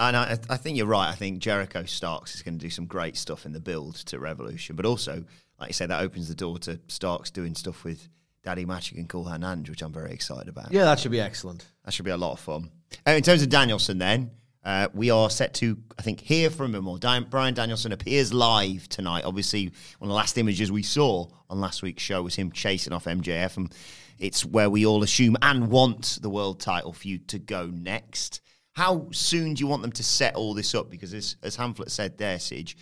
And 0.00 0.16
I, 0.16 0.38
I 0.48 0.56
think 0.56 0.78
you're 0.78 0.86
right. 0.86 1.08
I 1.10 1.14
think 1.14 1.40
Jericho 1.40 1.84
Starks 1.84 2.34
is 2.34 2.42
going 2.42 2.58
to 2.58 2.64
do 2.64 2.70
some 2.70 2.86
great 2.86 3.16
stuff 3.16 3.44
in 3.44 3.52
the 3.52 3.60
build 3.60 3.96
to 4.06 4.18
Revolution, 4.18 4.74
but 4.74 4.86
also, 4.86 5.24
like 5.60 5.68
you 5.68 5.74
say, 5.74 5.86
that 5.86 6.00
opens 6.00 6.26
the 6.26 6.34
door 6.34 6.58
to 6.60 6.80
Starks 6.88 7.30
doing 7.30 7.54
stuff 7.54 7.84
with 7.84 8.08
Daddy 8.42 8.64
Magic 8.64 8.96
and 8.96 9.08
Cool 9.08 9.24
Hand 9.24 9.44
Ange, 9.44 9.68
which 9.68 9.82
I'm 9.82 9.92
very 9.92 10.12
excited 10.12 10.48
about. 10.48 10.72
Yeah, 10.72 10.84
that 10.84 10.98
should 10.98 11.10
be 11.10 11.20
excellent. 11.20 11.66
That 11.84 11.92
should 11.92 12.06
be 12.06 12.10
a 12.10 12.16
lot 12.16 12.32
of 12.32 12.40
fun. 12.40 12.70
Uh, 13.06 13.10
in 13.12 13.22
terms 13.22 13.42
of 13.42 13.50
Danielson, 13.50 13.98
then, 13.98 14.30
uh, 14.64 14.88
we 14.94 15.10
are 15.10 15.28
set 15.28 15.52
to, 15.54 15.76
I 15.98 16.02
think, 16.02 16.20
hear 16.20 16.48
from 16.48 16.74
him, 16.74 16.88
or 16.88 16.98
Dan- 16.98 17.26
Brian 17.28 17.52
Danielson 17.52 17.92
appears 17.92 18.32
live 18.32 18.88
tonight. 18.88 19.24
Obviously, 19.24 19.66
one 19.98 20.08
of 20.08 20.08
the 20.08 20.14
last 20.14 20.38
images 20.38 20.72
we 20.72 20.82
saw 20.82 21.26
on 21.50 21.60
last 21.60 21.82
week's 21.82 22.02
show 22.02 22.22
was 22.22 22.34
him 22.34 22.52
chasing 22.52 22.92
off 22.94 23.04
MJF, 23.04 23.58
and 23.58 23.74
it's 24.18 24.44
where 24.44 24.70
we 24.70 24.86
all 24.86 25.02
assume 25.02 25.36
and 25.42 25.68
want 25.68 26.18
the 26.22 26.30
world 26.30 26.60
title 26.60 26.92
feud 26.94 27.28
to 27.28 27.38
go 27.38 27.66
next. 27.66 28.40
How 28.72 29.08
soon 29.10 29.54
do 29.54 29.60
you 29.60 29.66
want 29.66 29.82
them 29.82 29.92
to 29.92 30.02
set 30.02 30.36
all 30.36 30.54
this 30.54 30.74
up? 30.74 30.90
Because 30.90 31.12
as, 31.12 31.36
as 31.42 31.56
Hamflett 31.56 31.90
said 31.90 32.18
there, 32.18 32.38
Sidge, 32.38 32.76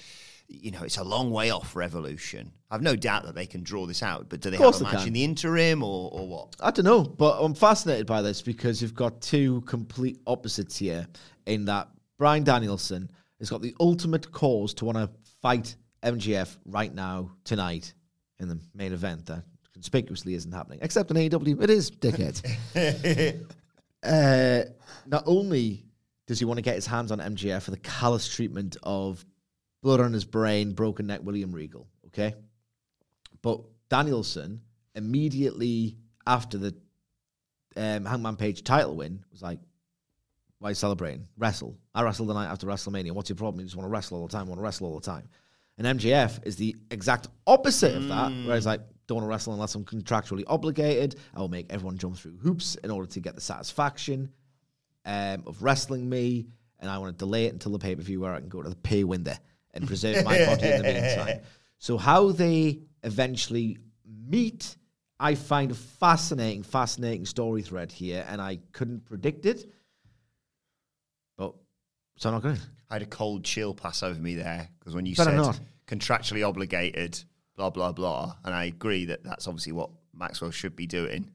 you 0.48 0.70
know, 0.70 0.83
it's 0.83 0.96
a 0.96 1.05
long 1.05 1.31
way 1.31 1.51
off 1.51 1.77
Revolution. 1.77 2.53
I've 2.70 2.83
no 2.83 2.96
doubt 2.96 3.24
that 3.24 3.35
they 3.35 3.46
can 3.46 3.62
draw 3.62 3.87
this 3.87 4.03
out, 4.03 4.29
but 4.29 4.40
do 4.40 4.51
they 4.51 4.57
have 4.57 4.81
a 4.81 4.85
match 4.85 5.07
in 5.07 5.12
the 5.12 5.24
interim 5.24 5.83
or, 5.83 6.11
or 6.12 6.29
what? 6.29 6.57
I 6.61 6.70
don't 6.70 6.85
know, 6.85 7.03
but 7.03 7.38
I'm 7.40 7.55
fascinated 7.55 8.07
by 8.07 8.22
this 8.22 8.42
because 8.42 8.81
you've 8.83 8.94
got 8.94 9.20
two 9.20 9.62
complete 9.62 10.18
opposites 10.27 10.77
here. 10.77 11.07
In 11.46 11.64
that 11.66 11.88
Brian 12.18 12.44
Danielson 12.44 13.11
has 13.38 13.48
got 13.48 13.62
the 13.62 13.74
ultimate 13.81 14.31
cause 14.33 14.74
to 14.74 14.85
want 14.85 14.98
to 14.98 15.11
fight 15.40 15.77
MJF 16.03 16.57
right 16.66 16.92
now 16.92 17.31
tonight 17.44 17.94
in 18.38 18.48
the 18.48 18.61
main 18.74 18.92
event 18.92 19.27
that 19.27 19.44
conspicuously 19.72 20.35
isn't 20.35 20.53
happening, 20.53 20.79
except 20.83 21.11
in 21.11 21.16
AEW. 21.16 21.62
It 21.62 21.70
is, 21.70 21.90
dickheads. 21.90 22.42
uh, 24.03 24.63
not 25.07 25.25
only 25.27 25.85
does 26.27 26.39
he 26.39 26.45
want 26.45 26.59
to 26.59 26.63
get 26.63 26.75
his 26.75 26.87
hands 26.87 27.11
on 27.11 27.19
MJF 27.19 27.63
for 27.63 27.71
the 27.71 27.79
callous 27.79 28.29
treatment 28.29 28.77
of 28.83 29.25
blood 29.83 30.01
on 30.01 30.13
his 30.13 30.25
brain, 30.25 30.73
broken 30.73 31.07
neck 31.07 31.21
William 31.23 31.53
Regal, 31.53 31.89
okay? 32.09 32.35
But 33.43 33.61
Danielson 33.89 34.61
immediately 34.95 35.97
after 36.27 36.59
the 36.59 36.75
um, 37.77 38.05
Hangman 38.05 38.37
Page 38.37 38.65
title 38.65 38.97
win 38.97 39.25
was 39.31 39.43
like, 39.43 39.61
"Why 40.59 40.69
are 40.69 40.71
you 40.73 40.75
celebrating? 40.75 41.27
Wrestle. 41.37 41.77
I 41.95 42.03
wrestled 42.03 42.29
the 42.29 42.35
night 42.35 42.51
after 42.51 42.67
WrestleMania. 42.67 43.13
What's 43.13 43.31
your 43.31 43.37
problem? 43.37 43.61
You 43.61 43.67
just 43.67 43.77
want 43.77 43.87
to 43.87 43.91
wrestle 43.91 44.19
all 44.19 44.27
the 44.27 44.33
time. 44.33 44.47
Want 44.49 44.59
to 44.59 44.63
wrestle 44.63 44.89
all 44.89 44.99
the 44.99 45.07
time." 45.07 45.29
And 45.79 45.99
MJF 45.99 46.45
is 46.45 46.57
the 46.57 46.75
exact 46.91 47.29
opposite 47.47 47.97
of 47.97 48.09
that, 48.09 48.33
where 48.45 48.57
he's 48.57 48.67
like, 48.67 48.81
"Don't 49.09 49.16
want 49.16 49.25
to 49.25 49.29
wrestle 49.29 49.53
unless 49.55 49.75
I'm 49.75 49.85
contractually 49.85 50.44
obligated. 50.47 51.16
I 51.35 51.40
will 51.40 51.49
make 51.49 51.66
everyone 51.71 51.99
jump 51.99 52.16
through 52.16 52.37
hoops 52.38 52.77
in 52.77 52.92
order 52.92 53.09
to 53.11 53.21
get 53.21 53.35
the 53.35 53.40
satisfaction 53.40 54.31
um, 55.05 55.42
of 55.47 55.62
wrestling 55.62 56.09
me, 56.09 56.47
and 56.79 56.88
I 56.88 56.99
want 56.99 57.18
to 57.18 57.25
delay 57.25 57.47
it 57.47 57.53
until 57.53 57.73
the 57.73 57.79
pay 57.81 57.97
per 57.97 58.03
view 58.03 58.21
where 58.21 58.35
I 58.35 58.38
can 58.38 58.49
go 58.49 58.62
to 58.62 58.68
the 58.68 58.77
pay 58.77 59.03
window 59.03 59.35
and 59.75 59.87
preserve 59.87 60.25
my 60.25 60.38
body 60.47 60.68
in 60.68 60.83
the 60.83 60.85
meantime. 60.85 61.40
So 61.79 61.97
how 61.97 62.31
they 62.33 62.81
eventually 63.03 63.79
meet, 64.05 64.77
I 65.18 65.35
find 65.35 65.71
a 65.71 65.75
fascinating, 65.75 66.62
fascinating 66.62 67.27
story 67.27 67.62
thread 67.62 67.90
here, 67.90 68.25
and 68.29 68.40
I 68.40 68.59
couldn't 68.73 69.05
predict 69.05 69.47
it. 69.47 69.73
But 71.37 71.55
so 72.16 72.29
I'm 72.29 72.35
not 72.35 72.42
going. 72.42 72.57
to. 72.57 72.62
I 72.90 72.94
had 72.94 73.03
a 73.03 73.07
cold 73.07 73.44
chill 73.44 73.75
pass 73.75 74.03
over 74.03 74.18
me 74.18 74.35
there 74.35 74.68
because 74.79 74.94
when 74.94 75.07
you 75.07 75.14
Better 75.14 75.31
said 75.31 75.37
not. 75.37 75.61
contractually 75.87 76.47
obligated, 76.47 77.23
blah 77.59 77.71
blah 77.71 77.90
blah, 77.92 78.37
and 78.44 78.55
I 78.55 78.64
agree 78.66 79.05
that 79.07 79.25
that's 79.25 79.49
obviously 79.49 79.73
what 79.73 79.90
Maxwell 80.14 80.53
should 80.53 80.77
be 80.77 80.87
doing. 80.87 81.29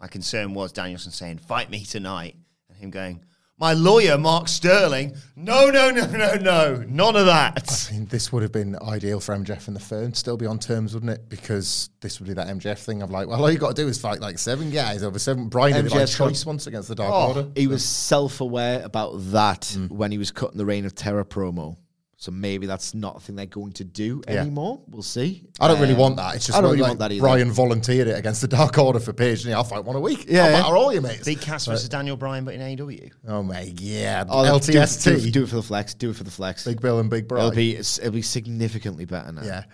My 0.00 0.08
concern 0.08 0.52
was 0.54 0.72
Danielson 0.72 1.12
saying, 1.12 1.38
"Fight 1.38 1.70
me 1.70 1.84
tonight," 1.84 2.34
and 2.68 2.76
him 2.76 2.90
going, 2.90 3.24
"My 3.58 3.72
lawyer, 3.72 4.18
Mark 4.18 4.48
Sterling, 4.48 5.14
no, 5.36 5.70
no, 5.70 5.90
no, 5.90 6.06
no, 6.06 6.34
no, 6.34 6.84
none 6.88 7.14
of 7.14 7.26
that." 7.26 7.88
I 7.88 7.92
mean, 7.94 8.06
this 8.06 8.32
would 8.32 8.42
have 8.42 8.50
been 8.50 8.76
ideal 8.82 9.20
for 9.20 9.36
MJF 9.36 9.68
and 9.68 9.76
the 9.76 9.80
firm 9.80 10.12
still 10.14 10.36
be 10.36 10.46
on 10.46 10.58
terms, 10.58 10.94
wouldn't 10.94 11.12
it? 11.12 11.28
Because 11.28 11.90
this 12.00 12.18
would 12.18 12.26
be 12.26 12.34
that 12.34 12.48
MJF 12.48 12.78
thing 12.80 13.00
of 13.02 13.12
like, 13.12 13.28
well, 13.28 13.40
all 13.40 13.50
you 13.50 13.58
got 13.58 13.76
to 13.76 13.82
do 13.82 13.86
is 13.88 14.00
fight 14.00 14.20
like 14.20 14.40
seven 14.40 14.70
guys 14.72 15.04
over 15.04 15.20
seven. 15.20 15.46
Brian 15.48 15.74
did 15.76 15.86
it 15.86 15.92
like 15.92 16.00
MJF's 16.02 16.16
choice 16.16 16.44
once 16.44 16.66
against 16.66 16.88
the 16.88 16.96
Dark 16.96 17.12
Oh, 17.14 17.28
Order. 17.28 17.50
He 17.54 17.68
was 17.68 17.84
self-aware 17.84 18.82
about 18.82 19.12
that 19.30 19.60
Mm. 19.76 19.90
when 19.90 20.10
he 20.10 20.18
was 20.18 20.32
cutting 20.32 20.58
the 20.58 20.66
Reign 20.66 20.84
of 20.86 20.96
Terror 20.96 21.24
promo. 21.24 21.76
So 22.22 22.30
maybe 22.30 22.68
that's 22.68 22.94
not 22.94 23.16
a 23.16 23.18
thing 23.18 23.34
they're 23.34 23.46
going 23.46 23.72
to 23.72 23.82
do 23.82 24.22
Yeah. 24.28 24.42
anymore. 24.42 24.80
We'll 24.88 25.02
see. 25.02 25.42
I 25.58 25.66
don't 25.66 25.80
really 25.80 25.94
Um, 25.94 25.98
want 25.98 26.16
that. 26.18 26.36
It's 26.36 26.46
just 26.46 26.56
I 26.56 26.60
don't 26.60 26.78
like, 26.78 26.80
want 26.86 27.00
that 27.00 27.10
either. 27.10 27.20
Brian 27.20 27.50
volunteered 27.50 28.06
it 28.06 28.16
against 28.16 28.42
the 28.42 28.46
Dark 28.46 28.78
Order 28.78 29.00
for 29.00 29.12
Page, 29.12 29.40
and 29.40 29.50
yeah, 29.50 29.56
I'll 29.56 29.64
fight 29.64 29.84
one 29.84 29.96
a 29.96 30.00
week. 30.00 30.26
Yeah, 30.28 30.44
I'll 30.44 30.50
yeah. 30.52 30.62
batter 30.62 30.76
all 30.76 30.92
your 30.92 31.02
mates. 31.02 31.24
Big 31.24 31.40
Cass 31.40 31.66
versus 31.66 31.88
Daniel 31.88 32.16
Bryan, 32.16 32.44
but 32.44 32.54
in 32.54 32.60
AEW. 32.60 33.10
Oh 33.26 33.42
my 33.42 33.62
yeah, 33.76 34.22
Oh, 34.28 34.44
do 34.44 34.56
it- 34.56 34.98
Do, 35.02 35.10
it, 35.16 35.32
do 35.32 35.42
it 35.42 35.48
for 35.48 35.56
the 35.56 35.62
flex. 35.64 35.94
Do 35.94 36.10
it 36.10 36.16
for 36.16 36.22
the 36.22 36.30
flex. 36.30 36.64
Big 36.64 36.80
Bill 36.80 37.00
and 37.00 37.10
Big 37.10 37.26
Brian. 37.26 37.46
It'll 37.46 37.56
be 37.56 37.74
it'll 37.74 38.12
be 38.12 38.22
significantly 38.22 39.04
better 39.04 39.32
now. 39.32 39.42
Yeah, 39.42 39.64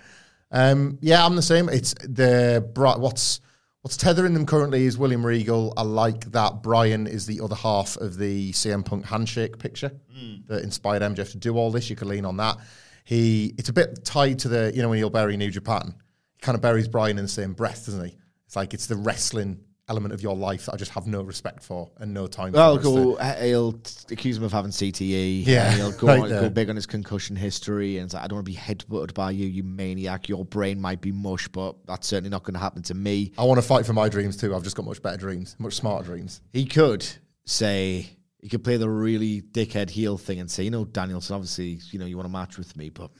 um, 0.50 0.96
yeah, 1.02 1.26
I'm 1.26 1.36
the 1.36 1.42
same. 1.42 1.68
It's 1.68 1.92
the 2.02 2.66
Bri- 2.72 2.92
what's 2.96 3.42
what's 3.82 3.96
tethering 3.96 4.34
them 4.34 4.46
currently 4.46 4.84
is 4.84 4.98
William 4.98 5.24
Regal. 5.24 5.72
I 5.76 5.82
like 5.82 6.32
that 6.32 6.62
Brian 6.62 7.06
is 7.06 7.26
the 7.26 7.40
other 7.40 7.54
half 7.54 7.96
of 7.96 8.16
the 8.16 8.52
CM 8.52 8.84
Punk 8.84 9.06
handshake 9.06 9.58
picture 9.58 9.92
mm. 10.14 10.46
that 10.46 10.62
inspired 10.62 11.02
MJF 11.02 11.32
to 11.32 11.38
do 11.38 11.56
all 11.56 11.70
this. 11.70 11.88
You 11.88 11.96
could 11.96 12.08
lean 12.08 12.24
on 12.24 12.36
that. 12.38 12.58
He 13.04 13.54
it's 13.56 13.68
a 13.68 13.72
bit 13.72 14.04
tied 14.04 14.40
to 14.40 14.48
the 14.48 14.72
you 14.74 14.82
know 14.82 14.88
when 14.88 14.98
he'll 14.98 15.10
bury 15.10 15.36
New 15.36 15.50
Japan. 15.50 15.94
He 16.34 16.40
kind 16.40 16.56
of 16.56 16.62
buries 16.62 16.88
Brian 16.88 17.18
in 17.18 17.24
the 17.24 17.28
same 17.28 17.54
breath, 17.54 17.86
doesn't 17.86 18.04
he? 18.04 18.16
It's 18.46 18.56
like 18.56 18.74
it's 18.74 18.86
the 18.86 18.96
wrestling 18.96 19.60
element 19.88 20.12
of 20.14 20.22
your 20.22 20.36
life 20.36 20.66
that 20.66 20.74
I 20.74 20.76
just 20.76 20.90
have 20.92 21.06
no 21.06 21.22
respect 21.22 21.62
for 21.62 21.90
and 21.98 22.12
no 22.12 22.26
time. 22.26 22.52
Well, 22.52 22.74
for. 22.74 22.80
It's 22.80 22.88
the- 22.88 23.40
go, 23.40 23.46
he'll 23.46 23.80
accuse 24.10 24.36
him 24.36 24.44
of 24.44 24.52
having 24.52 24.70
CTE. 24.70 25.46
Yeah, 25.46 25.70
and 25.70 25.74
he'll 25.80 25.92
go, 25.92 26.06
right 26.06 26.20
on, 26.20 26.28
go 26.28 26.50
big 26.50 26.70
on 26.70 26.76
his 26.76 26.86
concussion 26.86 27.36
history, 27.36 27.98
and 27.98 28.06
it's 28.06 28.14
like, 28.14 28.24
I 28.24 28.26
don't 28.26 28.36
want 28.36 28.46
to 28.46 28.52
be 28.52 28.58
headbutted 28.58 29.14
by 29.14 29.30
you, 29.30 29.46
you 29.46 29.62
maniac. 29.62 30.28
Your 30.28 30.44
brain 30.44 30.80
might 30.80 31.00
be 31.00 31.12
mush, 31.12 31.48
but 31.48 31.76
that's 31.86 32.06
certainly 32.06 32.30
not 32.30 32.42
going 32.44 32.54
to 32.54 32.60
happen 32.60 32.82
to 32.84 32.94
me. 32.94 33.32
I 33.38 33.44
want 33.44 33.58
to 33.58 33.66
fight 33.66 33.86
for 33.86 33.92
my 33.92 34.08
dreams 34.08 34.36
too. 34.36 34.54
I've 34.54 34.62
just 34.62 34.76
got 34.76 34.86
much 34.86 35.02
better 35.02 35.16
dreams, 35.16 35.56
much 35.58 35.74
smarter 35.74 36.04
dreams. 36.04 36.40
He 36.52 36.64
could 36.64 37.06
say 37.46 38.06
he 38.40 38.48
could 38.48 38.62
play 38.62 38.76
the 38.76 38.88
really 38.88 39.42
dickhead 39.42 39.90
heel 39.90 40.16
thing 40.16 40.38
and 40.40 40.50
say, 40.50 40.62
you 40.62 40.70
know, 40.70 40.84
Danielson, 40.84 41.34
obviously, 41.34 41.80
you 41.90 41.98
know, 41.98 42.06
you 42.06 42.16
want 42.16 42.26
to 42.26 42.32
match 42.32 42.56
with 42.56 42.76
me, 42.76 42.88
but 42.88 43.10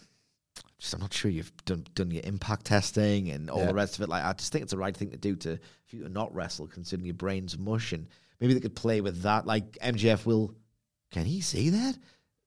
just 0.79 0.95
I'm 0.95 1.01
not 1.01 1.13
sure 1.13 1.31
you've 1.31 1.53
done 1.65 1.85
done 1.95 2.11
your 2.11 2.23
impact 2.25 2.67
testing 2.67 3.31
and 3.31 3.51
all 3.51 3.61
Yeah. 3.61 3.67
the 3.67 3.75
rest 3.75 3.97
of 3.97 4.03
it. 4.03 4.09
Like 4.09 4.25
I 4.25 4.33
just 4.33 4.53
think 4.53 4.63
it's 4.63 4.73
the 4.73 4.79
right 4.79 4.97
thing 4.97 5.11
to 5.11 5.17
do 5.17 5.37
to 5.37 5.59
for 5.87 5.97
you 5.97 6.03
to 6.05 6.09
not 6.09 6.35
wrestle, 6.35 6.67
considering 6.67 7.07
your 7.07 7.15
brain's 7.15 7.59
mush, 7.59 7.93
and 7.93 8.07
maybe 8.41 8.55
they 8.55 8.61
could 8.61 8.77
play 8.77 9.01
with 9.01 9.23
that. 9.23 9.47
Like 9.47 9.73
MJF 9.83 10.25
will, 10.27 10.55
can 11.11 11.25
he 11.27 11.41
see 11.41 11.71
that? 11.71 11.97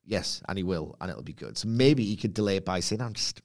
Yes, 0.05 0.41
and 0.47 0.57
he 0.57 0.63
will, 0.63 0.95
and 0.99 1.09
it'll 1.11 1.23
be 1.23 1.33
good. 1.33 1.57
So 1.57 1.67
maybe 1.67 2.03
he 2.05 2.15
could 2.15 2.33
delay 2.33 2.57
it 2.57 2.65
by 2.65 2.79
saying, 2.79 3.01
"I'm 3.01 3.13
just 3.13 3.41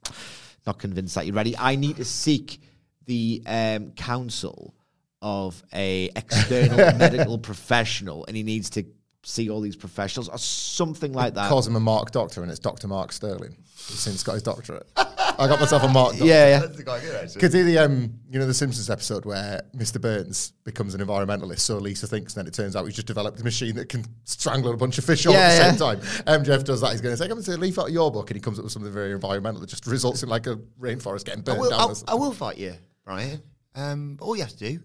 not 0.67 0.79
convinced 0.79 1.15
that 1.15 1.27
you're 1.27 1.35
ready. 1.35 1.57
I 1.57 1.77
need 1.77 1.97
to 1.97 2.05
seek 2.05 2.61
the 3.05 3.43
um, 3.47 3.91
counsel 3.93 4.75
of 5.23 5.63
a 5.73 6.11
external 6.17 6.77
medical 6.99 7.39
professional, 7.39 8.25
and 8.27 8.37
he 8.37 8.43
needs 8.43 8.71
to 8.71 8.85
see 9.29 9.51
all 9.51 9.61
these 9.61 9.77
professionals 9.77 10.29
or 10.29 10.39
something 10.39 11.13
like 11.13 11.35
that." 11.35 11.49
Calls 11.49 11.67
him 11.67 11.77
a 11.77 11.81
Mark 11.81 12.11
Doctor, 12.13 12.43
and 12.43 12.51
it's 12.51 12.61
Doctor 12.61 12.89
Mark 12.89 13.13
Sterling. 13.13 13.57
He's 13.89 14.01
since 14.01 14.23
got 14.23 14.33
his 14.35 14.43
doctorate. 14.43 14.87
I 14.97 15.47
got 15.49 15.61
myself 15.61 15.83
a 15.83 15.89
Mark 15.89 16.13
Doctor. 16.13 16.25
Yeah, 16.27 16.49
yeah. 16.49 16.59
That's 16.61 16.83
quite 16.83 17.03
good, 17.03 17.15
actually. 17.15 17.41
Could 17.41 17.53
do 17.53 17.63
the 17.65 17.79
um, 17.79 18.15
you 18.31 18.39
know, 18.39 18.47
the 18.47 18.55
Simpsons 18.55 18.89
episode 18.89 19.25
where 19.27 19.63
Mr. 19.77 20.01
Burns 20.01 20.53
becomes 20.65 20.95
an 20.95 21.01
environmentalist, 21.01 21.61
so 21.61 21.77
Lisa 21.77 22.07
thinks, 22.07 22.35
and 22.35 22.41
then 22.41 22.49
it 22.49 22.55
turns 22.55 22.75
out 22.75 22.85
he's 22.87 22.95
just 22.95 23.07
developed 23.07 23.39
a 23.41 23.45
machine 23.45 23.77
that 23.77 23.89
can 23.89 24.05
strangle 24.25 24.73
a 24.73 24.77
bunch 24.77 24.99
of 24.99 25.05
fish 25.05 25.27
all 25.27 25.35
Yeah, 25.35 25.41
at 25.41 25.49
the 25.79 25.85
yeah. 25.85 26.01
same 26.01 26.25
time. 26.25 26.43
MJF 26.43 26.65
does 26.65 26.81
that. 26.81 26.93
He's 26.93 27.01
going 27.01 27.13
to 27.13 27.17
say, 27.19 27.25
"I'm 27.27 27.31
going 27.31 27.43
to 27.43 27.57
leaf 27.59 27.79
out 27.79 27.89
of 27.89 27.93
your 27.95 28.11
book," 28.11 28.31
and 28.31 28.37
he 28.37 28.41
comes 28.41 28.59
up 28.59 28.65
with 28.65 28.73
something 28.73 28.91
very 28.93 29.13
environmental 29.13 29.61
that 29.61 29.69
just 29.69 29.87
results 29.87 30.23
in 30.23 30.29
like 30.31 30.47
a 30.47 30.57
rainforest 30.81 31.25
getting 31.25 31.41
I 31.41 31.45
burnt 31.45 31.61
will, 31.61 31.71
down. 31.71 31.95
I 32.09 32.15
will 32.15 32.33
fight 32.33 32.59
you, 32.59 32.75
Brian. 33.05 33.43
Um, 33.75 34.17
all 34.21 34.35
you 34.35 34.43
have 34.43 34.53
to 34.53 34.73
do 34.73 34.81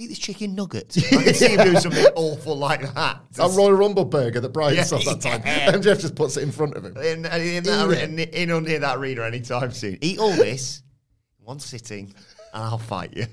eat 0.00 0.08
this 0.08 0.18
chicken 0.18 0.54
nugget. 0.54 0.96
I 1.12 1.22
can 1.22 1.34
see 1.34 1.48
him 1.48 1.64
doing 1.64 1.78
something 1.78 2.04
awful 2.16 2.56
like 2.56 2.82
that. 2.94 3.20
A 3.38 3.48
Royal 3.48 3.72
Rumble 3.72 4.04
burger 4.04 4.40
that 4.40 4.48
Brian 4.50 4.76
Yeah, 4.76 4.84
saw 4.84 4.98
that 4.98 5.20
time. 5.20 5.42
yeah. 5.44 5.72
MJF 5.72 6.00
just 6.00 6.14
puts 6.14 6.36
it 6.36 6.42
in 6.42 6.52
front 6.52 6.74
of 6.76 6.84
him. 6.84 6.96
in, 6.96 7.24
in, 7.26 7.62
that, 7.64 7.90
in, 8.02 8.18
in 8.18 8.50
or 8.50 8.60
near 8.60 8.78
that 8.80 8.96
arena 8.98 9.22
anytime 9.24 9.70
soon. 9.72 9.98
Eat 10.00 10.18
all 10.18 10.32
this 10.32 10.82
one 11.38 11.60
sitting, 11.60 12.14
and 12.54 12.62
I'll 12.64 12.78
fight 12.78 13.16
you. 13.16 13.26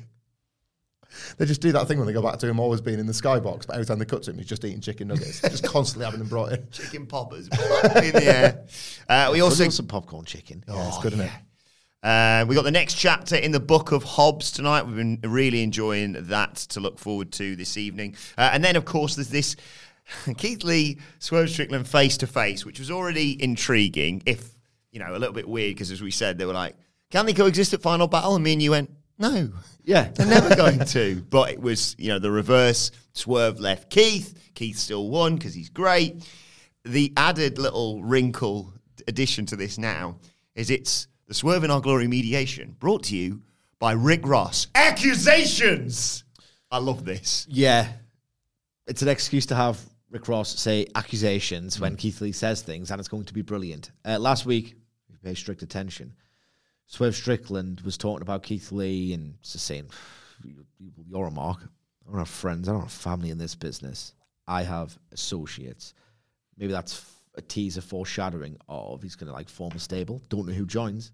They 1.38 1.45
just 1.45 1.61
do 1.61 1.72
that 1.72 1.88
thing 1.88 1.97
when 1.97 2.05
they 2.05 2.13
go 2.13 2.22
back 2.22 2.38
to 2.39 2.47
him 2.47 2.59
always 2.59 2.80
being 2.80 2.99
in 2.99 3.07
the 3.07 3.13
skybox, 3.13 3.65
but 3.65 3.74
every 3.74 3.86
time 3.86 3.97
they 3.97 4.05
cut 4.05 4.22
to 4.24 4.32
him, 4.32 4.38
he's 4.38 4.45
just 4.45 4.63
eating 4.63 4.82
chicken 4.82 5.07
nuggets, 5.07 5.41
just 5.41 5.63
constantly 5.63 6.05
having 6.05 6.20
them 6.20 6.28
brought 6.30 6.51
in. 6.51 6.68
Chicken 6.70 7.07
poppers 7.07 7.47
in 7.47 8.11
the 8.13 8.22
air. 8.24 8.65
Uh, 9.09 9.30
we 9.32 9.41
also 9.41 9.63
Also, 9.63 9.70
some 9.72 9.88
popcorn 9.88 10.26
chicken. 10.26 10.63
Yeah, 10.68 10.88
it's 10.88 10.99
good, 10.99 11.13
isn't 11.13 11.26
it? 11.26 11.32
Uh, 12.04 12.45
we 12.48 12.56
got 12.56 12.64
the 12.64 12.72
next 12.72 12.93
chapter 12.93 13.36
in 13.36 13.52
the 13.52 13.60
book 13.60 13.91
of 13.91 14.04
Hobbs 14.04 14.52
tonight. 14.52 14.86
We've 14.86 14.95
been 14.95 15.20
really 15.24 15.64
enjoying 15.64 16.14
that 16.28 16.56
to 16.56 16.80
look 16.80 17.00
forward 17.00 17.32
to 17.34 17.56
this 17.56 17.78
evening. 17.78 18.16
Uh, 18.38 18.52
and 18.54 18.64
then, 18.64 18.76
of 18.76 18.86
course, 18.86 19.16
there's 19.16 19.30
this 19.30 19.56
Keith 20.38 20.64
Lee, 20.64 21.00
Swerve 21.20 21.50
Strickland 21.50 21.88
face 21.88 22.18
to 22.18 22.28
face, 22.28 22.66
which 22.66 22.80
was 22.80 22.91
already 22.91 23.41
intriguing, 23.41 24.22
if, 24.26 24.48
you 24.91 25.00
know, 25.00 25.12
a 25.12 25.18
little 25.18 25.34
bit 25.34 25.48
weird, 25.48 25.76
because 25.76 25.91
as 25.91 26.02
we 26.02 26.12
said, 26.12 26.38
they 26.38 26.45
were 26.45 26.54
like, 26.54 26.76
can 27.10 27.26
they 27.26 27.34
coexist 27.34 27.74
at 27.74 27.82
Final 27.82 28.08
Battle? 28.08 28.36
And 28.36 28.43
me 28.43 28.54
and 28.54 28.62
you 28.62 28.72
went, 28.72 28.91
no. 29.18 29.50
Yeah. 29.84 30.10
They're 30.14 30.28
never 30.28 30.56
going 30.56 30.80
to. 30.80 31.26
But 31.30 31.52
it 31.52 31.60
was, 31.60 31.95
you 31.98 32.10
know, 32.10 32.20
the 32.20 32.32
reverse. 32.32 32.91
Swerve 33.14 33.60
left 33.60 33.89
Keith. 33.89 34.52
Keith 34.54 34.78
still 34.78 35.10
won 35.10 35.36
because 35.36 35.54
he's 35.54 35.70
great. 35.70 36.28
The 36.86 37.12
added 37.18 37.58
little 37.58 38.04
wrinkle 38.04 38.74
addition 39.08 39.45
to 39.48 39.56
this 39.56 39.78
now 39.78 40.18
is 40.56 40.70
it's 40.70 41.08
the 41.28 41.34
Swerve 41.34 41.64
in 41.64 41.72
Our 41.72 41.82
Glory 41.82 42.08
mediation 42.08 42.76
brought 42.80 43.04
to 43.04 43.16
you 43.16 43.42
by 43.80 43.92
Rick 43.94 44.22
Ross. 44.26 44.68
Accusations! 44.76 46.24
I 46.72 46.80
love 46.80 47.06
this. 47.06 47.46
Yeah. 47.50 47.88
It's 48.88 49.02
an 49.02 49.08
excuse 49.10 49.46
to 49.48 49.56
have 49.56 49.80
Rick 50.10 50.28
Ross 50.28 50.58
say 50.58 50.88
accusations 50.96 51.80
when 51.80 51.96
Keith 51.98 52.22
Lee 52.22 52.32
says 52.32 52.62
things, 52.62 52.92
and 52.92 53.00
it's 53.00 53.10
going 53.10 53.26
to 53.26 53.34
be 53.34 53.42
brilliant. 53.42 53.92
Uh, 54.06 54.18
last 54.20 54.46
week, 54.46 54.76
if 55.10 55.14
you 55.16 55.18
pay 55.24 55.34
strict 55.34 55.62
attention, 55.62 56.14
Swerve 56.86 57.16
Strickland 57.16 57.82
was 57.82 57.98
talking 57.98 58.22
about 58.22 58.44
Keith 58.44 58.72
Lee 58.72 59.14
and 59.14 59.36
just 59.42 59.66
saying, 59.66 59.90
"You- 60.44 60.66
You're 61.10 61.28
a 61.28 61.32
mark. 61.32 61.60
I 62.08 62.10
don't 62.12 62.20
have 62.20 62.30
friends. 62.30 62.70
I 62.70 62.72
don't 62.72 62.82
have 62.82 62.92
family 62.92 63.30
in 63.30 63.38
this 63.38 63.56
business. 63.56 64.14
I 64.48 64.64
have 64.64 64.98
associates. 65.12 65.94
Maybe 66.58 66.72
that's 66.72 66.94
a 67.38 67.42
teaser 67.42 67.82
foreshadowing 67.82 68.58
of 68.68 69.02
he's 69.02 69.16
going 69.16 69.28
to 69.28 69.34
like 69.34 69.50
form 69.50 69.74
a 69.76 69.80
stable. 69.80 70.22
Don't 70.30 70.48
know 70.48 70.54
who 70.54 70.66
joins. 70.66 71.12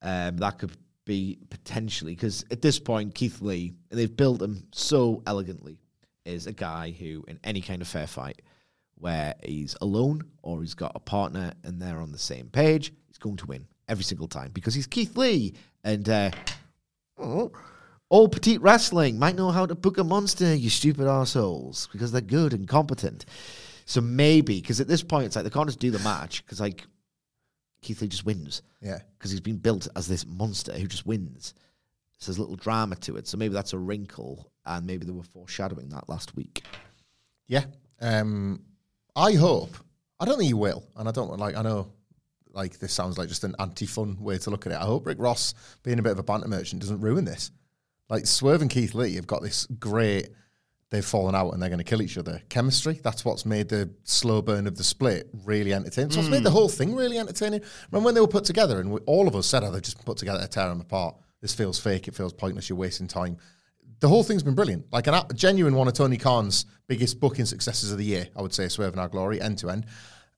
Um, 0.00 0.36
that 0.38 0.58
could 0.58 0.72
be 1.04 1.38
potentially 1.50 2.14
because 2.14 2.44
at 2.50 2.62
this 2.62 2.78
point, 2.78 3.14
Keith 3.14 3.40
Lee, 3.40 3.74
and 3.90 3.98
they've 3.98 4.16
built 4.16 4.40
him 4.40 4.66
so 4.72 5.22
elegantly, 5.26 5.78
is 6.24 6.46
a 6.46 6.52
guy 6.52 6.90
who, 6.90 7.24
in 7.28 7.38
any 7.44 7.60
kind 7.60 7.82
of 7.82 7.88
fair 7.88 8.06
fight, 8.06 8.42
where 8.94 9.34
he's 9.42 9.76
alone 9.80 10.22
or 10.42 10.60
he's 10.60 10.74
got 10.74 10.92
a 10.94 11.00
partner 11.00 11.52
and 11.64 11.80
they're 11.80 12.00
on 12.00 12.12
the 12.12 12.18
same 12.18 12.48
page, 12.48 12.92
he's 13.08 13.18
going 13.18 13.36
to 13.36 13.46
win 13.46 13.66
every 13.88 14.04
single 14.04 14.28
time 14.28 14.50
because 14.52 14.74
he's 14.74 14.86
Keith 14.86 15.16
Lee. 15.16 15.54
And 15.82 16.08
uh, 16.08 16.30
oh, 17.18 17.50
All 18.08 18.28
Elite 18.28 18.60
Wrestling 18.60 19.18
might 19.18 19.34
know 19.34 19.50
how 19.50 19.66
to 19.66 19.74
book 19.74 19.98
a 19.98 20.04
monster, 20.04 20.54
you 20.54 20.70
stupid 20.70 21.08
assholes, 21.08 21.88
because 21.92 22.12
they're 22.12 22.20
good 22.20 22.52
and 22.52 22.68
competent. 22.68 23.24
So 23.84 24.00
maybe, 24.00 24.60
because 24.60 24.80
at 24.80 24.88
this 24.88 25.02
point, 25.02 25.26
it's 25.26 25.36
like 25.36 25.44
they 25.44 25.50
can't 25.50 25.68
just 25.68 25.78
do 25.80 25.90
the 25.90 25.98
match 26.00 26.44
because, 26.44 26.60
like, 26.60 26.84
Keith 27.82 28.00
Lee 28.00 28.08
just 28.08 28.24
wins 28.24 28.62
Yeah. 28.80 29.00
because 29.18 29.30
he's 29.32 29.40
been 29.40 29.56
built 29.56 29.88
as 29.96 30.06
this 30.06 30.24
monster 30.24 30.72
who 30.72 30.86
just 30.86 31.04
wins. 31.04 31.52
So 32.18 32.30
there's 32.30 32.38
a 32.38 32.40
little 32.40 32.56
drama 32.56 32.94
to 32.96 33.16
it. 33.16 33.26
So 33.26 33.36
maybe 33.36 33.54
that's 33.54 33.72
a 33.72 33.78
wrinkle, 33.78 34.50
and 34.64 34.86
maybe 34.86 35.04
they 35.04 35.12
were 35.12 35.24
foreshadowing 35.24 35.88
that 35.88 36.08
last 36.08 36.36
week. 36.36 36.64
Yeah. 37.48 37.64
Um, 38.00 38.62
I 39.16 39.32
hope. 39.32 39.76
I 40.20 40.24
don't 40.24 40.38
think 40.38 40.48
you 40.48 40.56
will, 40.56 40.84
and 40.96 41.08
I 41.08 41.12
don't 41.12 41.36
like. 41.38 41.56
I 41.56 41.62
know, 41.62 41.90
like 42.52 42.78
this 42.78 42.92
sounds 42.92 43.18
like 43.18 43.28
just 43.28 43.42
an 43.42 43.56
anti-fun 43.58 44.18
way 44.22 44.38
to 44.38 44.50
look 44.50 44.66
at 44.66 44.72
it. 44.72 44.76
I 44.78 44.84
hope 44.84 45.04
Rick 45.06 45.18
Ross, 45.20 45.54
being 45.82 45.98
a 45.98 46.02
bit 46.02 46.12
of 46.12 46.18
a 46.20 46.22
banter 46.22 46.46
merchant, 46.46 46.80
doesn't 46.82 47.00
ruin 47.00 47.24
this. 47.24 47.50
Like 48.08 48.26
Swerve 48.26 48.62
and 48.62 48.70
Keith 48.70 48.94
Lee 48.94 49.16
have 49.16 49.26
got 49.26 49.42
this 49.42 49.66
great. 49.66 50.28
They've 50.92 51.04
fallen 51.04 51.34
out 51.34 51.52
and 51.52 51.60
they're 51.60 51.68
going 51.68 51.78
to 51.78 51.84
kill 51.84 52.02
each 52.02 52.18
other. 52.18 52.40
Chemistry. 52.48 53.00
That's 53.02 53.24
what's 53.24 53.44
made 53.44 53.68
the 53.68 53.90
slow 54.04 54.42
burn 54.42 54.66
of 54.66 54.76
the 54.76 54.84
split 54.84 55.28
really 55.44 55.72
entertaining. 55.72 56.10
So 56.10 56.20
it's 56.20 56.28
what's 56.28 56.30
made 56.30 56.44
the 56.44 56.50
whole 56.50 56.68
thing 56.68 56.94
really 56.94 57.18
entertaining. 57.18 57.62
Remember 57.90 58.04
when 58.04 58.14
they 58.14 58.20
were 58.20 58.28
put 58.28 58.44
together 58.44 58.78
and 58.78 58.92
we, 58.92 59.00
all 59.06 59.26
of 59.26 59.34
us 59.34 59.46
said, 59.46 59.64
"Oh, 59.64 59.72
they've 59.72 59.82
just 59.82 60.04
put 60.04 60.18
together 60.18 60.40
to 60.40 60.48
tear 60.48 60.68
them 60.68 60.80
apart." 60.80 61.16
This 61.40 61.54
feels 61.54 61.80
fake. 61.80 62.06
It 62.06 62.14
feels 62.14 62.32
pointless. 62.32 62.68
You're 62.68 62.78
wasting 62.78 63.08
time 63.08 63.38
the 64.02 64.08
whole 64.08 64.24
thing's 64.24 64.42
been 64.42 64.56
brilliant. 64.56 64.92
Like 64.92 65.06
an, 65.06 65.14
a 65.14 65.26
genuine 65.32 65.76
one 65.76 65.86
of 65.86 65.94
Tony 65.94 66.18
Khan's 66.18 66.66
biggest 66.88 67.20
booking 67.20 67.46
successes 67.46 67.92
of 67.92 67.98
the 67.98 68.04
year, 68.04 68.28
I 68.36 68.42
would 68.42 68.52
say, 68.52 68.68
Swerve 68.68 68.92
and 68.92 69.00
Our 69.00 69.08
Glory, 69.08 69.40
end 69.40 69.58
to 69.58 69.70
end. 69.70 69.86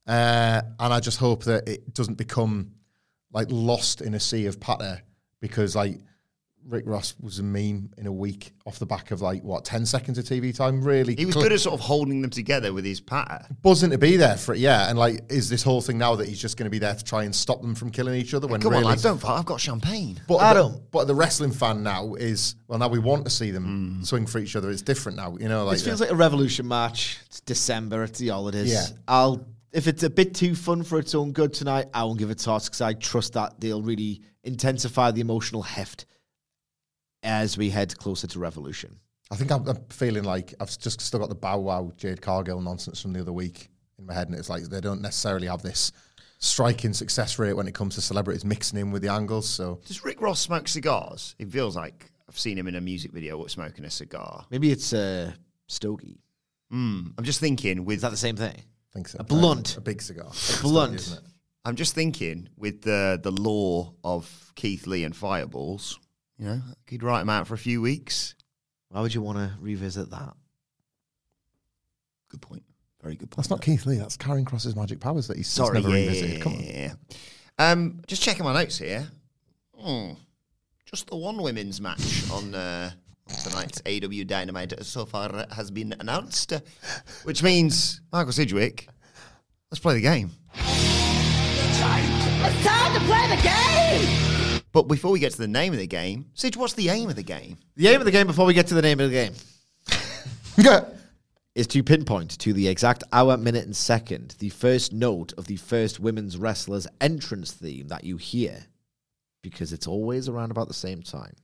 Uh, 0.07 0.61
and 0.79 0.93
I 0.93 1.01
just 1.01 1.19
hope 1.19 1.45
that 1.45 1.67
it 1.67 1.95
doesn't 1.95 2.17
become 2.17 2.73
like 3.33 3.49
lost 3.51 4.03
in 4.03 4.13
a 4.13 4.21
sea 4.21 4.47
of 4.47 4.61
patter 4.61 5.01
because 5.41 5.75
like 5.75 5.99
Rick 6.67 6.85
Ross 6.87 7.15
was 7.21 7.39
a 7.39 7.43
meme 7.43 7.91
in 7.99 8.07
a 8.07 8.13
week 8.13 8.53
off 8.65 8.79
the 8.79 8.87
back 8.87 9.11
of 9.11 9.21
like 9.21 9.43
what 9.43 9.65
ten 9.65 9.85
seconds 9.85 10.19
of 10.19 10.25
TV 10.25 10.55
time. 10.55 10.83
Really, 10.83 11.15
He 11.15 11.27
was 11.27 11.35
cl- 11.35 11.45
good 11.45 11.53
at 11.53 11.61
sort 11.61 11.75
of 11.75 11.81
holding 11.81 12.23
them 12.23 12.31
together 12.31 12.73
with 12.73 12.85
his 12.85 13.01
patter. 13.01 13.47
buzzing 13.63 13.91
to 13.91 13.99
be 13.99 14.17
there 14.17 14.37
for 14.37 14.55
it. 14.55 14.61
Yeah, 14.61 14.89
and 14.89 14.99
like, 14.99 15.21
is 15.31 15.49
this 15.49 15.63
whole 15.63 15.81
thing 15.81 15.99
now 15.99 16.15
that 16.17 16.29
he's 16.29 16.41
just 16.41 16.57
going 16.57 16.65
to 16.65 16.71
be 16.71 16.79
there 16.79 16.95
to 16.95 17.05
try 17.05 17.25
and 17.25 17.35
stop 17.35 17.61
them 17.61 17.75
from 17.75 17.91
killing 17.91 18.15
each 18.15 18.35
other? 18.35 18.47
When 18.47 18.61
Come 18.61 18.73
really, 18.73 18.85
on, 18.85 18.91
lads, 18.91 19.03
don't 19.03 19.19
fight. 19.19 19.39
I've 19.39 19.45
got 19.45 19.61
champagne. 19.61 20.21
But 20.27 20.43
Adam. 20.43 20.73
The, 20.73 20.79
but 20.91 21.07
the 21.07 21.15
wrestling 21.15 21.53
fan 21.53 21.83
now 21.83 22.15
is 22.15 22.57
well. 22.67 22.79
Now 22.79 22.89
we 22.89 22.99
want 22.99 23.25
to 23.25 23.31
see 23.31 23.51
them 23.51 23.65
hmm. 23.99 24.03
swing 24.03 24.27
for 24.27 24.39
each 24.39 24.57
other. 24.57 24.71
It's 24.71 24.83
different 24.83 25.17
now. 25.17 25.37
You 25.39 25.49
know, 25.49 25.65
like 25.65 25.75
this 25.75 25.85
feels 25.85 25.99
the- 25.99 26.07
like 26.07 26.13
a 26.13 26.17
revolution 26.17 26.67
match. 26.67 27.19
It's 27.27 27.41
December. 27.41 28.05
It's 28.05 28.19
the 28.19 28.29
holidays. 28.29 28.73
Yeah. 28.73 28.97
I'll 29.07 29.47
if 29.73 29.89
it's 29.89 30.05
a 30.05 30.11
bit 30.11 30.35
too 30.35 30.55
fun 30.55 30.85
for 30.85 31.01
its 31.01 31.15
own 31.17 31.33
good 31.33 31.53
tonight, 31.53 31.87
I 31.93 32.05
won't 32.05 32.19
give 32.19 32.31
it 32.31 32.39
toss 32.39 32.69
because 32.69 32.81
I 32.81 32.95
trust 32.95 33.33
that 33.33 33.61
they'll 33.61 33.83
really 33.83 34.23
intensify 34.45 35.11
the 35.11 35.21
emotional 35.21 35.63
heft 35.63 36.07
as 37.25 37.59
we 37.59 37.71
head 37.71 37.97
closer 37.99 38.27
to 38.29 38.39
revolution. 38.39 38.99
I 39.31 39.37
think 39.37 39.51
I'm, 39.51 39.67
I'm 39.67 39.83
feeling 39.89 40.23
like 40.25 40.55
I've 40.61 40.77
just 40.79 41.01
still 41.01 41.19
got 41.21 41.31
the 41.31 41.35
Bow 41.35 41.59
Wow 41.59 41.93
Jade 41.97 42.21
Cargill 42.21 42.61
nonsense 42.61 43.01
from 43.01 43.13
the 43.13 43.21
other 43.21 43.33
week 43.33 43.71
in 43.99 44.07
my 44.07 44.15
head, 44.15 44.29
and 44.29 44.37
it's 44.39 44.51
like 44.51 44.65
they 44.65 44.81
don't 44.81 45.01
necessarily 45.01 45.47
have 45.47 45.63
this 45.63 45.91
striking 46.39 46.93
success 46.93 47.39
rate 47.39 47.55
when 47.55 47.67
it 47.67 47.75
comes 47.75 47.95
to 47.95 48.01
celebrities 48.03 48.45
mixing 48.45 48.79
in 48.79 48.91
with 48.91 49.03
the 49.03 49.09
angles. 49.09 49.49
So 49.49 49.81
Does 49.87 50.05
Rick 50.05 50.21
Ross 50.21 50.41
smoke 50.41 50.69
cigars? 50.69 51.35
It 51.39 51.51
feels 51.51 51.75
like 51.75 52.11
I've 52.29 52.39
seen 52.39 52.59
him 52.59 52.69
in 52.69 52.75
a 52.75 52.81
music 52.81 53.13
video 53.13 53.45
smoking 53.47 53.85
a 53.87 53.91
cigar. 53.91 54.45
Maybe 54.51 54.71
it's 54.71 54.93
a 54.93 55.35
stogie. 55.67 56.21
Mm, 56.73 57.15
I'm 57.17 57.25
just 57.25 57.41
thinking 57.41 57.85
with 57.85 57.97
Is 57.97 58.03
that 58.03 58.11
the 58.11 58.17
same 58.17 58.37
thing? 58.37 58.57
I 58.57 58.93
think 58.93 59.09
so. 59.09 59.19
A 59.21 59.25
blunt. 59.25 59.77
a 59.77 59.81
big 59.81 60.03
cigar, 60.03 60.31
A 60.59 60.63
blunt. 60.63 60.97
isn't 60.97 61.19
it? 61.19 61.25
I'm 61.65 61.77
just 61.77 61.95
thinking 61.95 62.49
with 62.59 62.83
the 62.83 63.19
the 63.23 63.31
law 63.31 63.95
of 64.05 64.53
Keith 64.55 64.87
Lee 64.87 65.05
and 65.05 65.17
Fireballs, 65.17 65.99
you 66.39 66.47
know, 66.47 66.61
I 66.69 66.75
could 66.87 67.03
write 67.03 67.23
him 67.23 67.31
out 67.31 67.47
for 67.47 67.55
a 67.55 67.59
few 67.59 67.81
weeks. 67.81 68.35
Why 68.89 69.01
would 69.01 69.15
you 69.15 69.23
want 69.23 69.39
to 69.39 69.53
revisit 69.61 70.11
that? 70.11 70.35
Good 72.29 72.43
point. 72.43 72.63
Very 73.03 73.17
good 73.17 73.31
point. 73.31 73.37
That's 73.37 73.51
not 73.51 73.63
Keith 73.63 73.87
Lee. 73.87 73.97
That's 73.97 74.17
Karrion 74.17 74.45
Kross's 74.45 74.75
magic 74.77 75.01
powers 75.01 75.29
that 75.29 75.37
he's 75.37 75.47
he's 75.47 75.53
Sorry, 75.53 75.81
never 75.81 75.91
yeah, 75.91 76.07
revisited. 76.07 76.43
Come 76.43 76.55
on. 76.55 76.61
yeah, 76.61 76.95
yeah. 77.59 77.71
Um, 77.71 78.01
just 78.07 78.23
checking 78.23 78.45
my 78.45 78.55
notes 78.55 78.79
here. 78.79 79.07
Hmm. 79.79 80.13
Just 80.87 81.09
the 81.09 81.17
one 81.17 81.43
women's 81.43 81.81
match 81.81 82.31
on 82.31 82.55
uh, 82.55 82.91
tonight's 83.43 83.81
AEW 83.83 84.27
Dynamite 84.27 84.85
so 84.85 85.05
far 85.07 85.47
has 85.51 85.71
been 85.71 85.95
announced, 85.99 86.53
which 87.25 87.43
means 87.43 88.01
Michael 88.13 88.33
Sidgwick. 88.33 88.89
Let's 89.71 89.81
play 89.81 89.95
the 89.95 90.01
game. 90.01 90.31
It's 92.47 92.65
time 92.65 92.95
to 92.95 93.01
play 93.01 93.37
the 93.37 93.43
game! 93.43 94.34
But 94.75 94.89
before 94.89 95.13
we 95.13 95.21
get 95.21 95.31
to 95.31 95.39
the 95.39 95.47
name 95.47 95.73
of 95.73 95.79
the 95.79 95.87
game, 95.87 96.27
Sidge, 96.35 96.57
what's 96.57 96.75
the 96.75 96.89
aim 96.89 97.09
of 97.09 97.15
the 97.15 97.23
game? 97.23 97.59
The 97.77 97.87
aim 97.87 98.01
of 98.01 98.07
the 98.07 98.11
game 98.11 98.27
before 98.27 98.45
we 98.45 98.55
get 98.55 98.67
to 98.67 98.75
the 98.75 98.83
name 98.83 98.99
of 98.99 99.09
the 99.09 99.15
game. 99.15 99.33
is 101.55 101.69
to 101.69 101.85
pinpoint 101.85 102.37
to 102.41 102.53
the 102.53 102.67
exact 102.67 103.05
hour, 103.13 103.37
minute, 103.37 103.65
and 103.65 103.77
second 103.77 104.35
the 104.41 104.49
first 104.49 104.93
note 104.93 105.33
of 105.39 105.47
the 105.47 105.55
first 105.55 106.01
women's 106.01 106.37
wrestler's 106.37 106.89
entrance 107.01 107.53
theme 107.53 107.87
that 107.87 108.03
you 108.03 108.17
hear, 108.17 108.65
because 109.43 109.73
it's 109.73 109.87
always 109.87 110.29
around 110.29 110.51
about 110.51 110.67
the 110.67 110.75
same 110.75 111.01
time. 111.03 111.37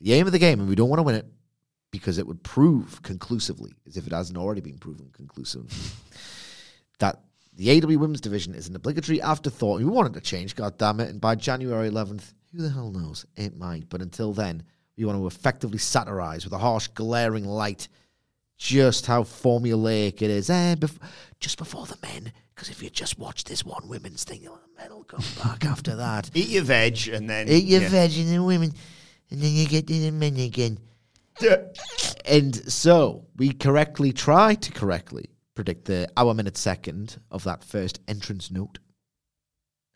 The 0.00 0.12
aim 0.12 0.26
of 0.26 0.32
the 0.32 0.40
game, 0.40 0.58
and 0.58 0.68
we 0.68 0.74
don't 0.74 0.88
want 0.88 0.98
to 0.98 1.04
win 1.04 1.14
it 1.14 1.26
because 1.92 2.18
it 2.18 2.26
would 2.26 2.42
prove 2.42 3.00
conclusively, 3.04 3.72
as 3.86 3.96
if 3.96 4.04
it 4.04 4.12
hasn't 4.12 4.36
already 4.36 4.60
been 4.60 4.78
proven 4.78 5.10
conclusively, 5.12 5.70
that 6.98 7.20
the 7.54 7.68
AEW 7.68 7.98
Women's 7.98 8.20
Division 8.20 8.52
is 8.52 8.66
an 8.66 8.74
obligatory 8.74 9.22
afterthought. 9.22 9.78
We 9.78 9.84
want 9.84 10.08
it 10.08 10.18
to 10.18 10.20
change, 10.20 10.56
God 10.56 10.76
damn 10.76 10.98
it. 10.98 11.10
And 11.10 11.20
by 11.20 11.36
January 11.36 11.88
11th, 11.88 12.32
who 12.54 12.62
the 12.62 12.70
hell 12.70 12.90
knows? 12.90 13.26
It 13.36 13.56
might. 13.56 13.88
But 13.88 14.02
until 14.02 14.32
then, 14.32 14.62
we 14.96 15.04
want 15.04 15.18
to 15.18 15.26
effectively 15.26 15.78
satirize 15.78 16.44
with 16.44 16.52
a 16.52 16.58
harsh, 16.58 16.88
glaring 16.88 17.44
light 17.44 17.88
just 18.56 19.06
how 19.06 19.24
formulaic 19.24 20.22
it 20.22 20.30
is. 20.30 20.48
Eh, 20.48 20.76
bef- 20.76 20.98
just 21.40 21.58
before 21.58 21.86
the 21.86 21.98
men, 22.02 22.32
because 22.54 22.68
if 22.70 22.82
you 22.82 22.88
just 22.90 23.18
watch 23.18 23.44
this 23.44 23.64
one 23.64 23.88
women's 23.88 24.22
thing, 24.24 24.42
the 24.42 24.50
men 24.78 24.90
will 24.90 25.02
come 25.04 25.24
back 25.42 25.64
after 25.64 25.96
that. 25.96 26.30
Eat 26.34 26.48
your 26.48 26.62
veg 26.62 27.08
and 27.08 27.28
then 27.28 27.48
Eat 27.48 27.64
your 27.64 27.82
yeah. 27.82 27.88
veg 27.88 28.12
and 28.16 28.32
the 28.32 28.42
women, 28.42 28.72
and 29.30 29.40
then 29.40 29.52
you 29.52 29.66
get 29.66 29.86
to 29.88 29.92
the 30.00 30.10
men 30.12 30.36
again. 30.36 30.78
and 32.26 32.54
so 32.72 33.26
we 33.36 33.52
correctly 33.52 34.12
try 34.12 34.54
to 34.54 34.70
correctly 34.72 35.30
predict 35.56 35.86
the 35.86 36.08
hour, 36.16 36.32
minute, 36.34 36.56
second 36.56 37.20
of 37.30 37.42
that 37.44 37.64
first 37.64 38.00
entrance 38.06 38.50
note. 38.50 38.78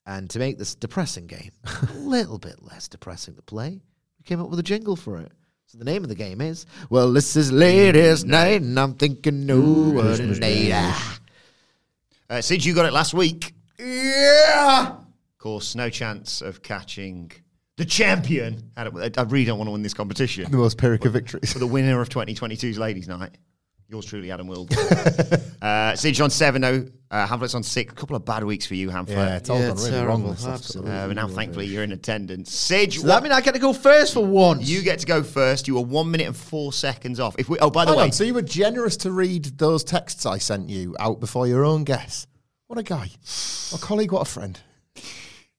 And 0.09 0.31
to 0.31 0.39
make 0.39 0.57
this 0.57 0.75
depressing 0.75 1.27
game 1.27 1.51
a 1.65 1.93
little 1.99 2.39
bit 2.39 2.63
less 2.63 2.89
depressing 2.89 3.35
to 3.37 3.43
play, 3.43 3.83
we 4.19 4.25
came 4.25 4.41
up 4.41 4.49
with 4.49 4.59
a 4.59 4.63
jingle 4.63 4.97
for 4.97 5.19
it. 5.19 5.31
So 5.67 5.77
the 5.77 5.85
name 5.85 6.03
of 6.03 6.09
the 6.09 6.15
game 6.15 6.41
is 6.41 6.65
Well, 6.89 7.13
this 7.13 7.37
is 7.37 7.53
ladies' 7.53 8.25
night, 8.25 8.63
and 8.63 8.81
I'm 8.81 8.95
thinking, 8.95 9.45
no, 9.45 9.61
what 9.61 10.19
a 10.19 10.27
night. 10.27 10.71
Ah. 10.73 11.19
Uh, 12.31 12.41
Sid, 12.41 12.65
you 12.65 12.75
got 12.75 12.87
it 12.87 12.95
last 12.95 13.13
week. 13.13 13.53
Yeah. 13.79 14.93
Of 14.93 15.39
course, 15.39 15.75
no 15.75 15.91
chance 15.91 16.41
of 16.41 16.63
catching 16.63 17.31
the 17.77 17.85
champion. 17.85 18.71
I, 18.79 18.85
don't- 18.85 19.19
I 19.19 19.23
really 19.25 19.45
don't 19.45 19.59
want 19.59 19.69
to 19.69 19.73
win 19.73 19.83
this 19.83 19.95
competition. 19.95 20.51
The 20.51 20.57
most 20.57 20.79
Pyrrhic 20.79 21.05
of 21.05 21.13
victories. 21.13 21.53
For 21.53 21.59
the 21.59 21.67
winner 21.67 22.01
of 22.01 22.09
2022's 22.09 22.79
Ladies' 22.79 23.09
Night, 23.09 23.37
yours 23.89 24.05
truly, 24.05 24.31
Adam 24.31 24.47
Wilde. 24.47 24.73
uh, 25.63 25.97
Sid 25.97 26.21
on 26.21 26.31
seven, 26.31 26.63
though. 26.63 26.87
Uh, 27.11 27.27
Hamflett's 27.27 27.55
on 27.55 27.63
six. 27.63 27.91
A 27.93 27.97
couple 27.97 28.17
of 28.17 28.25
bad 28.25 28.45
weeks 28.45 28.67
for 28.67 28.75
you, 28.75 28.91
Hamflett. 28.91 29.09
Yeah, 29.17 29.37
it's 29.37 29.49
all 29.49 29.59
Yeah, 29.59 29.69
gone 29.69 29.77
really 29.79 29.91
terrible, 29.91 30.19
wrong. 30.25 30.31
This 30.35 30.47
absolutely. 30.47 30.93
Uh, 30.93 31.07
but 31.07 31.17
now, 31.17 31.27
thankfully, 31.29 31.67
you're 31.67 31.83
in 31.83 31.93
attendance. 31.93 32.53
Sid, 32.53 32.93
So 32.93 33.07
that 33.07 33.23
mean 33.23 33.33
I 33.33 33.41
get 33.41 33.55
to 33.55 33.61
go 33.61 33.73
first 33.73 34.13
for 34.15 34.25
once? 34.27 34.69
you 34.69 34.83
get 34.83 34.99
to 35.01 35.07
go 35.07 35.23
first. 35.23 35.67
You 35.69 35.77
were 35.77 35.81
one 35.83 36.11
minute 36.11 36.27
and 36.27 36.37
four 36.37 36.73
seconds 36.73 37.19
off. 37.19 37.35
If 37.39 37.49
we, 37.49 37.59
oh, 37.61 37.71
by 37.71 37.85
the 37.87 37.93
Hang 37.93 37.99
way, 37.99 38.05
on, 38.05 38.13
so 38.13 38.25
you 38.25 38.35
were 38.35 38.43
generous 38.43 38.97
to 38.99 39.11
read 39.11 39.45
those 39.59 39.85
texts 39.85 40.27
I 40.27 40.37
sent 40.39 40.69
you 40.69 40.95
out 41.01 41.19
before 41.21 41.47
your 41.47 41.65
own 41.65 41.85
guess. 41.85 42.27
What 42.67 42.79
a 42.79 42.83
guy. 42.83 43.09
A 43.75 43.79
colleague, 43.79 44.13
what 44.13 44.21
a 44.21 44.31
friend. 44.31 44.61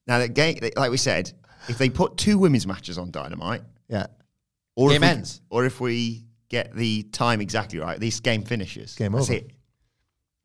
now 0.05 0.19
the 0.19 0.27
game, 0.27 0.59
like 0.75 0.91
we 0.91 0.97
said, 0.97 1.31
if 1.67 1.79
they 1.79 1.89
put 1.89 2.15
two 2.17 2.37
women's 2.37 2.67
matches 2.67 2.99
on 2.99 3.09
Dynamite, 3.09 3.63
Yeah. 3.87 4.05
or 4.75 4.89
Game 4.89 4.97
if 5.01 5.01
we, 5.01 5.07
ends. 5.15 5.41
or 5.49 5.65
if 5.65 5.81
we 5.81 6.25
get 6.49 6.75
the 6.75 7.03
time 7.03 7.41
exactly 7.41 7.79
right, 7.79 7.99
this 7.99 8.19
game 8.19 8.43
finishes. 8.43 8.95
Game 8.95 9.13
That's 9.13 9.29
over. 9.29 9.39
it. 9.39 9.51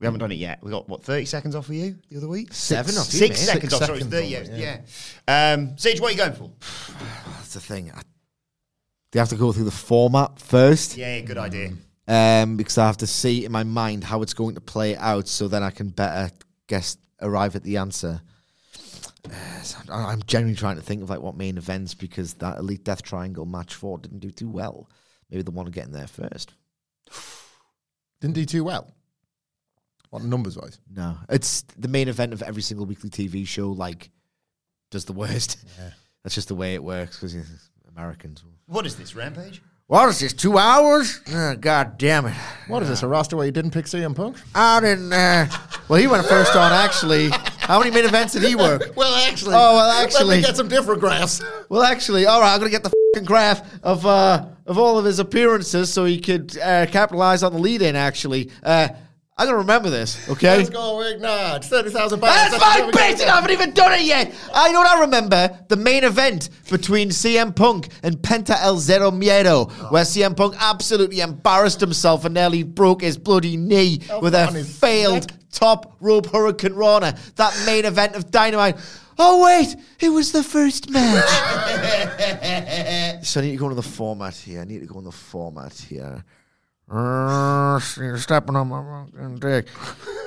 We 0.00 0.06
haven't 0.06 0.20
done 0.20 0.32
it 0.32 0.36
yet. 0.38 0.58
We 0.62 0.70
got 0.70 0.88
what 0.88 1.02
thirty 1.02 1.24
seconds 1.24 1.54
off 1.54 1.66
for 1.66 1.74
you 1.74 1.96
the 2.10 2.18
other 2.18 2.28
week. 2.28 2.52
Seven 2.52 2.96
off 2.96 3.12
you, 3.12 3.18
Six 3.20 3.40
mate. 3.40 3.46
seconds 3.46 3.72
Six 3.72 3.74
off. 3.74 3.86
Sorry, 3.86 4.00
thirty. 4.00 4.36
on 4.36 4.44
Yeah. 4.44 4.50
it, 4.52 4.84
yeah. 5.28 5.52
Um, 5.54 5.78
Sidge, 5.78 6.00
what 6.00 6.08
are 6.08 6.12
you 6.12 6.18
going 6.18 6.32
for? 6.34 6.50
That's 7.36 7.54
the 7.54 7.60
thing. 7.60 7.90
I, 7.94 8.02
they 9.12 9.18
have 9.20 9.28
to 9.30 9.36
go 9.36 9.52
through 9.52 9.64
the 9.64 9.70
format 9.70 10.38
first. 10.40 10.96
Yeah, 10.96 11.20
good 11.20 11.38
idea. 11.38 11.72
um, 12.08 12.56
because 12.56 12.76
I 12.76 12.86
have 12.86 12.96
to 12.98 13.06
see 13.06 13.44
in 13.44 13.52
my 13.52 13.62
mind 13.62 14.04
how 14.04 14.20
it's 14.22 14.34
going 14.34 14.56
to 14.56 14.60
play 14.60 14.96
out, 14.96 15.28
so 15.28 15.48
then 15.48 15.62
I 15.62 15.70
can 15.70 15.88
better 15.88 16.30
guess 16.66 16.96
arrive 17.22 17.54
at 17.56 17.62
the 17.62 17.76
answer. 17.78 18.20
Uh, 19.30 19.30
so 19.62 19.78
I'm 19.90 20.22
genuinely 20.26 20.58
trying 20.58 20.76
to 20.76 20.82
think 20.82 21.02
of 21.02 21.08
like 21.08 21.20
what 21.20 21.36
main 21.36 21.56
events 21.56 21.94
because 21.94 22.34
that 22.34 22.58
Elite 22.58 22.84
Death 22.84 23.02
Triangle 23.02 23.46
match 23.46 23.74
four 23.74 23.98
didn't 23.98 24.18
do 24.18 24.32
too 24.32 24.50
well. 24.50 24.90
Maybe 25.34 25.42
the 25.42 25.50
one 25.50 25.66
getting 25.66 25.90
there 25.90 26.06
first. 26.06 26.54
Didn't 28.20 28.36
do 28.36 28.44
too 28.44 28.62
well. 28.62 28.88
What 30.10 30.22
numbers 30.22 30.56
wise? 30.56 30.78
No, 30.88 31.16
it's 31.28 31.62
the 31.76 31.88
main 31.88 32.06
event 32.06 32.32
of 32.32 32.40
every 32.40 32.62
single 32.62 32.86
weekly 32.86 33.10
TV 33.10 33.44
show. 33.44 33.72
Like, 33.72 34.10
does 34.92 35.06
the 35.06 35.12
worst. 35.12 35.58
Yeah. 35.78 35.90
That's 36.22 36.36
just 36.36 36.48
the 36.48 36.54
way 36.54 36.74
it 36.74 36.82
works 36.82 37.16
because 37.18 37.36
Americans. 37.94 38.44
What 38.66 38.86
is 38.86 38.94
this 38.96 39.14
Rampage? 39.16 39.60
What 39.88 40.08
is 40.08 40.20
this? 40.20 40.32
Two 40.32 40.56
hours? 40.56 41.20
Oh, 41.30 41.54
God 41.56 41.98
damn 41.98 42.24
it! 42.26 42.34
What 42.68 42.82
is 42.82 42.88
this, 42.88 43.02
a 43.02 43.08
roster 43.08 43.36
where 43.36 43.44
you 43.44 43.52
didn't 43.52 43.72
pick 43.72 43.84
CM 43.86 44.14
Punk? 44.16 44.38
I 44.54 44.80
didn't. 44.80 45.12
Uh, 45.12 45.48
well, 45.88 46.00
he 46.00 46.06
went 46.06 46.24
first 46.26 46.54
on 46.54 46.72
actually. 46.72 47.28
How 47.58 47.80
many 47.80 47.90
main 47.90 48.04
events 48.04 48.34
did 48.34 48.44
he 48.44 48.54
work? 48.54 48.92
Well, 48.96 49.14
actually. 49.28 49.54
Oh, 49.54 49.74
well, 49.74 49.88
Let 49.88 50.04
actually. 50.04 50.36
me 50.36 50.42
get 50.42 50.56
some 50.56 50.68
different 50.68 51.00
graphs. 51.00 51.42
Well, 51.68 51.82
actually, 51.82 52.24
all 52.24 52.40
right. 52.40 52.54
I'm 52.54 52.60
gonna 52.60 52.70
get 52.70 52.84
the 52.84 52.90
fucking 52.90 53.03
graph 53.20 53.62
of 53.82 54.06
uh, 54.06 54.46
of 54.66 54.78
all 54.78 54.98
of 54.98 55.04
his 55.04 55.18
appearances 55.18 55.92
so 55.92 56.04
he 56.04 56.18
could 56.20 56.56
uh, 56.58 56.86
capitalize 56.86 57.42
on 57.42 57.52
the 57.52 57.58
lead 57.58 57.82
in. 57.82 57.96
Actually, 57.96 58.50
uh, 58.62 58.88
I'm 59.36 59.46
gonna 59.48 59.58
remember 59.58 59.90
this. 59.90 60.28
Okay. 60.28 60.58
Let's 60.58 60.70
go, 60.70 61.02
Ignat. 61.02 61.64
30,000 61.64 62.20
pounds. 62.20 62.34
That's 62.52 62.60
my 62.60 62.88
bit. 62.92 63.20
I 63.20 63.34
haven't 63.34 63.50
even 63.50 63.72
done 63.72 63.92
it 63.92 64.02
yet. 64.02 64.32
I 64.54 64.70
know. 64.70 64.80
I 64.80 65.00
remember 65.00 65.58
the 65.68 65.76
main 65.76 66.04
event 66.04 66.50
between 66.70 67.08
CM 67.08 67.54
Punk 67.54 67.88
and 68.04 68.16
Penta 68.16 68.56
El 68.62 68.76
Zero 68.78 69.10
Miedo, 69.10 69.72
where 69.90 70.04
CM 70.04 70.36
Punk 70.36 70.54
absolutely 70.60 71.18
embarrassed 71.18 71.80
himself 71.80 72.24
and 72.24 72.34
nearly 72.34 72.62
broke 72.62 73.02
his 73.02 73.18
bloody 73.18 73.56
knee 73.56 74.02
with 74.22 74.36
a 74.36 74.46
failed 74.64 75.28
neck. 75.28 75.40
top 75.50 75.96
rope 75.98 76.28
hurricanrana. 76.28 77.18
That 77.34 77.60
main 77.66 77.86
event 77.86 78.14
of 78.14 78.30
Dynamite. 78.30 78.76
Oh 79.18 79.44
wait, 79.44 79.76
it 80.00 80.08
was 80.08 80.32
the 80.32 80.42
first 80.42 80.90
match. 80.90 81.24
so 83.24 83.40
I 83.40 83.44
need 83.44 83.52
to 83.52 83.56
go 83.56 83.66
into 83.66 83.76
the 83.76 83.82
format 83.82 84.34
here. 84.34 84.60
I 84.60 84.64
need 84.64 84.80
to 84.80 84.86
go 84.86 84.98
in 84.98 85.04
the 85.04 85.12
format 85.12 85.72
here. 85.74 86.24
Uh, 86.90 87.80
you're 87.96 88.18
stepping 88.18 88.56
on 88.56 88.68
my 88.68 89.06
fucking 89.12 89.38
dick. 89.38 89.68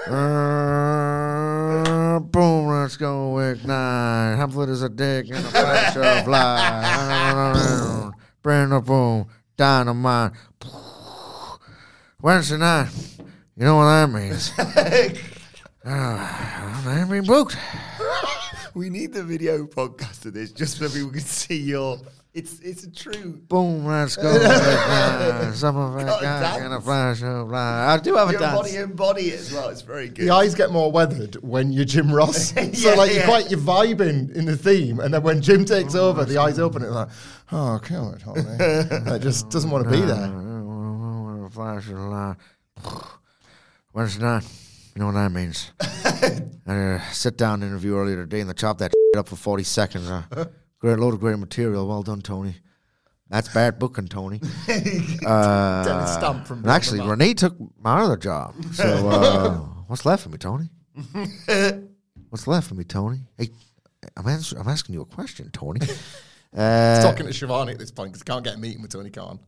Uh, 0.08 2.20
boom, 2.20 2.68
let's 2.68 2.98
go 2.98 3.38
ignite. 3.40 4.38
Hamflett 4.40 4.70
is 4.70 4.82
a 4.82 4.90
dick 4.90 5.30
in 5.30 5.36
a 5.36 5.42
flash 5.42 5.96
of 5.96 6.28
light. 6.34 8.12
Bring 8.42 8.70
the 8.70 8.82
boom, 8.82 9.28
dynamite. 9.56 10.32
Wednesday 12.22 12.58
night. 12.58 12.90
You 13.56 13.66
know 13.66 13.76
what 13.78 13.86
that 13.86 14.10
means? 14.10 14.52
uh, 15.86 15.86
I'm 16.88 17.10
being 17.10 17.24
booked. 17.24 17.56
We 18.78 18.92
need 18.92 19.12
the 19.12 19.24
video 19.24 19.66
podcast 19.66 20.24
of 20.28 20.36
this 20.36 20.52
just 20.52 20.78
so 20.78 20.88
people 20.88 21.10
can 21.10 21.22
see 21.22 21.58
your. 21.58 21.98
It's 22.36 22.60
it's 22.60 22.84
a 22.84 22.92
true. 22.92 23.42
Boom, 23.48 23.88
let's 23.88 24.16
go 24.16 24.30
ignite. 24.36 25.54
Some 25.56 25.78
of 25.78 26.00
it 26.00 26.06
Got 26.06 26.20
a 26.20 26.24
got 26.24 26.60
in 26.60 26.66
a 26.68 26.70
dance. 26.70 26.84
flash 26.84 27.24
of 27.24 27.50
light. 27.50 27.94
I 27.96 27.98
do 27.98 28.16
have 28.16 28.30
a 28.30 28.34
Your 28.34 28.40
dance. 28.42 28.56
body 28.56 28.76
embody 28.76 29.30
it 29.30 29.40
as 29.40 29.52
well. 29.52 29.70
It's 29.70 29.82
very 29.82 30.10
good. 30.10 30.28
The 30.28 30.30
eyes 30.30 30.54
get 30.54 30.70
more 30.70 30.92
weathered 30.92 31.38
when 31.38 31.72
you're 31.74 31.86
Jim 31.86 32.14
Ross. 32.14 32.50
so 32.54 32.62
Yeah, 32.62 32.94
like 32.94 33.16
you're 33.16 33.26
quite 33.26 33.50
you're 33.50 33.60
vibing 33.60 34.32
in 34.36 34.46
the 34.46 34.56
theme, 34.56 35.00
and 35.00 35.12
then 35.12 35.24
when 35.24 35.42
Jim 35.42 35.66
takes 35.66 35.96
oh, 35.96 36.10
over, 36.10 36.24
the 36.24 36.38
eyes 36.38 36.60
open. 36.60 36.84
It's 36.84 36.92
like, 36.92 37.10
oh, 37.52 37.80
kill 37.84 38.14
it, 38.14 38.20
Tommy. 38.20 38.44
it 38.46 39.20
just 39.24 39.50
doesn't 39.50 39.72
want 39.72 39.86
to 39.86 39.90
be 39.90 40.02
there. 40.02 41.50
Flash 41.50 41.88
of 41.88 41.98
light. 41.98 42.36
Wednesday 43.94 44.22
night. 44.22 44.44
You 44.98 45.02
know 45.02 45.12
what 45.12 45.22
that 45.22 45.32
means? 45.32 45.72
I 46.66 46.96
uh, 46.96 47.02
sit 47.12 47.38
down 47.38 47.62
interview 47.62 47.96
earlier 47.96 48.16
today 48.16 48.40
and 48.40 48.50
they 48.50 48.56
chopped 48.56 48.80
that 48.80 48.92
shit 48.92 49.20
up 49.20 49.28
for 49.28 49.36
40 49.36 49.64
seconds. 49.64 50.10
Uh, 50.10 50.24
great 50.80 50.98
load 50.98 51.14
of 51.14 51.20
great 51.20 51.38
material. 51.38 51.88
Well 51.88 52.02
done, 52.02 52.20
Tony. 52.22 52.56
That's 53.30 53.48
bad 53.50 53.78
booking, 53.78 54.08
Tony. 54.08 54.42
Uh, 55.24 55.84
Dennis 55.84 56.14
Stump 56.16 56.48
from 56.48 56.60
and 56.60 56.70
actually, 56.70 57.08
Renee 57.08 57.36
took 57.36 57.56
my 57.80 58.00
other 58.02 58.18
job. 58.18 58.56
So, 58.74 58.86
uh, 59.08 59.58
what's 59.86 60.04
left 60.04 60.24
for 60.24 60.30
me, 60.30 60.40
Tony? 60.40 60.70
What's 62.30 62.48
left 62.48 62.68
for 62.68 62.74
me, 62.74 62.84
Tony? 62.84 63.20
Hey, 63.38 63.50
I'm, 64.16 64.28
ans- 64.28 64.54
I'm 64.54 64.68
asking 64.68 64.96
you 64.96 65.02
a 65.02 65.06
question, 65.06 65.52
Tony. 65.52 65.82
Uh, 66.56 66.96
He's 66.96 67.04
talking 67.04 67.28
to 67.28 67.34
Shivani 67.34 67.74
at 67.74 67.78
this 67.78 67.92
point 67.92 68.14
because 68.14 68.22
he 68.22 68.26
can't 68.26 68.44
get 68.44 68.56
a 68.56 68.58
meeting 68.58 68.82
with 68.82 68.92
Tony 68.92 69.12
Khan. 69.12 69.40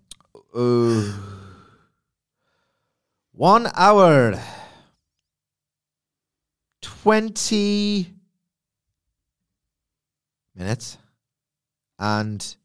Uh, 0.54 1.12
one 3.32 3.68
hour, 3.74 4.40
20 6.82 8.14
minutes, 10.56 10.98
and 11.98 12.56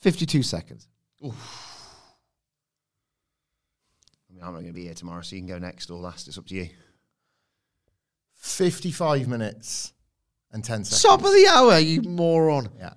52 0.00 0.42
seconds. 0.42 0.88
I 1.22 1.26
mean, 4.30 4.42
I'm 4.42 4.52
not 4.52 4.60
going 4.60 4.66
to 4.66 4.72
be 4.72 4.84
here 4.84 4.94
tomorrow, 4.94 5.22
so 5.22 5.36
you 5.36 5.42
can 5.42 5.48
go 5.48 5.58
next 5.58 5.90
or 5.90 5.98
last. 5.98 6.28
It's 6.28 6.38
up 6.38 6.46
to 6.46 6.54
you. 6.54 6.68
55 8.34 9.26
minutes 9.28 9.92
and 10.52 10.62
10 10.62 10.84
seconds. 10.84 11.02
Top 11.02 11.24
of 11.24 11.32
the 11.32 11.48
hour, 11.50 11.78
you 11.78 12.02
moron. 12.02 12.68
Yeah. 12.78 12.92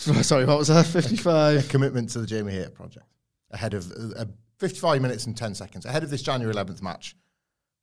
Sorry, 0.22 0.46
what 0.46 0.58
was 0.58 0.68
that? 0.68 0.86
55. 0.86 1.64
A 1.64 1.68
commitment 1.68 2.08
to 2.10 2.20
the 2.20 2.26
Jamie 2.26 2.52
Hayter 2.52 2.70
project 2.70 3.06
ahead 3.50 3.74
of 3.74 3.90
a, 3.90 4.22
a 4.22 4.28
55 4.58 5.02
minutes 5.02 5.26
and 5.26 5.36
10 5.36 5.54
seconds 5.54 5.84
ahead 5.84 6.02
of 6.02 6.10
this 6.10 6.22
January 6.22 6.54
11th 6.54 6.82
match, 6.82 7.16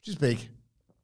which 0.07 0.15
is 0.15 0.19
big. 0.19 0.39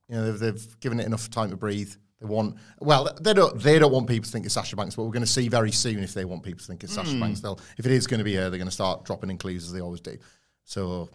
You 0.07 0.15
know, 0.15 0.31
they've, 0.31 0.39
they've 0.39 0.79
given 0.79 0.99
it 0.99 1.05
enough 1.05 1.29
time 1.29 1.49
to 1.49 1.57
breathe. 1.57 1.93
They 2.21 2.27
want 2.27 2.55
well, 2.79 3.09
they 3.19 3.33
don't 3.33 3.61
they 3.61 3.79
don't 3.79 3.91
want 3.91 4.07
people 4.07 4.25
to 4.25 4.31
think 4.31 4.45
it's 4.45 4.53
Sasha 4.53 4.75
Banks, 4.75 4.95
but 4.95 5.03
we're 5.03 5.11
going 5.11 5.25
to 5.25 5.27
see 5.27 5.49
very 5.49 5.71
soon 5.71 6.03
if 6.03 6.13
they 6.13 6.23
want 6.23 6.43
people 6.43 6.59
to 6.59 6.65
think 6.65 6.83
it's 6.83 6.93
Sasha 6.93 7.11
hmm. 7.11 7.19
Banks. 7.19 7.41
They'll 7.41 7.59
if 7.77 7.85
it 7.85 7.91
is 7.91 8.07
going 8.07 8.19
to 8.19 8.23
be 8.23 8.35
her, 8.35 8.49
they're 8.49 8.57
going 8.57 8.65
to 8.65 8.71
start 8.71 9.03
dropping 9.03 9.29
in 9.29 9.37
clues 9.37 9.65
as 9.65 9.73
they 9.73 9.81
always 9.81 9.99
do. 9.99 10.17
So 10.63 11.09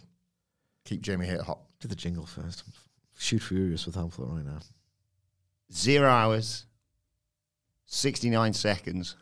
keep 0.85 1.01
Jamie 1.01 1.25
Hayter 1.25 1.43
hot. 1.43 1.59
Do 1.79 1.87
the 1.87 1.95
jingle 1.95 2.25
first. 2.25 2.63
Shoot 3.17 3.41
furious 3.41 3.85
with 3.85 3.95
Hamflett 3.95 4.31
right 4.31 4.45
now. 4.45 4.59
Zero 5.71 6.09
hours, 6.09 6.65
69 7.85 8.53
seconds. 8.53 9.15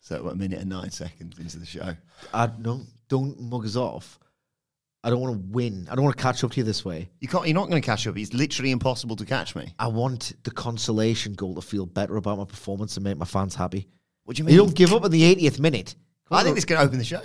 So, 0.00 0.22
what, 0.22 0.34
a 0.34 0.36
minute 0.36 0.60
and 0.60 0.70
nine 0.70 0.90
seconds 0.90 1.38
into 1.38 1.58
the 1.58 1.66
show. 1.66 1.94
I 2.32 2.50
no, 2.58 2.82
don't 3.08 3.38
mug 3.40 3.66
us 3.66 3.76
off. 3.76 4.18
I 5.04 5.10
don't 5.10 5.20
want 5.20 5.34
to 5.34 5.40
win. 5.52 5.86
I 5.90 5.94
don't 5.94 6.04
want 6.04 6.16
to 6.16 6.22
catch 6.22 6.42
up 6.42 6.50
to 6.52 6.56
you 6.56 6.64
this 6.64 6.84
way. 6.84 7.08
You 7.20 7.28
can't, 7.28 7.46
you're 7.46 7.54
not 7.54 7.68
going 7.70 7.80
to 7.80 7.86
catch 7.86 8.06
up. 8.06 8.16
It's 8.18 8.32
literally 8.32 8.72
impossible 8.72 9.14
to 9.16 9.24
catch 9.24 9.54
me. 9.54 9.72
I 9.78 9.86
want 9.86 10.32
the 10.42 10.50
consolation 10.50 11.34
goal 11.34 11.54
to 11.54 11.60
feel 11.60 11.86
better 11.86 12.16
about 12.16 12.38
my 12.38 12.44
performance 12.44 12.96
and 12.96 13.04
make 13.04 13.16
my 13.16 13.24
fans 13.24 13.54
happy. 13.54 13.86
What 14.24 14.36
do 14.36 14.42
you 14.42 14.48
You 14.48 14.56
mean? 14.58 14.66
don't 14.66 14.74
give 14.76 14.92
up 14.92 15.04
in 15.04 15.10
the 15.12 15.34
80th 15.34 15.60
minute. 15.60 15.94
I 16.30 16.42
think 16.42 16.56
this 16.56 16.64
can 16.64 16.76
open 16.78 16.98
the 16.98 17.04
show. 17.04 17.20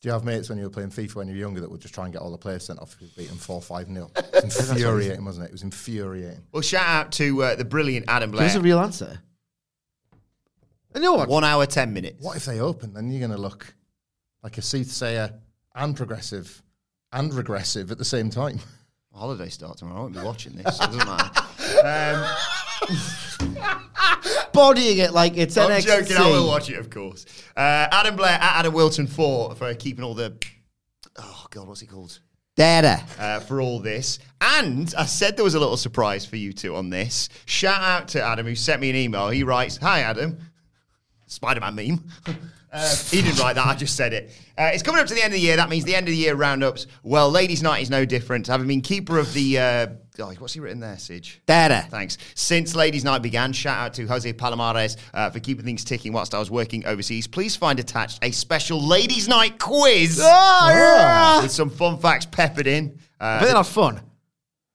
Do 0.00 0.08
you 0.08 0.12
have 0.12 0.24
mates 0.24 0.48
when 0.48 0.58
you 0.58 0.64
were 0.64 0.70
playing 0.70 0.90
FIFA 0.90 1.14
when 1.16 1.28
you 1.28 1.34
were 1.34 1.40
younger 1.40 1.60
that 1.60 1.70
would 1.70 1.80
just 1.80 1.94
try 1.94 2.04
and 2.04 2.12
get 2.12 2.20
all 2.20 2.30
the 2.30 2.36
players 2.36 2.64
sent 2.66 2.78
off 2.78 2.94
if 2.94 3.00
you 3.02 3.08
beat 3.16 3.28
them 3.28 3.38
4 3.38 3.62
5 3.62 3.86
0? 3.88 4.10
It's 4.34 4.68
infuriating, 4.70 5.24
wasn't 5.24 5.44
it? 5.46 5.48
It 5.48 5.52
was 5.52 5.62
infuriating. 5.62 6.42
Well, 6.52 6.60
shout 6.62 6.86
out 6.86 7.12
to 7.12 7.42
uh, 7.42 7.54
the 7.56 7.64
brilliant 7.64 8.06
Adam 8.08 8.30
Give 8.30 8.40
us 8.40 8.52
Blair. 8.52 8.60
a 8.60 8.62
real 8.64 8.80
answer. 8.80 9.20
And 10.94 11.02
you 11.02 11.10
know 11.10 11.14
what? 11.16 11.28
One 11.28 11.44
hour, 11.44 11.64
10 11.66 11.92
minutes. 11.92 12.22
What 12.22 12.36
if 12.36 12.44
they 12.44 12.60
open? 12.60 12.92
Then 12.92 13.10
you're 13.10 13.20
going 13.26 13.30
to 13.36 13.40
look 13.40 13.74
like 14.44 14.58
a 14.58 14.62
soothsayer 14.62 15.32
and 15.74 15.96
progressive 15.96 16.62
and 17.12 17.32
regressive 17.34 17.90
at 17.90 17.98
the 17.98 18.04
same 18.04 18.30
time. 18.30 18.60
Holiday 19.12 19.48
starts 19.48 19.80
tomorrow. 19.80 19.98
I 19.98 20.02
won't 20.02 20.14
be 20.14 20.20
watching 20.20 20.52
this. 20.52 20.76
So 20.76 20.84
it 20.84 20.92
doesn't 20.92 21.06
matter. 21.06 22.36
Bodying 24.52 24.98
it 24.98 25.12
like 25.12 25.36
it's 25.36 25.56
I'm 25.56 25.70
NXT. 25.70 25.86
joking. 25.86 26.16
I 26.16 26.28
will 26.28 26.46
watch 26.46 26.68
it, 26.68 26.78
of 26.78 26.90
course. 26.90 27.24
Uh, 27.56 27.88
Adam 27.90 28.16
Blair 28.16 28.32
at 28.32 28.58
Adam 28.58 28.74
Wilton 28.74 29.06
for 29.06 29.54
for 29.54 29.72
keeping 29.74 30.04
all 30.04 30.14
the. 30.14 30.36
Oh 31.16 31.46
God, 31.50 31.66
what's 31.68 31.80
he 31.80 31.86
called? 31.86 32.18
Data. 32.56 33.02
Uh, 33.18 33.40
for 33.40 33.60
all 33.60 33.80
this, 33.80 34.18
and 34.40 34.92
I 34.96 35.06
said 35.06 35.36
there 35.36 35.44
was 35.44 35.54
a 35.54 35.60
little 35.60 35.76
surprise 35.76 36.26
for 36.26 36.36
you 36.36 36.52
two 36.52 36.76
on 36.76 36.90
this. 36.90 37.28
Shout 37.46 37.80
out 37.80 38.08
to 38.08 38.22
Adam 38.22 38.46
who 38.46 38.54
sent 38.54 38.80
me 38.80 38.90
an 38.90 38.96
email. 38.96 39.28
He 39.30 39.42
writes, 39.42 39.76
"Hi 39.78 40.00
Adam, 40.00 40.38
Spider-Man 41.26 41.74
meme." 41.74 42.04
Uh, 42.76 42.94
he 43.10 43.22
didn't 43.22 43.38
write 43.38 43.54
that. 43.54 43.66
I 43.66 43.74
just 43.76 43.94
said 43.96 44.12
it. 44.12 44.30
Uh, 44.58 44.70
it's 44.74 44.82
coming 44.82 45.00
up 45.00 45.06
to 45.06 45.14
the 45.14 45.22
end 45.22 45.32
of 45.32 45.38
the 45.38 45.46
year. 45.46 45.56
That 45.56 45.68
means 45.68 45.84
the 45.84 45.94
end 45.94 46.08
of 46.08 46.10
the 46.10 46.16
year 46.16 46.34
roundups. 46.34 46.88
Well, 47.04 47.30
ladies' 47.30 47.62
night 47.62 47.82
is 47.82 47.88
no 47.90 48.04
different. 48.04 48.48
Having 48.48 48.66
been 48.66 48.80
keeper 48.80 49.16
of 49.16 49.32
the. 49.32 49.58
Uh, 49.58 49.86
oh, 50.18 50.32
what's 50.38 50.54
he 50.54 50.60
written 50.60 50.80
there, 50.80 50.98
Sidge? 50.98 51.40
Data. 51.46 51.86
Thanks. 51.88 52.18
Since 52.34 52.74
Ladies' 52.74 53.04
Night 53.04 53.22
began, 53.22 53.52
shout 53.52 53.78
out 53.78 53.94
to 53.94 54.06
Jose 54.06 54.32
Palomares 54.32 54.96
uh, 55.14 55.30
for 55.30 55.38
keeping 55.38 55.64
things 55.64 55.84
ticking 55.84 56.12
whilst 56.12 56.34
I 56.34 56.40
was 56.40 56.50
working 56.50 56.84
overseas. 56.84 57.28
Please 57.28 57.54
find 57.54 57.78
attached 57.78 58.18
a 58.24 58.32
special 58.32 58.84
Ladies' 58.84 59.28
Night 59.28 59.60
quiz 59.60 60.18
Oh, 60.20 60.68
yeah. 60.70 61.42
with 61.42 61.52
some 61.52 61.70
fun 61.70 61.98
facts 61.98 62.26
peppered 62.26 62.66
in. 62.66 62.98
Uh, 63.20 63.38
But 63.38 63.44
they're 63.46 63.54
not 63.54 63.66
fun. 63.68 64.00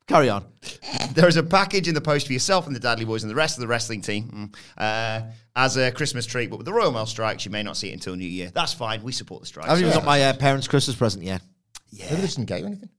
Carry 0.09 0.27
on. 0.27 0.43
there 1.13 1.27
is 1.27 1.37
a 1.37 1.43
package 1.43 1.87
in 1.87 1.93
the 1.93 2.01
post 2.01 2.25
for 2.25 2.33
yourself 2.33 2.65
and 2.65 2.75
the 2.75 2.79
Dudley 2.79 3.05
Boys 3.05 3.21
and 3.21 3.29
the 3.29 3.35
rest 3.35 3.57
of 3.57 3.61
the 3.61 3.67
wrestling 3.67 4.01
team 4.01 4.51
mm, 4.51 4.55
uh, 4.75 5.21
as 5.55 5.77
a 5.77 5.91
Christmas 5.91 6.25
treat. 6.25 6.49
But 6.49 6.57
with 6.57 6.65
the 6.65 6.73
Royal 6.73 6.91
Mail 6.91 7.05
strikes, 7.05 7.45
you 7.45 7.51
may 7.51 7.61
not 7.61 7.77
see 7.77 7.91
it 7.91 7.93
until 7.93 8.15
New 8.15 8.27
Year. 8.27 8.49
That's 8.51 8.73
fine. 8.73 9.03
We 9.03 9.11
support 9.11 9.41
the 9.41 9.45
strikes. 9.45 9.67
I 9.67 9.69
haven't 9.69 9.85
even 9.85 9.93
got 9.95 10.05
my 10.05 10.23
uh, 10.23 10.33
parents' 10.33 10.67
Christmas 10.67 10.97
present 10.97 11.23
yet. 11.23 11.43
Yeah. 11.91 12.05
Maybe 12.05 12.21
they 12.21 12.27
didn't 12.27 12.45
get 12.45 12.59
you 12.59 12.65
anything. 12.65 12.89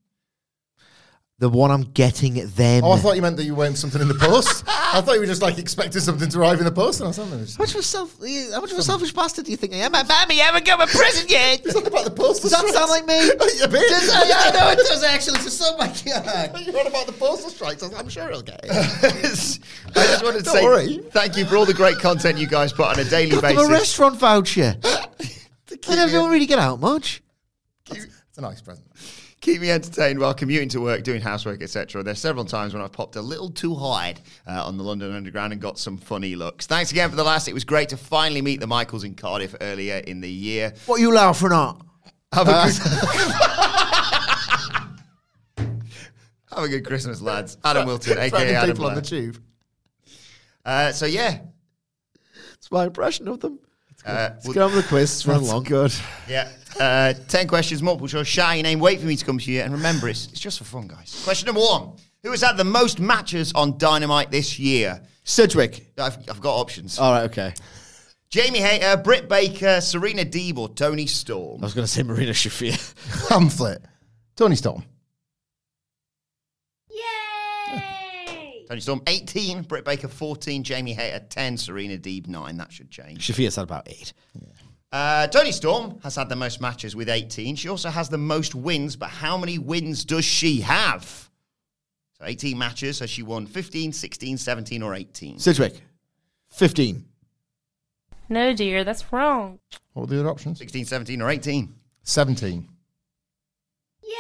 The 1.40 1.48
one 1.48 1.70
I'm 1.70 1.84
getting 1.92 2.34
them. 2.50 2.84
Oh, 2.84 2.92
I 2.92 2.98
thought 2.98 3.16
you 3.16 3.22
meant 3.22 3.38
that 3.38 3.44
you 3.44 3.54
weren't 3.54 3.78
something 3.78 4.02
in 4.02 4.08
the 4.08 4.14
post. 4.14 4.62
I 4.68 5.00
thought 5.00 5.14
you 5.14 5.20
were 5.20 5.26
just 5.26 5.40
like 5.40 5.56
expecting 5.56 6.02
something 6.02 6.28
to 6.28 6.38
arrive 6.38 6.58
in 6.58 6.66
the 6.66 6.70
post 6.70 7.00
or 7.00 7.10
something. 7.14 7.38
How 7.38 7.62
much 7.62 7.70
of 7.72 7.80
a 7.80 7.82
self? 7.82 8.14
How 8.52 8.60
much 8.60 8.72
of 8.72 8.78
a 8.78 8.82
selfish 8.82 9.14
bastard 9.14 9.46
do 9.46 9.50
you 9.50 9.56
think 9.56 9.72
I 9.72 9.76
am? 9.76 9.92
Mammy, 9.92 10.36
you 10.36 10.42
haven't 10.42 10.66
got 10.66 10.78
my 10.78 10.84
present 10.84 11.30
yet. 11.30 11.64
not 11.64 11.86
about 11.86 12.04
the 12.04 12.10
postal 12.10 12.50
Does 12.50 12.60
that 12.60 12.68
strikes. 12.68 12.74
sound 12.76 12.90
like 12.90 13.06
me? 13.06 13.30
a 13.64 13.68
bit. 13.68 13.88
Does, 13.88 14.10
I, 14.10 14.20
I 14.20 14.50
know 14.52 14.70
it 14.72 14.76
does 14.86 15.02
actually. 15.02 15.38
To 15.38 15.50
some, 15.50 15.78
my 15.78 15.86
God. 15.86 16.60
You're 16.66 16.78
on 16.78 16.86
about 16.86 17.06
the 17.06 17.14
postal 17.18 17.48
strikes. 17.48 17.82
I'm 17.84 18.08
sure 18.10 18.28
he'll 18.28 18.42
get 18.42 18.60
it. 18.62 18.70
I 18.72 20.06
just 20.06 20.22
wanted 20.22 20.40
to 20.40 20.44
Don't 20.44 20.54
say 20.56 20.62
worry. 20.62 20.98
thank 21.12 21.38
you 21.38 21.46
for 21.46 21.56
all 21.56 21.64
the 21.64 21.72
great 21.72 21.98
content 21.98 22.36
you 22.36 22.48
guys 22.48 22.74
put 22.74 22.84
on 22.84 22.98
a 22.98 23.04
daily 23.04 23.30
Got 23.30 23.42
basis. 23.44 23.66
a 23.66 23.72
restaurant 23.72 24.16
voucher. 24.18 24.76
I 24.84 26.06
don't 26.06 26.30
really 26.30 26.44
get 26.44 26.58
out 26.58 26.80
much. 26.80 27.22
It's 27.90 28.36
a 28.36 28.42
nice 28.42 28.60
present. 28.60 28.86
Keep 29.40 29.62
me 29.62 29.70
entertained 29.70 30.18
while 30.18 30.34
commuting 30.34 30.68
to 30.68 30.82
work, 30.82 31.02
doing 31.02 31.22
housework, 31.22 31.62
etc. 31.62 32.02
There's 32.02 32.18
several 32.18 32.44
times 32.44 32.74
when 32.74 32.82
I've 32.82 32.92
popped 32.92 33.16
a 33.16 33.22
little 33.22 33.48
too 33.50 33.74
hard 33.74 34.20
uh, 34.46 34.66
on 34.66 34.76
the 34.76 34.84
London 34.84 35.14
Underground 35.14 35.54
and 35.54 35.62
got 35.62 35.78
some 35.78 35.96
funny 35.96 36.36
looks. 36.36 36.66
Thanks 36.66 36.90
again 36.90 37.08
for 37.08 37.16
the 37.16 37.24
last. 37.24 37.48
It 37.48 37.54
was 37.54 37.64
great 37.64 37.88
to 37.88 37.96
finally 37.96 38.42
meet 38.42 38.60
the 38.60 38.66
Michaels 38.66 39.02
in 39.02 39.14
Cardiff 39.14 39.54
earlier 39.62 39.96
in 39.96 40.20
the 40.20 40.30
year. 40.30 40.74
What 40.84 40.98
are 40.98 41.00
you 41.00 41.14
laughing 41.14 41.52
at? 41.52 41.72
Have 42.34 42.48
a 42.48 42.52
good, 42.52 42.76
Have 46.52 46.64
a 46.64 46.68
good 46.68 46.84
Christmas, 46.84 47.22
lads. 47.22 47.56
Adam 47.64 47.86
Wilton, 47.86 48.18
aka 48.18 48.54
Adam 48.54 48.70
people 48.70 48.86
on 48.86 48.94
the 48.94 49.00
tube. 49.02 49.40
Uh, 50.66 50.92
so 50.92 51.06
yeah, 51.06 51.38
It's 52.54 52.70
my 52.70 52.84
impression 52.84 53.26
of 53.26 53.40
them. 53.40 53.58
Uh, 54.04 54.30
Let's 54.32 54.48
get 54.48 54.58
on 54.58 54.74
with 54.74 54.84
the 54.84 54.88
quiz. 54.88 55.10
It's 55.12 55.26
running 55.26 55.46
long. 55.46 55.62
Good. 55.62 55.92
Yeah. 56.28 56.48
Uh, 56.78 57.12
10 57.28 57.48
questions, 57.48 57.82
multiple 57.82 58.06
choice. 58.06 58.26
Shout 58.28 58.54
your 58.54 58.62
name, 58.62 58.78
wait 58.78 59.00
for 59.00 59.06
me 59.06 59.16
to 59.16 59.24
come 59.24 59.38
to 59.38 59.50
you, 59.50 59.60
and 59.60 59.72
remember, 59.72 60.08
it's, 60.08 60.28
it's 60.28 60.38
just 60.40 60.58
for 60.58 60.64
fun, 60.64 60.86
guys. 60.86 61.20
Question 61.24 61.46
number 61.46 61.60
one 61.60 61.96
Who 62.22 62.30
has 62.30 62.42
had 62.42 62.56
the 62.56 62.64
most 62.64 63.00
matches 63.00 63.52
on 63.54 63.76
Dynamite 63.76 64.30
this 64.30 64.58
year? 64.58 65.02
Sidgwick. 65.24 65.92
I've, 65.98 66.16
I've 66.30 66.40
got 66.40 66.54
options. 66.56 66.98
All 66.98 67.12
right, 67.12 67.24
okay. 67.24 67.54
Jamie 68.30 68.60
Hayter, 68.60 68.96
Britt 69.02 69.28
Baker, 69.28 69.80
Serena 69.80 70.24
Deeb, 70.24 70.56
or 70.56 70.68
Toni 70.68 71.06
Storm. 71.06 71.60
I 71.60 71.66
was 71.66 71.74
going 71.74 71.84
to 71.84 71.90
say 71.90 72.04
Marina 72.04 72.30
Shafir. 72.30 72.72
Hamflett. 73.28 73.78
Toni 74.36 74.54
Storm. 74.54 74.84
Yay! 76.90 78.59
Toni 78.70 78.80
Storm, 78.80 79.02
18. 79.08 79.62
Britt 79.62 79.84
Baker, 79.84 80.06
14. 80.06 80.62
Jamie 80.62 80.92
Hayter, 80.92 81.26
10. 81.28 81.56
Serena 81.56 81.98
Deeb, 81.98 82.28
9. 82.28 82.56
That 82.56 82.72
should 82.72 82.88
change. 82.88 83.26
Shafir's 83.26 83.56
had 83.56 83.64
about 83.64 83.88
eight. 83.88 84.12
Uh, 84.92 85.26
Toni 85.26 85.50
Storm 85.50 85.98
has 86.04 86.14
had 86.14 86.28
the 86.28 86.36
most 86.36 86.60
matches 86.60 86.94
with 86.94 87.08
18. 87.08 87.56
She 87.56 87.68
also 87.68 87.90
has 87.90 88.08
the 88.08 88.18
most 88.18 88.54
wins, 88.54 88.94
but 88.94 89.08
how 89.08 89.36
many 89.36 89.58
wins 89.58 90.04
does 90.04 90.24
she 90.24 90.60
have? 90.60 91.28
So 92.16 92.24
18 92.26 92.56
matches. 92.56 93.00
Has 93.00 93.10
she 93.10 93.24
won 93.24 93.44
15, 93.44 93.92
16, 93.92 94.38
17, 94.38 94.82
or 94.84 94.94
18? 94.94 95.40
Sidgwick. 95.40 95.80
15. 96.50 97.04
No, 98.28 98.54
dear, 98.54 98.84
that's 98.84 99.12
wrong. 99.12 99.58
What 99.94 100.02
were 100.02 100.14
the 100.14 100.20
other 100.20 100.30
options? 100.30 100.58
16, 100.58 100.84
17, 100.84 101.20
or 101.20 101.28
18? 101.28 101.74
17. 102.04 102.68
Yay! 104.04 104.10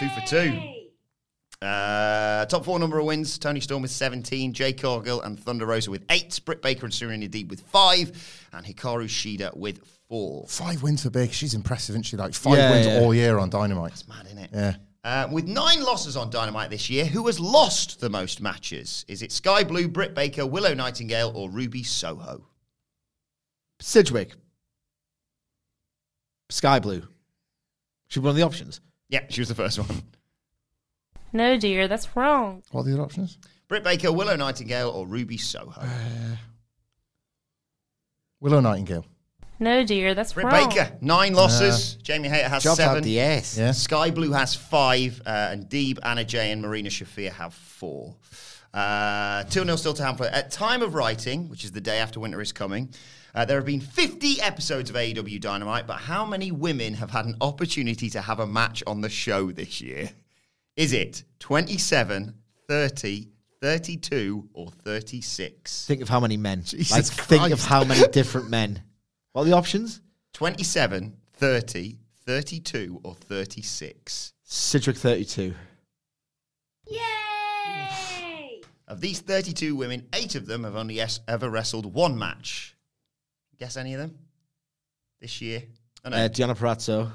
Two 0.00 0.08
for 0.08 0.26
two. 0.26 0.77
Uh, 1.60 2.46
top 2.46 2.64
four 2.64 2.78
number 2.78 2.98
of 3.00 3.04
wins 3.04 3.36
Toni 3.36 3.58
Storm 3.60 3.82
with 3.82 3.90
17, 3.90 4.52
Jade 4.52 4.80
Cargill 4.80 5.20
and 5.22 5.38
Thunder 5.38 5.66
Rosa 5.66 5.90
with 5.90 6.04
eight, 6.10 6.40
Britt 6.44 6.62
Baker 6.62 6.86
and 6.86 6.94
Serena 6.94 7.26
Deeb 7.28 7.48
with 7.48 7.60
five, 7.62 8.12
and 8.52 8.64
Hikaru 8.64 9.06
Shida 9.06 9.56
with 9.56 9.80
four. 10.08 10.46
Five 10.46 10.82
wins 10.82 11.02
for 11.02 11.10
Baker. 11.10 11.32
She's 11.32 11.54
impressive, 11.54 11.94
isn't 11.94 12.04
she? 12.04 12.16
Like 12.16 12.32
five 12.34 12.58
Yeah, 12.58 12.70
wins 12.70 12.86
yeah. 12.86 13.00
all 13.00 13.12
year 13.12 13.38
on 13.38 13.50
Dynamite. 13.50 13.90
That's 13.90 14.06
mad, 14.08 14.26
isn't 14.26 14.38
it? 14.38 14.50
Yeah. 14.52 14.74
Uh, 15.02 15.28
with 15.32 15.46
nine 15.46 15.82
losses 15.82 16.16
on 16.16 16.30
Dynamite 16.30 16.70
this 16.70 16.88
year, 16.90 17.04
who 17.04 17.26
has 17.26 17.40
lost 17.40 17.98
the 18.00 18.10
most 18.10 18.40
matches? 18.40 19.04
Is 19.08 19.22
it 19.22 19.32
Skye 19.32 19.64
Blue, 19.64 19.88
Britt 19.88 20.14
Baker, 20.14 20.46
Willow 20.46 20.74
Nightingale, 20.74 21.32
or 21.34 21.50
Ruby 21.50 21.82
Soho? 21.82 22.44
Sidgwick. 23.80 24.32
Skye 26.50 26.78
Blue. 26.78 27.02
Should 28.08 28.20
be 28.20 28.24
one 28.26 28.30
of 28.30 28.36
the 28.36 28.42
options. 28.42 28.80
Yeah, 29.08 29.24
she 29.28 29.40
was 29.40 29.48
the 29.48 29.54
first 29.54 29.78
one. 29.78 30.02
No, 31.32 31.56
dear, 31.58 31.88
that's 31.88 32.16
wrong. 32.16 32.62
What 32.70 32.82
are 32.82 32.84
the 32.84 32.92
other 32.94 33.02
options? 33.02 33.38
Britt 33.68 33.84
Baker, 33.84 34.10
Willow 34.12 34.36
Nightingale, 34.36 34.88
or 34.90 35.06
Ruby 35.06 35.36
Soho? 35.36 35.86
Willow 38.40 38.60
Nightingale. 38.60 39.04
No, 39.60 39.84
dear, 39.84 40.14
that's 40.14 40.34
Britt 40.34 40.46
wrong. 40.46 40.68
Baker, 40.68 40.92
nine 41.00 41.34
losses. 41.34 41.94
Jamie 41.96 42.28
Hayter 42.28 42.48
has 42.48 42.62
Jobs 42.62 42.76
seven. 42.78 42.98
out 42.98 43.02
the 43.02 43.20
ass. 43.20 43.58
Yeah. 43.58 43.72
Skye 43.72 44.10
Blue 44.10 44.30
has 44.32 44.54
five, 44.54 45.20
uh, 45.26 45.48
and 45.50 45.68
Deeb, 45.68 45.98
Anna 46.02 46.24
Jay, 46.24 46.52
and 46.52 46.62
Marina 46.62 46.88
Shafir 46.88 47.32
have 47.32 47.52
four. 47.52 48.14
Uh, 48.72 49.42
2 49.44 49.64
0 49.64 49.76
still 49.76 49.94
to 49.94 50.02
Hamflett. 50.02 50.32
At 50.32 50.50
time 50.50 50.82
of 50.82 50.94
writing, 50.94 51.48
which 51.48 51.64
is 51.64 51.72
the 51.72 51.80
day 51.80 51.98
after 51.98 52.20
winter 52.20 52.40
is 52.40 52.52
coming, 52.52 52.94
uh, 53.34 53.44
there 53.44 53.56
have 53.56 53.66
been 53.66 53.80
50 53.80 54.40
episodes 54.40 54.90
of 54.90 54.96
AEW 54.96 55.40
Dynamite, 55.40 55.86
but 55.86 55.96
how 55.96 56.24
many 56.24 56.52
women 56.52 56.94
have 56.94 57.10
had 57.10 57.24
an 57.26 57.36
opportunity 57.40 58.08
to 58.10 58.20
have 58.20 58.38
a 58.40 58.46
match 58.46 58.82
on 58.86 59.00
the 59.00 59.08
show 59.08 59.50
this 59.50 59.80
year? 59.80 60.10
Is 60.78 60.92
it 60.92 61.24
27, 61.40 62.34
30, 62.68 63.28
32, 63.60 64.48
or 64.52 64.70
36? 64.70 65.86
Think 65.86 66.02
of 66.02 66.08
how 66.08 66.20
many 66.20 66.36
men. 66.36 66.62
Jesus 66.62 66.92
like, 66.92 67.26
think 67.26 67.50
of 67.50 67.64
how 67.64 67.82
many 67.82 68.06
different 68.12 68.48
men. 68.48 68.80
What 69.32 69.42
are 69.42 69.46
the 69.46 69.56
options? 69.56 70.00
27, 70.34 71.16
30, 71.32 71.98
32, 72.24 73.00
or 73.02 73.16
36? 73.16 74.32
Sidgwick 74.44 74.96
32. 74.96 75.52
Yay! 76.86 77.00
Of 78.86 79.00
these 79.00 79.20
32 79.20 79.74
women, 79.74 80.06
eight 80.12 80.36
of 80.36 80.46
them 80.46 80.62
have 80.62 80.76
only 80.76 80.94
yes, 80.94 81.18
ever 81.26 81.50
wrestled 81.50 81.92
one 81.92 82.16
match. 82.16 82.76
Guess 83.58 83.76
any 83.76 83.94
of 83.94 84.00
them? 84.00 84.16
This 85.20 85.42
year? 85.42 85.64
Oh, 86.04 86.10
no. 86.10 86.16
Uh, 86.18 86.28
Gianna 86.28 86.54
Parazzo. 86.54 87.10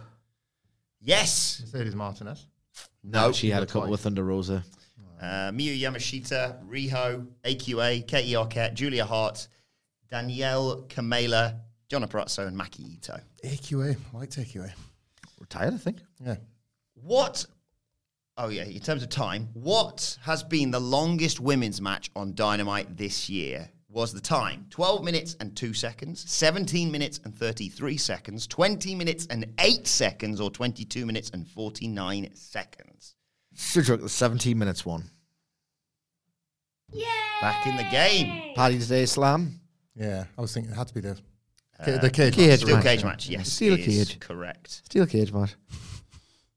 yes! 1.00 1.62
Mercedes 1.62 1.96
Martinez. 1.96 2.46
No. 3.04 3.32
She 3.32 3.50
had 3.50 3.64
a 3.64 3.66
couple 3.66 3.82
like- 3.82 3.92
with 3.92 4.02
Thunder 4.02 4.24
Rosa. 4.24 4.64
Uh, 5.22 5.52
Miyu 5.52 5.80
Yamashita, 5.80 6.66
Riho, 6.68 7.26
AQA, 7.46 8.06
Katie 8.06 8.34
Arquette, 8.34 8.74
Julia 8.74 9.06
Hart, 9.06 9.48
Danielle 10.10 10.84
Kamela, 10.90 11.60
John 11.90 12.04
Aprazzo, 12.04 12.46
and 12.46 12.58
Maki 12.60 12.98
Ito. 12.98 13.20
AQA. 13.46 13.96
I 14.14 14.18
like 14.18 14.30
AQA. 14.32 14.72
Retired, 15.40 15.74
I 15.74 15.78
think. 15.78 16.00
Yeah. 16.20 16.36
What? 16.96 17.46
Oh 18.36 18.50
yeah, 18.50 18.64
in 18.64 18.80
terms 18.82 19.02
of 19.04 19.10
time, 19.10 19.50
what 19.54 20.18
has 20.24 20.44
been 20.44 20.72
the 20.72 20.80
longest 20.82 21.40
women's 21.40 21.80
match 21.80 22.10
on 22.16 22.34
Dynamite 22.34 22.98
this 22.98 23.30
year? 23.30 23.70
Was 23.94 24.12
the 24.12 24.20
time 24.22 24.66
12 24.72 25.04
minutes 25.04 25.38
and 25.40 25.56
2 25.56 25.72
seconds, 25.76 26.28
17 26.28 26.92
minutes 26.92 27.20
and 27.24 27.38
33 27.38 27.96
seconds, 27.98 28.48
20 28.48 28.96
minutes 28.96 29.28
and 29.28 29.46
8 29.60 29.86
seconds, 29.86 30.42
or 30.42 30.50
22 30.50 31.06
minutes 31.06 31.30
and 31.30 31.48
49 31.48 32.32
seconds? 32.34 33.14
Sidgwick, 33.54 34.02
the 34.02 34.10
17 34.10 34.58
minutes 34.58 34.84
one. 34.84 35.04
Yay! 36.92 37.06
Back 37.40 37.68
in 37.68 37.78
the 37.78 37.84
game. 37.84 38.54
Paddy 38.56 38.80
Today 38.80 39.06
Slam. 39.06 39.60
Yeah. 39.96 40.26
I 40.38 40.42
was 40.42 40.54
thinking 40.56 40.72
it 40.72 40.76
had 40.76 40.88
to 40.88 40.94
be 40.96 41.02
the, 41.02 41.18
Uh, 41.80 41.98
the 42.00 42.10
cage. 42.10 42.34
cage 42.34 42.50
match. 42.50 42.60
Steel 42.62 42.76
match, 42.76 42.84
cage 42.86 43.04
match, 43.04 43.30
yes. 43.30 43.50
Steel 43.52 43.78
cage. 43.78 44.20
Correct. 44.20 44.82
Steel 44.86 45.06
cage 45.06 45.32
match. 45.32 45.54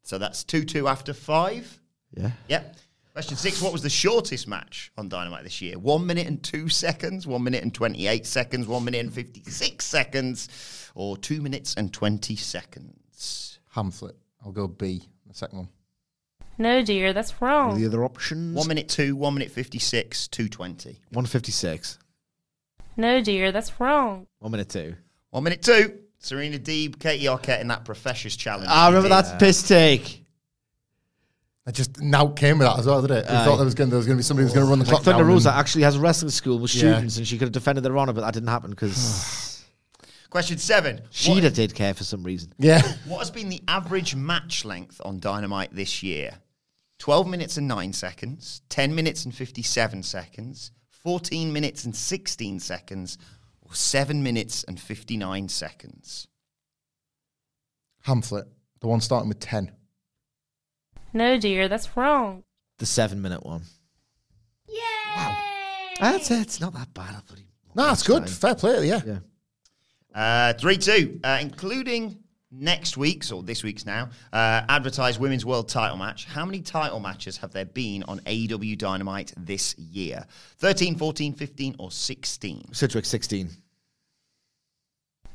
So 0.04 0.16
that's 0.16 0.42
2 0.42 0.64
2 0.64 0.88
after 0.88 1.12
5. 1.12 1.80
Yeah. 2.16 2.30
Yep. 2.48 2.76
Question 3.16 3.38
six 3.38 3.62
What 3.62 3.72
was 3.72 3.80
the 3.80 3.88
shortest 3.88 4.46
match 4.46 4.92
on 4.98 5.08
Dynamite 5.08 5.42
this 5.42 5.62
year? 5.62 5.78
One 5.78 6.04
minute 6.06 6.26
and 6.26 6.42
two 6.42 6.68
seconds, 6.68 7.26
one 7.26 7.42
minute 7.44 7.62
and 7.62 7.72
28 7.72 8.26
seconds, 8.26 8.66
one 8.66 8.84
minute 8.84 9.00
and 9.00 9.10
56 9.10 9.82
seconds, 9.82 10.90
or 10.94 11.16
two 11.16 11.40
minutes 11.40 11.72
and 11.78 11.90
20 11.94 12.36
seconds? 12.36 13.58
Hamflett. 13.74 14.16
I'll 14.44 14.52
go 14.52 14.68
B. 14.68 15.08
The 15.26 15.32
second 15.32 15.58
one. 15.60 15.68
No, 16.58 16.82
dear, 16.84 17.14
that's 17.14 17.32
What 17.40 17.50
are 17.50 17.68
wrong. 17.68 17.80
the 17.80 17.86
other 17.86 18.04
options? 18.04 18.54
One 18.54 18.68
minute 18.68 18.90
two, 18.90 19.16
one 19.16 19.32
minute 19.32 19.50
56, 19.50 20.28
220. 20.28 21.00
156. 21.08 21.98
No, 22.98 23.22
dear, 23.22 23.50
that's 23.50 23.80
wrong. 23.80 24.26
One 24.40 24.52
minute 24.52 24.68
two. 24.68 24.94
One 25.30 25.42
minute 25.42 25.62
two. 25.62 26.00
Serena 26.18 26.58
Deeb, 26.58 27.00
Katie 27.00 27.24
Arquette 27.24 27.62
in 27.62 27.68
that 27.68 27.86
Professors 27.86 28.36
Challenge. 28.36 28.68
Ah, 28.70 28.88
she 28.90 28.94
remember 28.94 29.08
did. 29.08 29.24
that 29.24 29.40
piss 29.40 29.66
take? 29.66 30.25
I 31.66 31.72
just 31.72 32.00
now 32.00 32.28
came 32.28 32.58
with 32.58 32.68
that 32.68 32.78
as 32.78 32.86
well, 32.86 33.02
did 33.02 33.10
it? 33.10 33.26
We 33.28 33.34
Aye. 33.34 33.44
thought 33.44 33.56
there 33.56 33.64
was 33.64 33.74
going 33.74 33.90
there 33.90 33.96
was 33.96 34.06
going 34.06 34.16
to 34.16 34.20
be 34.20 34.22
somebody 34.22 34.42
who 34.44 34.46
was 34.46 34.54
going 34.54 34.66
to 34.66 34.70
run 34.70 34.78
the 34.78 34.84
Like 34.84 34.90
clock 34.92 35.02
Thunder 35.02 35.22
down 35.24 35.28
Rosa 35.32 35.50
and- 35.50 35.58
actually 35.58 35.82
has 35.82 35.96
a 35.96 36.00
wrestling 36.00 36.30
school 36.30 36.58
with 36.60 36.72
Yeah. 36.74 36.92
students, 36.92 37.16
and 37.16 37.26
she 37.26 37.36
could 37.38 37.46
have 37.46 37.52
defended 37.52 37.84
their 37.84 37.96
honor, 37.96 38.12
but 38.12 38.20
that 38.20 38.34
didn't 38.34 38.48
happen 38.48 38.70
because 38.70 39.64
Question 40.30 40.58
seven. 40.58 41.00
Shida 41.10 41.52
did 41.54 41.74
care 41.74 41.94
for 41.94 42.04
some 42.04 42.22
reason. 42.22 42.52
Yeah. 42.58 42.82
what 43.06 43.18
has 43.18 43.30
been 43.30 43.48
the 43.48 43.62
average 43.68 44.14
match 44.14 44.64
length 44.64 45.00
on 45.04 45.18
Dynamite 45.18 45.74
this 45.74 46.02
year? 46.02 46.38
12 46.98 47.26
minutes 47.28 47.56
and 47.56 47.68
9 47.68 47.92
seconds, 47.92 48.62
10 48.68 48.94
minutes 48.94 49.24
and 49.24 49.34
57 49.34 50.02
seconds, 50.02 50.70
14 50.90 51.52
minutes 51.52 51.84
and 51.84 51.94
16 51.94 52.58
seconds, 52.60 53.18
or 53.60 53.74
7 53.74 54.22
minutes 54.22 54.64
and 54.64 54.80
59 54.80 55.48
seconds? 55.48 56.26
Hamflett. 58.06 58.46
The 58.80 58.86
one 58.88 59.00
starting 59.00 59.28
with 59.28 59.40
10. 59.40 59.72
No, 61.16 61.38
dear, 61.38 61.66
that's 61.66 61.96
wrong. 61.96 62.44
The 62.78 62.84
seven 62.84 63.22
minute 63.22 63.42
one. 63.44 63.62
Yay! 64.68 65.34
That's 65.98 66.30
it. 66.30 66.40
It's 66.42 66.60
not 66.60 66.74
that 66.74 66.92
bad. 66.92 67.14
I'll 67.14 67.22
bloody- 67.26 67.46
No, 67.74 67.90
it's 67.90 68.02
good. 68.02 68.24
Fine. 68.24 68.32
Fair 68.32 68.54
play, 68.54 68.86
yeah. 68.86 69.00
Yeah. 69.06 69.18
Uh, 70.14 70.52
3 70.52 70.76
2, 70.76 71.20
uh, 71.24 71.38
including 71.40 72.18
next 72.50 72.98
week's, 72.98 73.32
or 73.32 73.42
this 73.42 73.62
week's 73.62 73.86
now, 73.86 74.10
uh, 74.30 74.62
advertised 74.68 75.18
Women's 75.18 75.46
World 75.46 75.70
title 75.70 75.96
match. 75.96 76.26
How 76.26 76.44
many 76.44 76.60
title 76.60 77.00
matches 77.00 77.38
have 77.38 77.52
there 77.52 77.64
been 77.64 78.02
on 78.02 78.20
AEW 78.26 78.76
Dynamite 78.76 79.32
this 79.38 79.74
year? 79.78 80.26
13, 80.58 80.96
14, 80.96 81.32
15, 81.32 81.76
or 81.78 81.90
16? 81.90 82.74
Sidgwick 82.74 83.06
16. 83.06 83.50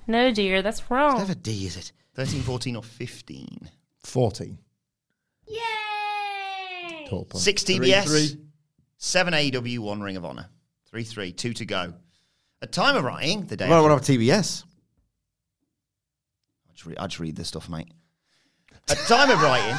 No, 0.06 0.32
dear, 0.32 0.62
that's 0.62 0.80
It's 0.82 0.92
wrong. 0.92 1.18
never 1.18 1.34
D, 1.36 1.66
is 1.66 1.76
it? 1.78 1.92
13, 2.14 2.44
14, 2.44 2.76
or 2.76 2.84
15? 2.84 3.70
14. 4.04 4.60
Yay! 5.52 7.06
Total 7.08 7.40
6 7.40 7.64
TBS, 7.64 8.04
three. 8.06 8.42
7 8.98 9.34
AEW, 9.34 9.80
1 9.80 10.02
Ring 10.02 10.18
of 10.18 10.26
Honor. 10.26 10.50
3 10.90 11.04
3, 11.04 11.32
2 11.32 11.54
to 11.54 11.66
go. 11.66 11.94
At 12.62 12.72
time 12.72 12.96
of 12.96 13.04
writing, 13.04 13.46
the 13.46 13.58
day. 13.58 13.68
What 13.68 13.78
after- 13.78 13.90
about 13.90 14.04
TBS? 14.04 14.64
I'll 16.68 16.74
just, 16.74 16.86
read, 16.86 16.98
I'll 17.00 17.08
just 17.08 17.20
read 17.20 17.36
this 17.36 17.48
stuff, 17.48 17.70
mate. 17.70 17.92
At 18.90 18.98
time 19.00 19.30
of 19.30 19.42
writing. 19.42 19.76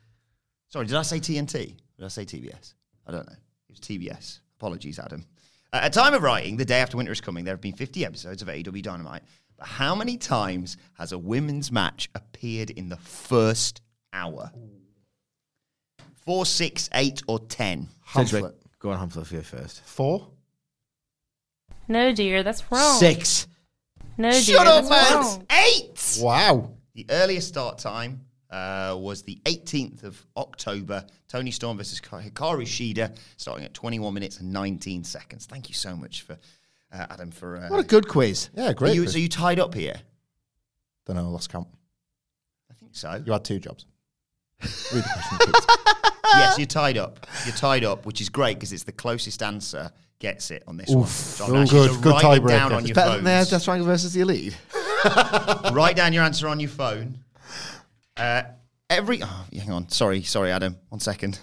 Sorry, 0.68 0.86
did 0.86 0.96
I 0.96 1.02
say 1.02 1.18
TNT? 1.20 1.76
Did 1.96 2.04
I 2.04 2.08
say 2.08 2.24
TBS? 2.24 2.74
I 3.06 3.12
don't 3.12 3.26
know. 3.26 3.32
It 3.32 3.70
was 3.70 3.80
TBS. 3.80 4.40
Apologies, 4.58 4.98
Adam. 4.98 5.24
Uh, 5.72 5.80
at 5.82 5.92
time 5.92 6.14
of 6.14 6.22
writing, 6.22 6.56
the 6.56 6.64
day 6.64 6.80
after 6.80 6.96
winter 6.96 7.12
is 7.12 7.20
coming, 7.20 7.44
there 7.44 7.54
have 7.54 7.60
been 7.60 7.72
50 7.74 8.04
episodes 8.04 8.42
of 8.42 8.48
AEW 8.48 8.82
Dynamite. 8.82 9.22
But 9.56 9.68
how 9.68 9.94
many 9.94 10.16
times 10.16 10.76
has 10.94 11.12
a 11.12 11.18
women's 11.18 11.72
match 11.72 12.10
appeared 12.14 12.70
in 12.70 12.88
the 12.88 12.96
first 12.96 13.80
hour? 14.16 14.50
Four, 16.24 16.46
six, 16.46 16.88
eight, 16.94 17.22
or 17.28 17.38
ten? 17.38 17.88
Sidgwick. 18.12 18.54
Go 18.78 18.90
on, 18.90 19.08
Hamflett, 19.08 19.26
for 19.26 19.34
you 19.36 19.42
first. 19.42 19.82
Four. 19.84 20.28
No, 21.88 22.12
dear, 22.12 22.42
that's 22.42 22.70
wrong. 22.70 22.98
Six. 22.98 23.46
No, 24.18 24.30
dear, 24.30 24.40
Shut 24.40 24.66
up, 24.66 24.88
that's 24.88 25.10
man! 25.12 25.22
wrong. 25.22 25.46
Eight! 25.66 26.18
Wow. 26.20 26.70
The 26.94 27.06
earliest 27.10 27.48
start 27.48 27.78
time 27.78 28.22
uh, 28.50 28.96
was 28.98 29.22
the 29.22 29.40
18th 29.44 30.02
of 30.02 30.26
October. 30.36 31.04
Toni 31.28 31.50
Storm 31.50 31.76
versus 31.76 32.00
Ka- 32.00 32.20
Hikaru 32.20 32.62
Shida, 32.62 33.16
starting 33.36 33.64
at 33.64 33.74
21 33.74 34.12
minutes 34.14 34.40
and 34.40 34.52
19 34.52 35.04
seconds. 35.04 35.46
Thank 35.46 35.68
you 35.68 35.74
so 35.74 35.94
much 35.94 36.22
for 36.22 36.38
uh, 36.92 37.06
Adam 37.10 37.30
for. 37.30 37.56
Uh, 37.58 37.68
What 37.68 37.80
a 37.80 37.86
good 37.86 38.08
quiz. 38.08 38.48
Yeah, 38.54 38.70
Are 38.70 38.74
great. 38.74 38.94
you, 38.94 39.02
Chris. 39.02 39.12
so 39.12 39.18
you 39.18 39.28
tied 39.28 39.60
up 39.60 39.74
here? 39.74 39.96
Don't 41.04 41.16
know, 41.16 41.28
lost 41.30 41.50
count. 41.50 41.68
I 42.70 42.74
think 42.74 42.96
so. 42.96 43.22
You 43.24 43.32
had 43.32 43.44
two 43.44 43.58
jobs. 43.60 43.84
Read 44.62 45.04
the 45.04 45.08
question, 45.12 45.38
please. 45.38 45.66
yes, 46.34 46.58
you're 46.58 46.66
tied 46.66 46.96
up. 46.98 47.26
You're 47.44 47.54
tied 47.54 47.84
up, 47.84 48.06
which 48.06 48.20
is 48.20 48.28
great 48.28 48.56
because 48.58 48.72
it's 48.72 48.84
the 48.84 48.92
closest 48.92 49.42
answer 49.42 49.90
gets 50.18 50.50
it 50.50 50.62
on 50.66 50.76
this 50.78 50.88
one. 50.88 51.04
Oof. 51.04 51.08
So 51.10 51.44
I'm 51.44 51.54
Oh, 51.54 51.66
good. 51.66 51.90
to 51.92 51.98
Good 52.00 52.10
write 52.12 52.24
tiebreaker. 52.24 52.48
down 52.48 52.72
on 52.72 52.78
It's 52.80 52.88
your 52.88 52.94
Better 52.94 53.16
than 53.16 53.24
the 53.24 53.30
phones. 53.30 53.50
Death 53.50 53.64
Triangle 53.64 53.86
versus 53.86 54.12
the 54.14 54.20
Elite. 54.22 54.56
Write 55.72 55.94
down 55.96 56.12
your 56.12 56.24
answer 56.24 56.48
on 56.48 56.58
your 56.58 56.70
phone. 56.70 57.18
Uh, 58.16 58.42
every 58.88 59.22
oh, 59.22 59.44
hang 59.52 59.70
on, 59.70 59.88
sorry, 59.90 60.22
sorry, 60.22 60.50
Adam. 60.50 60.76
One 60.88 61.00
second. 61.00 61.38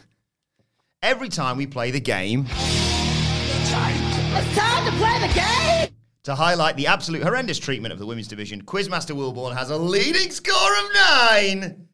Every 1.04 1.30
time 1.30 1.58
we 1.58 1.68
play 1.68 1.92
the 1.92 2.00
game, 2.00 2.48
It's 2.50 3.70
time 3.72 4.86
to 4.86 4.92
play 4.98 5.28
the 5.28 5.34
game! 5.34 5.90
to 6.24 6.34
highlight 6.36 6.78
the 6.78 6.88
absolute 6.88 7.22
horrendous 7.22 7.60
treatment 7.60 7.92
of 7.92 8.00
the 8.00 8.06
women's 8.06 8.28
division, 8.30 8.64
Quizmaster 8.64 9.12
Wilbourn 9.16 9.54
has 9.56 9.70
a 9.70 9.78
leading 9.78 10.32
score 10.32 10.56
of 10.80 10.86
nine. 10.96 11.88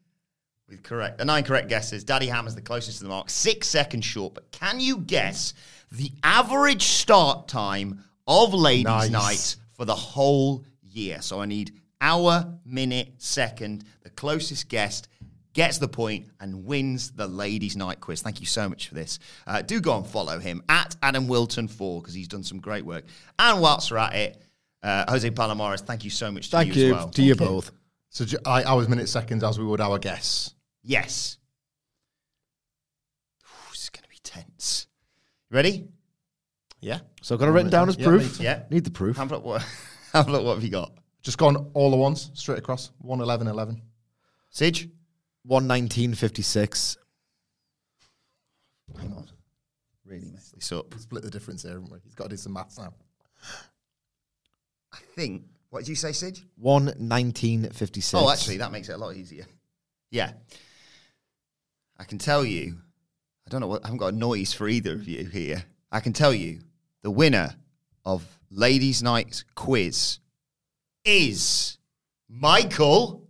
With 0.70 0.82
correct, 0.84 1.20
uh, 1.20 1.24
nine 1.24 1.42
correct 1.44 1.68
guesses. 1.68 2.04
Daddy 2.04 2.28
Hammer's 2.28 2.54
the 2.54 2.62
closest 2.62 2.98
to 2.98 3.04
the 3.04 3.10
mark, 3.10 3.28
six 3.28 3.66
seconds 3.66 4.04
short. 4.04 4.34
But 4.34 4.50
can 4.52 4.78
you 4.78 4.98
guess 4.98 5.52
the 5.90 6.12
average 6.22 6.84
start 6.84 7.48
time 7.48 8.04
of 8.26 8.54
Ladies' 8.54 8.84
Nice. 8.84 9.10
Night 9.10 9.56
for 9.72 9.84
the 9.84 9.94
whole 9.94 10.64
year? 10.82 11.20
So 11.22 11.40
I 11.40 11.46
need 11.46 11.72
hour, 12.00 12.54
minute, 12.64 13.14
second. 13.18 13.84
The 14.02 14.10
closest 14.10 14.68
guest 14.68 15.08
gets 15.52 15.78
the 15.78 15.88
point 15.88 16.28
and 16.38 16.64
wins 16.64 17.10
the 17.10 17.26
Ladies' 17.26 17.76
Night 17.76 18.00
quiz. 18.00 18.22
Thank 18.22 18.38
you 18.38 18.46
so 18.46 18.68
much 18.68 18.88
for 18.88 18.94
this. 18.94 19.18
Uh, 19.48 19.62
do 19.62 19.80
go 19.80 19.96
and 19.96 20.06
follow 20.06 20.38
him 20.38 20.62
at 20.68 20.94
Adam 21.02 21.26
Wilton4 21.26 22.00
because 22.00 22.14
he's 22.14 22.28
done 22.28 22.44
some 22.44 22.60
great 22.60 22.84
work. 22.84 23.04
And 23.38 23.60
whilst 23.60 23.90
we're 23.90 23.98
at 23.98 24.14
it, 24.14 24.42
uh, 24.84 25.10
Jose 25.10 25.28
Palomares, 25.30 25.80
thank 25.80 26.04
you 26.04 26.10
so 26.10 26.30
much 26.30 26.50
to 26.50 26.56
Thank 26.58 26.76
you, 26.76 26.86
you 26.86 26.94
as 26.94 26.96
well. 26.96 27.08
to 27.10 27.22
you 27.22 27.34
both. 27.34 27.72
So 28.10 28.24
ju- 28.24 28.38
I, 28.46 28.62
hours, 28.64 28.88
minutes, 28.88 29.10
seconds, 29.10 29.42
as 29.42 29.58
we 29.58 29.64
would 29.64 29.80
our 29.80 29.98
guess. 29.98 30.54
Yes. 30.82 31.38
Ooh, 33.44 33.70
this 33.72 33.82
is 33.84 33.90
going 33.90 34.02
to 34.04 34.08
be 34.08 34.18
tense. 34.22 34.86
Ready? 35.50 35.88
Yeah. 36.80 37.00
So 37.22 37.34
I've 37.34 37.40
got 37.40 37.48
it 37.48 37.52
written 37.52 37.70
down 37.70 37.88
as 37.88 37.96
Yeah, 37.98 38.06
proof. 38.06 38.38
me 38.38 38.44
Yeah. 38.44 38.62
Need 38.70 38.84
the 38.84 38.90
proof. 38.90 39.16
Have 39.16 39.30
a 39.30 39.36
look. 39.36 39.44
What, 39.44 39.62
have 40.12 40.28
a 40.28 40.32
look. 40.32 40.44
What 40.44 40.54
have 40.54 40.64
you 40.64 40.70
got? 40.70 40.92
Just 41.22 41.36
gone 41.38 41.70
all 41.74 41.90
the 41.90 41.96
ones, 41.96 42.30
straight 42.34 42.58
across. 42.58 42.90
1 42.98 43.20
11 43.20 43.46
11. 43.46 43.82
Sidge? 44.50 44.88
119.56. 45.48 46.96
Hang 48.98 49.12
on. 49.12 49.26
Really 50.04 50.26
messed 50.30 50.54
this 50.54 50.72
up. 50.72 50.92
Split 50.98 51.22
the 51.22 51.30
difference 51.30 51.62
here, 51.62 51.72
haven't 51.72 51.90
we? 51.92 51.98
He's 52.04 52.14
got 52.14 52.24
to 52.24 52.30
do 52.30 52.36
some 52.36 52.52
maths 52.54 52.78
now. 52.78 52.92
I 54.92 54.98
think 55.14 55.44
What 55.70 55.80
did 55.80 55.88
you 55.88 55.94
say, 55.94 56.12
Sid? 56.12 56.40
1 56.56 56.84
1956. 56.86 58.14
Oh, 58.14 58.30
actually, 58.30 58.56
that 58.58 58.72
makes 58.72 58.88
it 58.88 58.92
a 58.92 58.98
lot 58.98 59.14
easier. 59.14 59.46
Yeah. 60.10 60.32
I 62.00 62.04
can 62.04 62.16
tell 62.16 62.46
you, 62.46 62.78
I 63.46 63.50
don't 63.50 63.60
know 63.60 63.66
what, 63.66 63.84
I 63.84 63.88
haven't 63.88 63.98
got 63.98 64.14
a 64.14 64.16
noise 64.16 64.54
for 64.54 64.66
either 64.66 64.94
of 64.94 65.06
you 65.06 65.26
here. 65.26 65.66
I 65.92 66.00
can 66.00 66.14
tell 66.14 66.32
you 66.32 66.60
the 67.02 67.10
winner 67.10 67.54
of 68.06 68.24
Ladies' 68.50 69.02
Night 69.02 69.44
quiz 69.54 70.18
is 71.04 71.76
Michael 72.26 73.28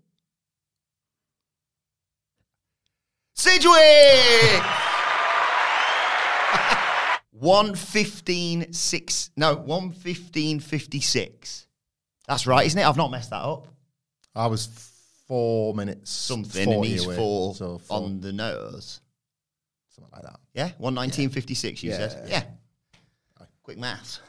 Sidgwick! 3.34 3.74
115 7.32 8.72
6 8.72 9.30
no 9.36 9.54
115 9.56 10.60
56 10.60 11.66
that's 12.28 12.46
right 12.46 12.66
isn't 12.66 12.78
it 12.78 12.86
i've 12.86 12.98
not 12.98 13.10
messed 13.10 13.30
that 13.30 13.42
up 13.42 13.66
I 14.34 14.46
was 14.46 14.66
four 15.30 15.74
minutes 15.74 16.10
something 16.10 16.72
and 16.72 16.84
he's 16.84 17.04
away, 17.06 17.14
four, 17.14 17.54
so 17.54 17.78
four, 17.78 17.98
on 17.98 18.20
the 18.20 18.32
nose 18.32 19.00
something 19.94 20.10
like 20.12 20.22
that. 20.24 20.40
yeah 20.54 20.70
11956 20.78 21.84
you 21.84 21.90
Yeah. 21.90 22.08
said 22.08 22.28
yeah 22.28 22.42
quick 23.62 23.78
maths 23.78 24.20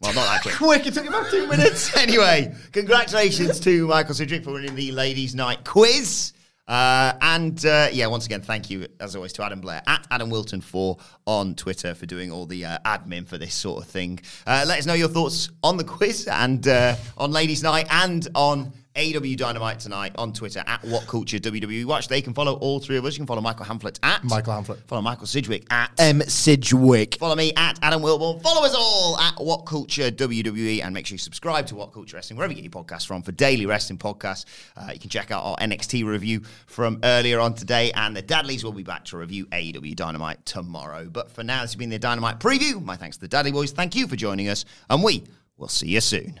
well 0.00 0.12
not 0.14 0.26
that 0.26 0.42
quick 0.42 0.54
Quick, 0.58 0.86
it 0.88 0.94
took 0.94 1.06
about 1.06 1.30
two 1.30 1.46
minutes. 1.46 1.96
anyway, 1.96 2.52
congratulations 2.72 3.60
to 3.60 3.86
Michael 3.86 4.14
Sidgwick 4.14 4.42
for 4.44 4.52
winning 4.52 4.74
the 4.74 4.90
Ladies' 4.92 5.34
Night 5.34 5.64
quiz. 5.64 6.32
Uh, 6.68 7.14
and 7.22 7.64
uh, 7.66 7.88
yeah, 7.92 8.06
once 8.06 8.26
again, 8.26 8.40
thank 8.42 8.68
you 8.70 8.86
as 9.00 9.16
always 9.16 9.32
to 9.32 9.42
Adam 9.44 9.60
Blair 9.60 9.82
at 9.86 10.06
Adam 10.10 10.28
Wilton 10.30 10.60
for 10.60 10.98
on 11.26 11.54
Twitter 11.54 11.94
for 11.94 12.06
doing 12.06 12.30
all 12.30 12.46
the 12.46 12.64
uh, 12.64 12.78
admin 12.84 13.26
for 13.26 13.38
this 13.38 13.54
sort 13.54 13.82
of 13.82 13.88
thing. 13.90 14.20
Uh, 14.46 14.64
let 14.68 14.78
us 14.78 14.86
know 14.86 14.94
your 14.94 15.08
thoughts 15.08 15.48
on 15.62 15.76
the 15.78 15.84
quiz 15.84 16.28
and 16.28 16.68
uh, 16.68 16.94
on 17.16 17.30
Ladies' 17.32 17.62
Night 17.62 17.86
and 17.90 18.28
on 18.34 18.72
AEW 18.98 19.36
Dynamite 19.36 19.78
tonight 19.78 20.12
on 20.16 20.32
Twitter 20.32 20.64
at 20.66 20.82
What 20.82 21.06
Culture 21.06 21.38
WWE 21.38 21.84
Watch. 21.84 22.08
They 22.08 22.20
can 22.20 22.34
follow 22.34 22.54
all 22.54 22.80
three 22.80 22.96
of 22.96 23.04
us. 23.04 23.14
You 23.14 23.20
can 23.20 23.28
follow 23.28 23.40
Michael 23.40 23.64
Hamflett 23.64 24.00
at 24.02 24.24
Michael 24.24 24.54
Hamflett. 24.54 24.82
Follow 24.88 25.02
Michael 25.02 25.28
Sidgwick 25.28 25.64
at 25.70 25.92
M. 25.98 26.20
Sidgwick. 26.22 27.14
Follow 27.14 27.36
me 27.36 27.52
at 27.56 27.78
Adam 27.80 28.02
Wilbourn. 28.02 28.42
Follow 28.42 28.66
us 28.66 28.74
all 28.76 29.16
at 29.20 29.34
What 29.38 29.66
Culture 29.66 30.10
WWE, 30.10 30.82
and 30.82 30.92
make 30.92 31.06
sure 31.06 31.14
you 31.14 31.18
subscribe 31.18 31.68
to 31.68 31.76
What 31.76 31.92
Culture 31.92 32.16
Wrestling 32.16 32.38
wherever 32.38 32.52
you 32.52 32.60
get 32.60 32.74
your 32.74 32.84
podcasts 32.84 33.06
from 33.06 33.22
for 33.22 33.30
daily 33.30 33.66
wrestling 33.66 34.00
podcasts. 34.00 34.46
Uh, 34.76 34.90
you 34.92 34.98
can 34.98 35.10
check 35.10 35.30
out 35.30 35.44
our 35.44 35.56
NXT 35.58 36.04
review 36.04 36.42
from 36.66 36.98
earlier 37.04 37.38
on 37.38 37.54
today, 37.54 37.92
and 37.92 38.16
the 38.16 38.22
Dadleys 38.22 38.64
will 38.64 38.72
be 38.72 38.82
back 38.82 39.04
to 39.04 39.16
review 39.16 39.46
AEW 39.46 39.94
Dynamite 39.94 40.44
tomorrow. 40.44 41.08
But 41.08 41.30
for 41.30 41.44
now, 41.44 41.62
this 41.62 41.70
has 41.70 41.76
been 41.76 41.90
the 41.90 42.00
Dynamite 42.00 42.40
preview. 42.40 42.82
My 42.82 42.96
thanks 42.96 43.16
to 43.18 43.20
the 43.20 43.28
Dudley 43.28 43.52
Boys. 43.52 43.70
Thank 43.70 43.94
you 43.94 44.08
for 44.08 44.16
joining 44.16 44.48
us, 44.48 44.64
and 44.90 45.04
we 45.04 45.22
will 45.56 45.68
see 45.68 45.86
you 45.86 46.00
soon. 46.00 46.40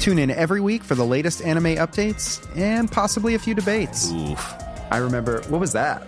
Tune 0.00 0.18
in 0.18 0.30
every 0.30 0.60
week 0.60 0.84
for 0.84 0.94
the 0.94 1.04
latest 1.04 1.42
anime 1.42 1.76
updates 1.76 2.46
and 2.56 2.90
possibly 2.90 3.34
a 3.34 3.38
few 3.38 3.54
debates. 3.54 4.12
Oof. 4.12 4.54
I 4.90 4.98
remember, 4.98 5.42
what 5.48 5.60
was 5.60 5.72
that? 5.72 6.06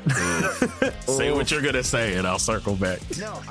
Say 1.07 1.33
what 1.33 1.51
you're 1.51 1.63
gonna 1.63 1.83
say, 1.83 2.15
and 2.15 2.27
I'll 2.27 2.39
circle 2.39 2.77
back. 2.77 3.01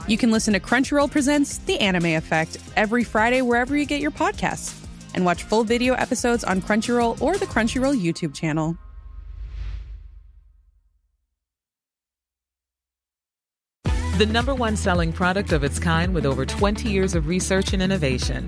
you 0.07 0.17
can 0.17 0.31
listen 0.31 0.53
to 0.53 0.59
Crunchyroll 0.59 1.11
Presents 1.11 1.57
The 1.59 1.79
Anime 1.79 2.15
Effect 2.15 2.57
every 2.77 3.03
Friday 3.03 3.41
wherever 3.41 3.75
you 3.75 3.85
get 3.85 3.99
your 3.99 4.11
podcasts. 4.11 4.73
And 5.13 5.25
watch 5.25 5.43
full 5.43 5.63
video 5.63 5.95
episodes 5.95 6.43
on 6.43 6.61
Crunchyroll 6.61 7.21
or 7.21 7.37
the 7.37 7.45
Crunchyroll 7.45 7.99
YouTube 7.99 8.33
channel. 8.33 8.77
The 14.17 14.25
number 14.25 14.55
one 14.55 14.75
selling 14.75 15.13
product 15.13 15.51
of 15.51 15.63
its 15.63 15.77
kind 15.77 16.13
with 16.13 16.25
over 16.25 16.45
20 16.45 16.89
years 16.89 17.13
of 17.13 17.27
research 17.27 17.73
and 17.73 17.83
innovation. 17.83 18.47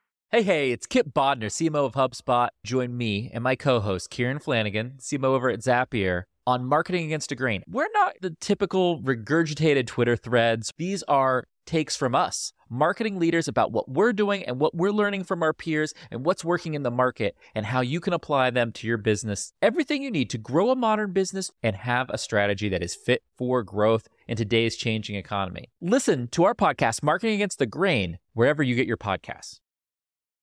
Hey, 0.33 0.43
hey, 0.43 0.71
it's 0.71 0.87
Kipp 0.87 1.13
Bodnar, 1.13 1.47
CMO 1.47 1.85
of 1.85 1.91
HubSpot. 1.95 2.47
Join 2.63 2.95
me 2.95 3.29
and 3.33 3.43
my 3.43 3.57
co 3.57 3.81
host, 3.81 4.09
Kieran 4.09 4.39
Flanagan, 4.39 4.93
CMO 4.97 5.25
over 5.25 5.49
at 5.49 5.59
Zapier, 5.59 6.23
on 6.47 6.63
Marketing 6.63 7.03
Against 7.03 7.33
a 7.33 7.35
Grain. 7.35 7.63
We're 7.67 7.91
not 7.93 8.13
the 8.21 8.33
typical 8.39 9.01
regurgitated 9.01 9.87
Twitter 9.87 10.15
threads, 10.15 10.71
these 10.77 11.03
are 11.03 11.49
takes 11.65 11.97
from 11.97 12.15
us, 12.15 12.53
marketing 12.69 13.19
leaders 13.19 13.49
about 13.49 13.73
what 13.73 13.89
we're 13.89 14.13
doing 14.13 14.45
and 14.45 14.57
what 14.57 14.73
we're 14.73 14.93
learning 14.93 15.25
from 15.25 15.43
our 15.43 15.51
peers 15.51 15.93
and 16.09 16.25
what's 16.25 16.45
working 16.45 16.75
in 16.75 16.83
the 16.83 16.89
market 16.89 17.35
and 17.53 17.65
how 17.65 17.81
you 17.81 17.99
can 17.99 18.13
apply 18.13 18.51
them 18.51 18.71
to 18.71 18.87
your 18.87 18.97
business. 18.97 19.51
Everything 19.61 20.01
you 20.01 20.11
need 20.11 20.29
to 20.29 20.37
grow 20.37 20.69
a 20.69 20.77
modern 20.77 21.11
business 21.11 21.51
and 21.61 21.75
have 21.75 22.09
a 22.09 22.17
strategy 22.17 22.69
that 22.69 22.81
is 22.81 22.95
fit 22.95 23.21
for 23.37 23.63
growth 23.63 24.07
in 24.29 24.37
today's 24.37 24.77
changing 24.77 25.17
economy. 25.17 25.67
Listen 25.81 26.29
to 26.29 26.45
our 26.45 26.55
podcast, 26.55 27.03
Marketing 27.03 27.35
Against 27.35 27.59
the 27.59 27.65
Grain, 27.65 28.17
wherever 28.31 28.63
you 28.63 28.75
get 28.75 28.87
your 28.87 28.95
podcasts. 28.95 29.59